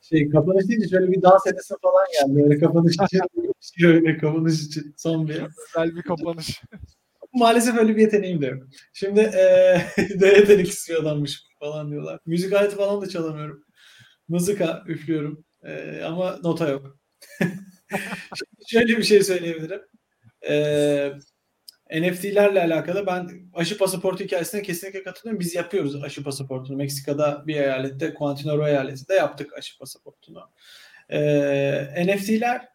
Şey, 0.00 0.30
kapanış 0.30 0.68
deyince 0.68 0.88
şöyle 0.88 1.12
bir 1.12 1.22
dans 1.22 1.46
edesi 1.46 1.74
falan 1.82 2.06
geldi. 2.12 2.44
Öyle 2.44 2.60
kapanış 2.60 2.94
için. 2.94 3.20
şöyle 3.78 4.18
kapanış 4.18 4.62
için. 4.62 4.94
Son 4.96 5.28
bir. 5.28 5.42
Özel 5.68 5.96
bir 5.96 6.02
kapanış. 6.02 6.62
Maalesef 7.32 7.78
öyle 7.78 7.96
bir 7.96 8.00
yeteneğim 8.00 8.42
de 8.42 8.46
yok. 8.46 8.62
Şimdi 8.92 9.20
e, 9.20 9.76
ne 10.16 10.26
yetenek 10.38 10.68
istiyor 10.68 11.26
falan 11.60 11.90
diyorlar. 11.90 12.20
Müzik 12.26 12.52
aleti 12.52 12.76
falan 12.76 13.02
da 13.02 13.08
çalamıyorum. 13.08 13.64
Mızıka 14.28 14.84
üflüyorum. 14.86 15.44
E, 15.64 16.02
ama 16.04 16.38
nota 16.44 16.68
yok. 16.68 16.98
Şöyle 18.68 18.98
bir 18.98 19.02
şey 19.02 19.22
söyleyebilirim. 19.22 19.82
E, 20.48 21.12
NFT'lerle 22.00 22.60
alakalı 22.60 23.06
ben 23.06 23.30
aşı 23.54 23.78
pasaportu 23.78 24.24
hikayesine 24.24 24.62
kesinlikle 24.62 25.02
katılıyorum. 25.02 25.40
Biz 25.40 25.54
yapıyoruz 25.54 26.04
aşı 26.04 26.24
pasaportunu. 26.24 26.76
Meksika'da 26.76 27.46
bir 27.46 27.54
eyalette, 27.54 28.14
Quintana 28.14 28.68
eyaletinde 28.68 29.14
yaptık 29.14 29.52
aşı 29.58 29.78
pasaportunu. 29.78 30.50
Ee, 31.08 32.06
NFT'ler 32.06 32.68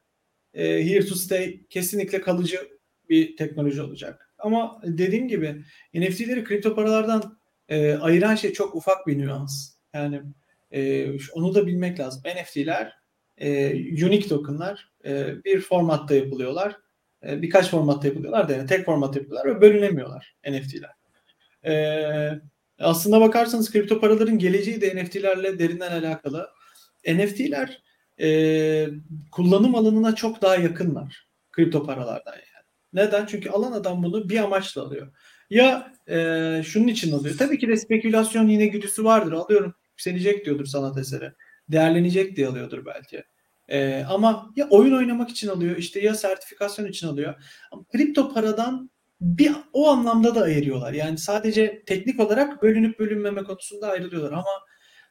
e, 0.53 0.85
here 0.85 1.05
to 1.05 1.15
stay 1.15 1.67
kesinlikle 1.69 2.21
kalıcı 2.21 2.69
bir 3.09 3.37
teknoloji 3.37 3.81
olacak. 3.81 4.26
Ama 4.39 4.81
dediğim 4.83 5.27
gibi 5.27 5.63
NFT'leri 5.93 6.43
kripto 6.43 6.75
paralardan 6.75 7.39
e, 7.69 7.93
ayıran 7.93 8.35
şey 8.35 8.53
çok 8.53 8.75
ufak 8.75 9.07
bir 9.07 9.17
nüans. 9.17 9.73
Yani 9.93 10.21
e, 10.71 11.11
onu 11.33 11.55
da 11.55 11.67
bilmek 11.67 11.99
lazım. 11.99 12.23
NFT'ler 12.25 12.93
e, 13.37 13.69
unique 14.05 14.27
tokenlar 14.27 14.91
e, 15.05 15.43
bir 15.45 15.61
formatta 15.61 16.15
yapılıyorlar. 16.15 16.75
E, 17.27 17.41
birkaç 17.41 17.69
formatta 17.69 18.07
yapılıyorlar 18.07 18.49
da 18.49 18.53
yani 18.53 18.67
tek 18.67 18.85
formatta 18.85 19.19
yapıyorlar 19.19 19.55
ve 19.55 19.61
bölünemiyorlar 19.61 20.35
NFT'ler. 20.49 20.91
E, 21.65 22.41
aslında 22.79 23.21
bakarsanız 23.21 23.71
kripto 23.71 23.99
paraların 23.99 24.39
geleceği 24.39 24.81
de 24.81 25.03
NFT'lerle 25.03 25.59
derinden 25.59 25.91
alakalı. 25.91 26.49
NFT'ler 27.07 27.81
e, 28.19 28.87
kullanım 29.31 29.75
alanına 29.75 30.15
çok 30.15 30.41
daha 30.41 30.55
yakınlar 30.55 31.27
kripto 31.51 31.85
paralardan 31.85 32.33
yani. 32.33 32.56
Neden? 32.93 33.25
Çünkü 33.25 33.49
alan 33.49 33.71
adam 33.71 34.03
bunu 34.03 34.29
bir 34.29 34.37
amaçla 34.37 34.81
alıyor. 34.81 35.07
Ya 35.49 35.93
e, 36.09 36.61
şunun 36.65 36.87
için 36.87 37.11
alıyor. 37.11 37.35
Tabii 37.37 37.59
ki 37.59 37.67
de 37.67 37.77
spekülasyon 37.77 38.47
yine 38.47 38.67
güdüsü 38.67 39.03
vardır. 39.03 39.31
Alıyorum 39.31 39.73
yükselecek 39.91 40.45
diyordur 40.45 40.65
sanat 40.65 40.97
eseri. 40.97 41.31
Değerlenecek 41.69 42.35
diye 42.35 42.47
alıyordur 42.47 42.85
belki. 42.85 43.23
E, 43.67 44.03
ama 44.09 44.53
ya 44.55 44.67
oyun 44.69 44.97
oynamak 44.97 45.29
için 45.29 45.47
alıyor 45.47 45.77
işte 45.77 45.99
ya 45.99 46.15
sertifikasyon 46.15 46.85
için 46.85 47.07
alıyor. 47.07 47.33
Kripto 47.91 48.33
paradan 48.33 48.89
bir 49.21 49.51
o 49.73 49.89
anlamda 49.89 50.35
da 50.35 50.41
ayırıyorlar. 50.41 50.93
Yani 50.93 51.17
sadece 51.17 51.83
teknik 51.85 52.19
olarak 52.19 52.63
bölünüp 52.63 52.99
bölünmeme 52.99 53.43
konusunda 53.43 53.87
ayrılıyorlar 53.87 54.31
ama 54.31 54.51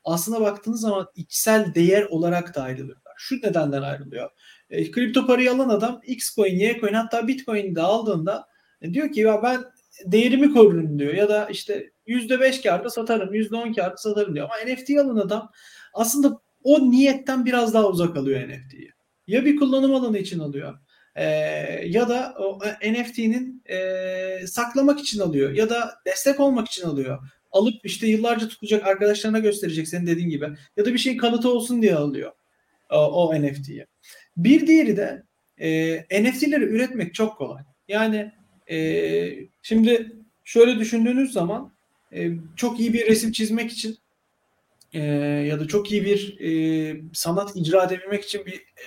aslında 0.04 0.40
baktığınız 0.40 0.80
zaman 0.80 1.08
içsel 1.14 1.74
değer 1.74 2.02
olarak 2.02 2.54
da 2.54 2.62
ayrılıyorlar. 2.62 3.14
Şu 3.16 3.36
nedenden 3.36 3.82
ayrılıyor. 3.82 4.30
E, 4.70 4.90
kripto 4.90 5.26
parayı 5.26 5.52
alan 5.52 5.68
adam 5.68 6.00
X 6.06 6.34
coin, 6.36 6.58
Y 6.58 6.80
coin 6.80 6.92
hatta 6.92 7.28
Bitcoin 7.28 7.74
de 7.74 7.82
aldığında 7.82 8.46
e, 8.82 8.94
diyor 8.94 9.12
ki 9.12 9.20
ya 9.20 9.42
ben 9.42 9.64
değerimi 10.04 10.52
korurum 10.52 10.98
diyor 10.98 11.14
ya 11.14 11.28
da 11.28 11.48
işte 11.48 11.90
%5 12.06 12.62
karda 12.62 12.90
satarım, 12.90 13.34
%10 13.34 13.74
karda 13.74 13.96
satarım 13.96 14.34
diyor. 14.34 14.48
Ama 14.50 14.72
NFT 14.72 14.90
alan 14.90 15.16
adam 15.16 15.50
aslında 15.94 16.40
o 16.62 16.90
niyetten 16.90 17.44
biraz 17.44 17.74
daha 17.74 17.88
uzak 17.88 18.16
alıyor 18.16 18.48
NFT'yi. 18.48 18.90
Ya 19.26 19.44
bir 19.44 19.56
kullanım 19.56 19.94
alanı 19.94 20.18
için 20.18 20.38
alıyor 20.38 20.78
e, 21.16 21.24
ya 21.86 22.08
da 22.08 22.34
o 22.38 22.58
NFT'nin 22.92 23.62
e, 23.70 24.46
saklamak 24.46 25.00
için 25.00 25.20
alıyor 25.20 25.50
ya 25.50 25.70
da 25.70 25.94
destek 26.06 26.40
olmak 26.40 26.68
için 26.68 26.86
alıyor. 26.86 27.18
Alıp 27.52 27.74
işte 27.84 28.06
yıllarca 28.06 28.48
tutacak 28.48 28.86
arkadaşlarına 28.86 29.38
gösterecek 29.38 29.88
senin 29.88 30.06
dediğin 30.06 30.28
gibi 30.28 30.48
ya 30.76 30.84
da 30.84 30.92
bir 30.92 30.98
şey 30.98 31.16
kanıtı 31.16 31.50
olsun 31.50 31.82
diye 31.82 31.94
alıyor 31.94 32.32
o, 32.90 32.96
o 32.96 33.42
NFT'yi. 33.42 33.86
Bir 34.36 34.66
diğeri 34.66 34.96
de 34.96 35.22
e, 35.58 36.22
NFT'leri 36.22 36.64
üretmek 36.64 37.14
çok 37.14 37.38
kolay. 37.38 37.62
Yani 37.88 38.32
e, 38.70 38.78
şimdi 39.62 40.12
şöyle 40.44 40.78
düşündüğünüz 40.78 41.32
zaman 41.32 41.72
e, 42.12 42.30
çok 42.56 42.80
iyi 42.80 42.92
bir 42.92 43.06
resim 43.06 43.32
çizmek 43.32 43.72
için 43.72 43.98
e, 44.92 45.02
ya 45.48 45.60
da 45.60 45.68
çok 45.68 45.92
iyi 45.92 46.04
bir 46.04 46.40
e, 46.40 47.00
sanat 47.12 47.56
icra 47.56 47.84
edebilmek 47.84 48.24
için 48.24 48.46
bir 48.46 48.54
e, 48.54 48.84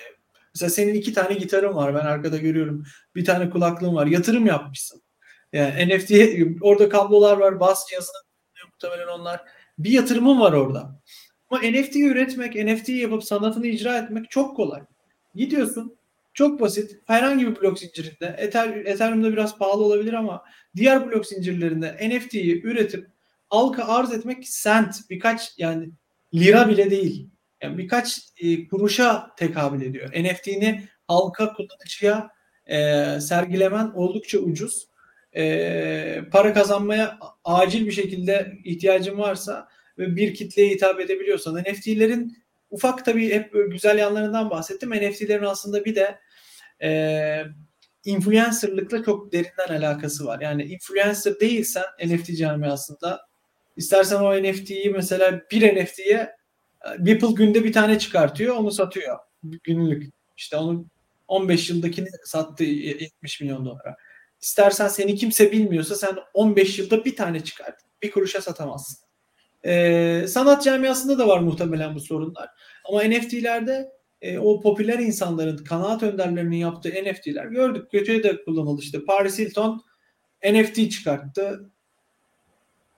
mesela 0.55 0.69
senin 0.69 0.93
iki 0.93 1.13
tane 1.13 1.33
gitarın 1.33 1.75
var 1.75 1.95
ben 1.95 2.05
arkada 2.05 2.37
görüyorum 2.37 2.85
bir 3.15 3.25
tane 3.25 3.49
kulaklığın 3.49 3.95
var 3.95 4.07
yatırım 4.07 4.45
yapmışsın. 4.45 5.01
Yani 5.53 5.97
NFT 5.97 6.11
orada 6.61 6.89
kablolar 6.89 7.37
var 7.37 7.59
bas 7.59 7.89
cihazı 7.89 8.11
muhtemelen 8.71 9.07
onlar. 9.07 9.41
Bir 9.79 9.91
yatırımın 9.91 10.39
var 10.39 10.53
orada. 10.53 11.01
Ama 11.49 11.61
NFT 11.61 11.95
üretmek 11.95 12.55
NFT 12.55 12.89
yapıp 12.89 13.23
sanatını 13.23 13.67
icra 13.67 13.97
etmek 13.97 14.31
çok 14.31 14.55
kolay 14.55 14.81
gidiyorsun 15.35 15.99
çok 16.33 16.61
basit 16.61 16.97
herhangi 17.07 17.47
bir 17.47 17.61
blok 17.61 17.79
zincirinde 17.79 18.35
Ether, 18.37 18.69
Ethereum'da 18.69 19.31
biraz 19.31 19.57
pahalı 19.57 19.83
olabilir 19.83 20.13
ama 20.13 20.43
diğer 20.75 21.07
blok 21.07 21.25
zincirlerinde 21.25 22.09
NFT'yi 22.09 22.61
üretip 22.63 23.07
halka 23.49 23.85
arz 23.85 24.13
etmek 24.13 24.49
sent 24.49 24.95
birkaç 25.09 25.51
yani 25.57 25.89
lira 26.33 26.69
bile 26.69 26.91
değil. 26.91 27.29
Yani 27.61 27.77
birkaç 27.77 28.19
e, 28.37 28.67
kuruşa 28.67 29.35
tekabül 29.37 29.81
ediyor. 29.81 30.09
NFT'ni 30.09 30.83
halka 31.07 31.53
kullanıcıya 31.53 32.29
e, 32.65 32.75
sergilemen 33.21 33.91
oldukça 33.95 34.39
ucuz. 34.39 34.87
E, 35.35 36.21
para 36.31 36.53
kazanmaya 36.53 37.19
acil 37.43 37.85
bir 37.85 37.91
şekilde 37.91 38.53
ihtiyacın 38.63 39.17
varsa 39.17 39.67
ve 39.97 40.15
bir 40.15 40.33
kitleye 40.33 40.69
hitap 40.69 40.99
edebiliyorsan 40.99 41.55
NFT'lerin 41.55 42.37
ufak 42.71 43.05
tabii 43.05 43.33
hep 43.33 43.53
güzel 43.71 43.97
yanlarından 43.97 44.49
bahsettim. 44.49 44.89
NFT'lerin 44.89 45.43
aslında 45.43 45.85
bir 45.85 45.95
de 45.95 46.19
e, 46.81 47.43
influencerlıkla 48.05 49.03
çok 49.03 49.31
derinden 49.31 49.67
alakası 49.69 50.25
var. 50.25 50.41
Yani 50.41 50.63
influencer 50.63 51.39
değilsen 51.39 51.83
NFT 52.05 52.37
camiasında 52.37 53.21
istersen 53.77 54.15
o 54.15 54.43
NFT'yi 54.43 54.89
mesela 54.89 55.41
bir 55.51 55.75
NFT'ye 55.75 56.35
Ripple 56.85 57.31
günde 57.31 57.63
bir 57.63 57.73
tane 57.73 57.99
çıkartıyor 57.99 58.55
onu 58.55 58.71
satıyor 58.71 59.17
günlük. 59.43 60.13
İşte 60.37 60.57
onu 60.57 60.85
15 61.27 61.69
yıldakini 61.69 62.07
sattı 62.23 62.63
70 62.63 63.41
milyon 63.41 63.65
dolara. 63.65 63.97
İstersen 64.41 64.87
seni 64.87 65.15
kimse 65.15 65.51
bilmiyorsa 65.51 65.95
sen 65.95 66.17
15 66.33 66.79
yılda 66.79 67.05
bir 67.05 67.15
tane 67.15 67.43
çıkart. 67.43 67.81
Bir 68.01 68.11
kuruşa 68.11 68.41
satamazsın. 68.41 69.08
Ee, 69.65 70.25
sanat 70.27 70.63
camiasında 70.63 71.17
da 71.17 71.27
var 71.27 71.39
muhtemelen 71.39 71.95
bu 71.95 71.99
sorunlar. 71.99 72.49
Ama 72.85 73.03
NFT'lerde 73.03 73.91
e, 74.21 74.39
o 74.39 74.61
popüler 74.61 74.99
insanların, 74.99 75.57
kanaat 75.57 76.03
önderlerinin 76.03 76.57
yaptığı 76.57 76.89
NFT'ler 76.89 77.45
gördük. 77.45 77.91
Kötüye 77.91 78.23
de 78.23 78.43
kullanıldı 78.43 78.81
işte. 78.81 79.05
Paris 79.05 79.39
Hilton 79.39 79.83
NFT 80.43 80.91
çıkarttı. 80.91 81.69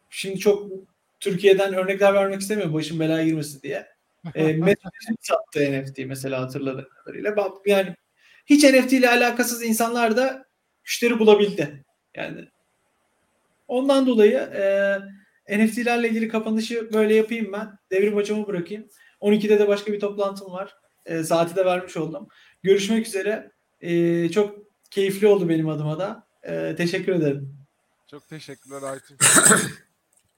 Şimdi 0.09 0.39
çok 0.39 0.71
Türkiye'den 1.19 1.73
örnekler 1.73 2.13
vermek 2.13 2.41
istemiyorum 2.41 2.73
başım 2.73 2.99
belaya 2.99 3.25
girmesin 3.25 3.61
diye. 3.61 3.87
E, 4.35 4.43
Metropolitan 4.53 5.17
sattı 5.21 5.81
NFT 5.81 5.99
mesela 6.05 6.41
hatırladığım 6.41 6.87
kadarıyla. 6.89 7.35
Yani 7.65 7.95
hiç 8.45 8.63
NFT 8.63 8.93
ile 8.93 9.09
alakasız 9.09 9.63
insanlar 9.63 10.17
da 10.17 10.45
müşteri 10.83 11.19
bulabildi. 11.19 11.85
Yani 12.15 12.47
ondan 13.67 14.07
dolayı 14.07 14.37
e, 14.37 14.63
NFT'lerle 15.51 16.09
ilgili 16.09 16.27
kapanışı 16.27 16.89
böyle 16.93 17.15
yapayım 17.15 17.53
ben. 17.53 17.77
Devrim 17.91 18.15
hocamı 18.15 18.47
bırakayım. 18.47 18.87
12'de 19.21 19.59
de 19.59 19.67
başka 19.67 19.93
bir 19.93 19.99
toplantım 19.99 20.51
var. 20.51 20.75
E, 21.05 21.23
saati 21.23 21.55
de 21.55 21.65
vermiş 21.65 21.97
oldum. 21.97 22.27
Görüşmek 22.63 23.07
üzere. 23.07 23.51
E, 23.81 24.29
çok 24.29 24.55
keyifli 24.91 25.27
oldu 25.27 25.49
benim 25.49 25.69
adıma 25.69 25.99
da. 25.99 26.27
E, 26.43 26.75
teşekkür 26.75 27.11
ederim. 27.13 27.57
Çok 28.11 28.27
teşekkürler 28.29 28.81
Aytun. 28.83 29.17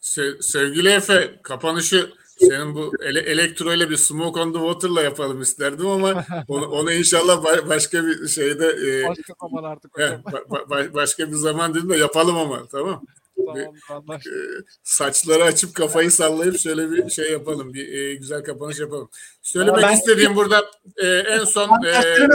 Se- 0.01 0.41
sevgili 0.41 0.89
Efe, 0.89 1.39
kapanışı 1.43 2.09
senin 2.37 2.75
bu 2.75 2.93
ele- 3.03 3.19
elektro 3.19 3.73
ile 3.73 3.89
bir 3.89 3.95
smoke 3.97 4.39
on 4.39 4.53
the 4.53 4.59
water'la 4.59 5.01
yapalım 5.01 5.41
isterdim 5.41 5.87
ama 5.87 6.25
onu, 6.47 6.65
onu 6.65 6.91
inşallah 6.91 7.43
ba- 7.43 7.69
başka 7.69 8.05
bir 8.05 8.27
şeyde 8.27 8.65
e, 8.67 9.07
Başka 9.09 9.33
zaman 9.41 9.63
artık 9.63 9.97
he, 9.99 10.03
hocam. 10.05 10.21
ba- 10.21 10.67
ba- 10.67 10.93
başka 10.93 11.27
bir 11.31 11.35
zaman 11.35 11.73
dedim 11.73 11.89
de 11.89 11.97
yapalım 11.97 12.37
ama 12.37 12.67
tamam. 12.71 13.03
Tamam 13.45 13.75
anlaştık. 13.89 14.33
E, 14.33 14.37
saçları 14.83 15.43
açıp 15.43 15.75
kafayı 15.75 16.11
sallayıp 16.11 16.59
şöyle 16.59 16.91
bir 16.91 17.09
şey 17.09 17.31
yapalım. 17.31 17.73
Bir 17.73 17.93
e, 17.93 18.15
güzel 18.15 18.43
kapanış 18.43 18.79
yapalım. 18.79 19.09
Söylemek 19.41 19.83
ben- 19.83 19.93
istediğim 19.93 20.35
burada 20.35 20.65
e, 20.97 21.07
en 21.07 21.43
son 21.43 21.69
e, 21.85 22.27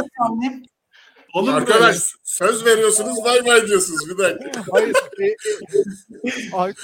Olur 1.34 1.50
mu 1.50 1.56
arkadaş 1.56 1.94
böyle? 1.94 2.00
söz 2.24 2.64
veriyorsunuz 2.64 3.24
vay 3.24 3.44
vay 3.46 3.66
diyorsunuz 3.66 4.08
bir 4.08 4.18
dakika. 4.18 4.64
Hayır. 4.72 4.94
E, 5.18 5.26
e, 5.26 5.36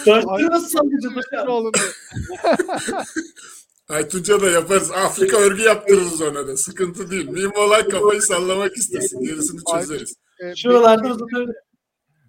hocam? 0.07 1.49
oğlum. 1.49 1.72
Aytunca 3.89 4.41
da 4.41 4.51
yaparız. 4.51 4.91
Afrika 4.91 5.37
örgü 5.37 5.62
yaptırırız 5.62 6.22
ona 6.22 6.49
da. 6.49 6.57
Sıkıntı 6.57 7.11
değil. 7.11 7.29
Mühim 7.29 7.53
olan 7.57 7.89
kafayı 7.89 8.22
sallamak 8.22 8.77
istesin. 8.77 9.20
Gerisini 9.20 9.61
çözeriz. 9.75 10.14
E, 10.41 10.57
Şuralarda 10.57 11.03
benim, 11.03 11.14
uzatabilirim. 11.16 11.55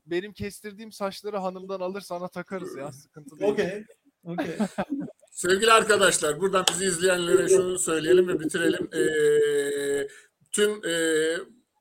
Benim 0.05 0.33
kestirdiğim 0.33 0.91
saçları 0.91 1.37
hanımdan 1.37 1.79
alır 1.79 2.01
sana 2.01 2.27
takarız 2.27 2.77
ya. 2.77 2.91
Sıkıntı 2.91 3.39
değil. 3.39 3.51
Okey. 3.51 3.83
Okey. 4.23 4.57
Sevgili 5.31 5.71
arkadaşlar 5.71 6.41
buradan 6.41 6.65
bizi 6.71 6.85
izleyenlere 6.85 7.47
şunu 7.47 7.79
söyleyelim 7.79 8.27
ve 8.27 8.39
bitirelim. 8.39 8.89
Ee, 8.93 10.07
tüm 10.51 10.85
e, 10.85 10.95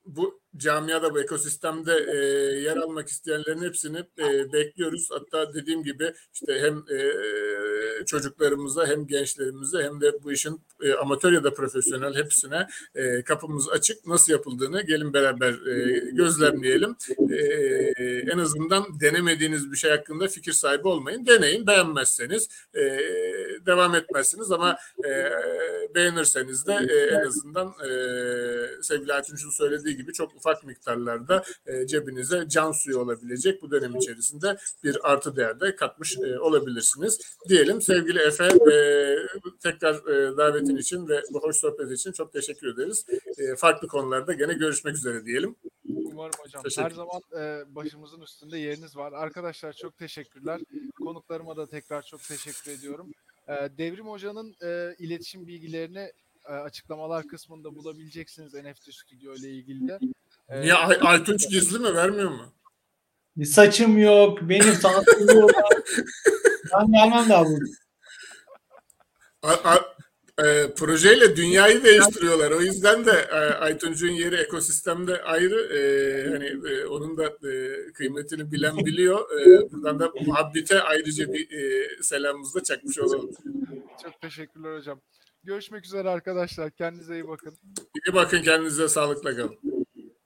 bu 0.07 0.41
camiada 0.57 1.14
bu 1.14 1.20
ekosistemde 1.20 2.07
e, 2.12 2.16
yer 2.61 2.77
almak 2.77 3.09
isteyenlerin 3.09 3.62
hepsini 3.62 3.99
e, 4.18 4.53
bekliyoruz. 4.53 5.09
Hatta 5.11 5.55
dediğim 5.55 5.83
gibi 5.83 6.12
işte 6.33 6.61
hem 6.61 6.79
e, 6.79 7.12
çocuklarımıza 8.07 8.87
hem 8.87 9.07
gençlerimize 9.07 9.83
hem 9.83 10.01
de 10.01 10.22
bu 10.25 10.33
işin 10.33 10.61
e, 10.83 10.95
amatör 10.95 11.33
ya 11.33 11.45
da 11.45 11.55
profesyonel 11.55 12.14
hepsine 12.14 12.66
e, 12.95 13.22
kapımız 13.22 13.68
açık. 13.68 14.07
Nasıl 14.07 14.33
yapıldığını 14.33 14.83
gelin 14.83 15.12
beraber 15.12 15.53
e, 15.53 16.01
gözlemleyelim. 16.12 16.97
E, 17.31 17.37
en 18.33 18.39
azından 18.39 19.01
denemediğiniz 19.01 19.72
bir 19.72 19.77
şey 19.77 19.91
hakkında 19.91 20.29
fikir 20.29 20.53
sahibi 20.53 20.89
olmayın. 20.89 21.27
Deneyin. 21.27 21.66
Beğenmezseniz 21.66 22.49
e, 22.75 22.81
devam 23.67 23.95
etmezsiniz 23.95 24.53
ama 24.53 24.77
e, 25.05 25.31
beğenirseniz 25.95 26.67
de 26.67 26.73
e, 26.73 27.17
en 27.17 27.27
azından 27.27 27.69
e, 27.69 28.83
sevgili 28.83 29.12
Aytunç'un 29.12 29.51
söylediği 29.51 29.97
gibi 29.97 30.12
çok 30.12 30.35
ufak 30.35 30.65
miktarlarda 30.65 31.45
e, 31.67 31.87
cebinize 31.87 32.45
can 32.49 32.73
suyu 32.73 32.99
olabilecek 32.99 33.62
bu 33.62 33.71
dönem 33.71 33.97
içerisinde 33.97 34.57
bir 34.85 35.12
artı 35.12 35.37
değer 35.37 35.61
de 35.61 35.77
katmış 35.77 36.19
e, 36.19 36.39
olabilirsiniz. 36.39 37.19
Diyelim 37.49 37.83
sevgili 37.83 38.19
Efe 38.19 38.45
e, 38.45 39.17
tekrar 39.62 39.95
e, 39.95 40.37
davetin 40.37 40.77
için 40.77 41.09
ve 41.09 41.23
bu 41.33 41.43
hoş 41.43 41.57
sohbet 41.57 41.91
için 41.91 42.12
çok 42.12 42.33
teşekkür 42.33 42.75
ederiz. 42.75 43.07
E, 43.39 43.57
farklı 43.57 43.89
konularda 43.89 44.33
gene 44.33 44.55
görüşmek 44.55 44.95
üzere 44.97 45.25
diyelim. 45.25 45.57
Umarım 45.89 46.33
hocam. 46.39 46.62
Her 46.77 46.91
zaman 46.91 47.21
e, 47.39 47.65
başımızın 47.75 48.21
üstünde 48.21 48.59
yeriniz 48.59 48.97
var. 48.97 49.12
Arkadaşlar 49.12 49.73
çok 49.73 49.99
teşekkürler. 49.99 50.61
Konuklarıma 51.05 51.57
da 51.57 51.67
tekrar 51.67 52.03
çok 52.03 52.23
teşekkür 52.23 52.71
ediyorum. 52.71 53.12
E, 53.49 53.53
Devrim 53.78 54.07
Hoca'nın 54.07 54.57
e, 54.62 54.95
iletişim 54.99 55.47
bilgilerini 55.47 56.12
e, 56.49 56.53
açıklamalar 56.53 57.26
kısmında 57.26 57.74
bulabileceksiniz 57.74 58.55
NFT 58.55 58.95
Studio 58.95 59.34
ile 59.34 59.51
ilgili 59.51 59.88
de. 59.88 59.99
E, 60.49 60.72
Ay- 60.72 60.99
Aytunç 61.01 61.49
gizli 61.51 61.78
mi 61.78 61.95
vermiyor 61.95 62.30
mu? 62.30 62.53
Saçım 63.45 63.99
yok, 63.99 64.38
benim 64.42 64.72
sanatım 64.72 65.36
yok. 65.40 65.51
ben 66.74 66.92
gelmem 66.92 67.28
daha 67.28 67.45
bu. 67.45 67.59
E, 70.39 70.74
projeyle 70.74 71.37
dünyayı 71.37 71.85
değiştiriyorlar. 71.85 72.51
O 72.51 72.61
yüzden 72.61 73.05
de 73.05 73.11
e, 73.11 73.35
Aytuncuğun 73.37 74.11
yeri 74.11 74.37
ekosistemde 74.37 75.22
ayrı. 75.22 75.74
E, 75.76 75.80
hani 76.30 76.72
e, 76.72 76.87
onun 76.87 77.16
da 77.16 77.24
e, 77.24 77.93
kıymetini 77.93 78.53
bilen 78.53 78.76
biliyor. 78.76 79.41
E, 79.41 79.72
buradan 79.72 79.99
da 80.01 80.12
muhabbete 80.26 80.80
ayrıca 80.80 81.32
bir 81.32 81.51
e, 81.53 81.89
selamımızı 82.03 82.55
da 82.55 82.62
çakmış 82.62 82.99
olalım. 82.99 83.30
Çok 84.03 84.20
teşekkürler 84.20 84.76
hocam. 84.76 85.01
Görüşmek 85.45 85.85
üzere 85.85 86.09
arkadaşlar. 86.09 86.70
Kendinize 86.70 87.14
iyi 87.14 87.28
bakın. 87.28 87.55
İyi 88.07 88.14
bakın 88.14 88.43
kendinize 88.43 88.89
sağlıkla 88.89 89.37
kalın. 89.37 89.59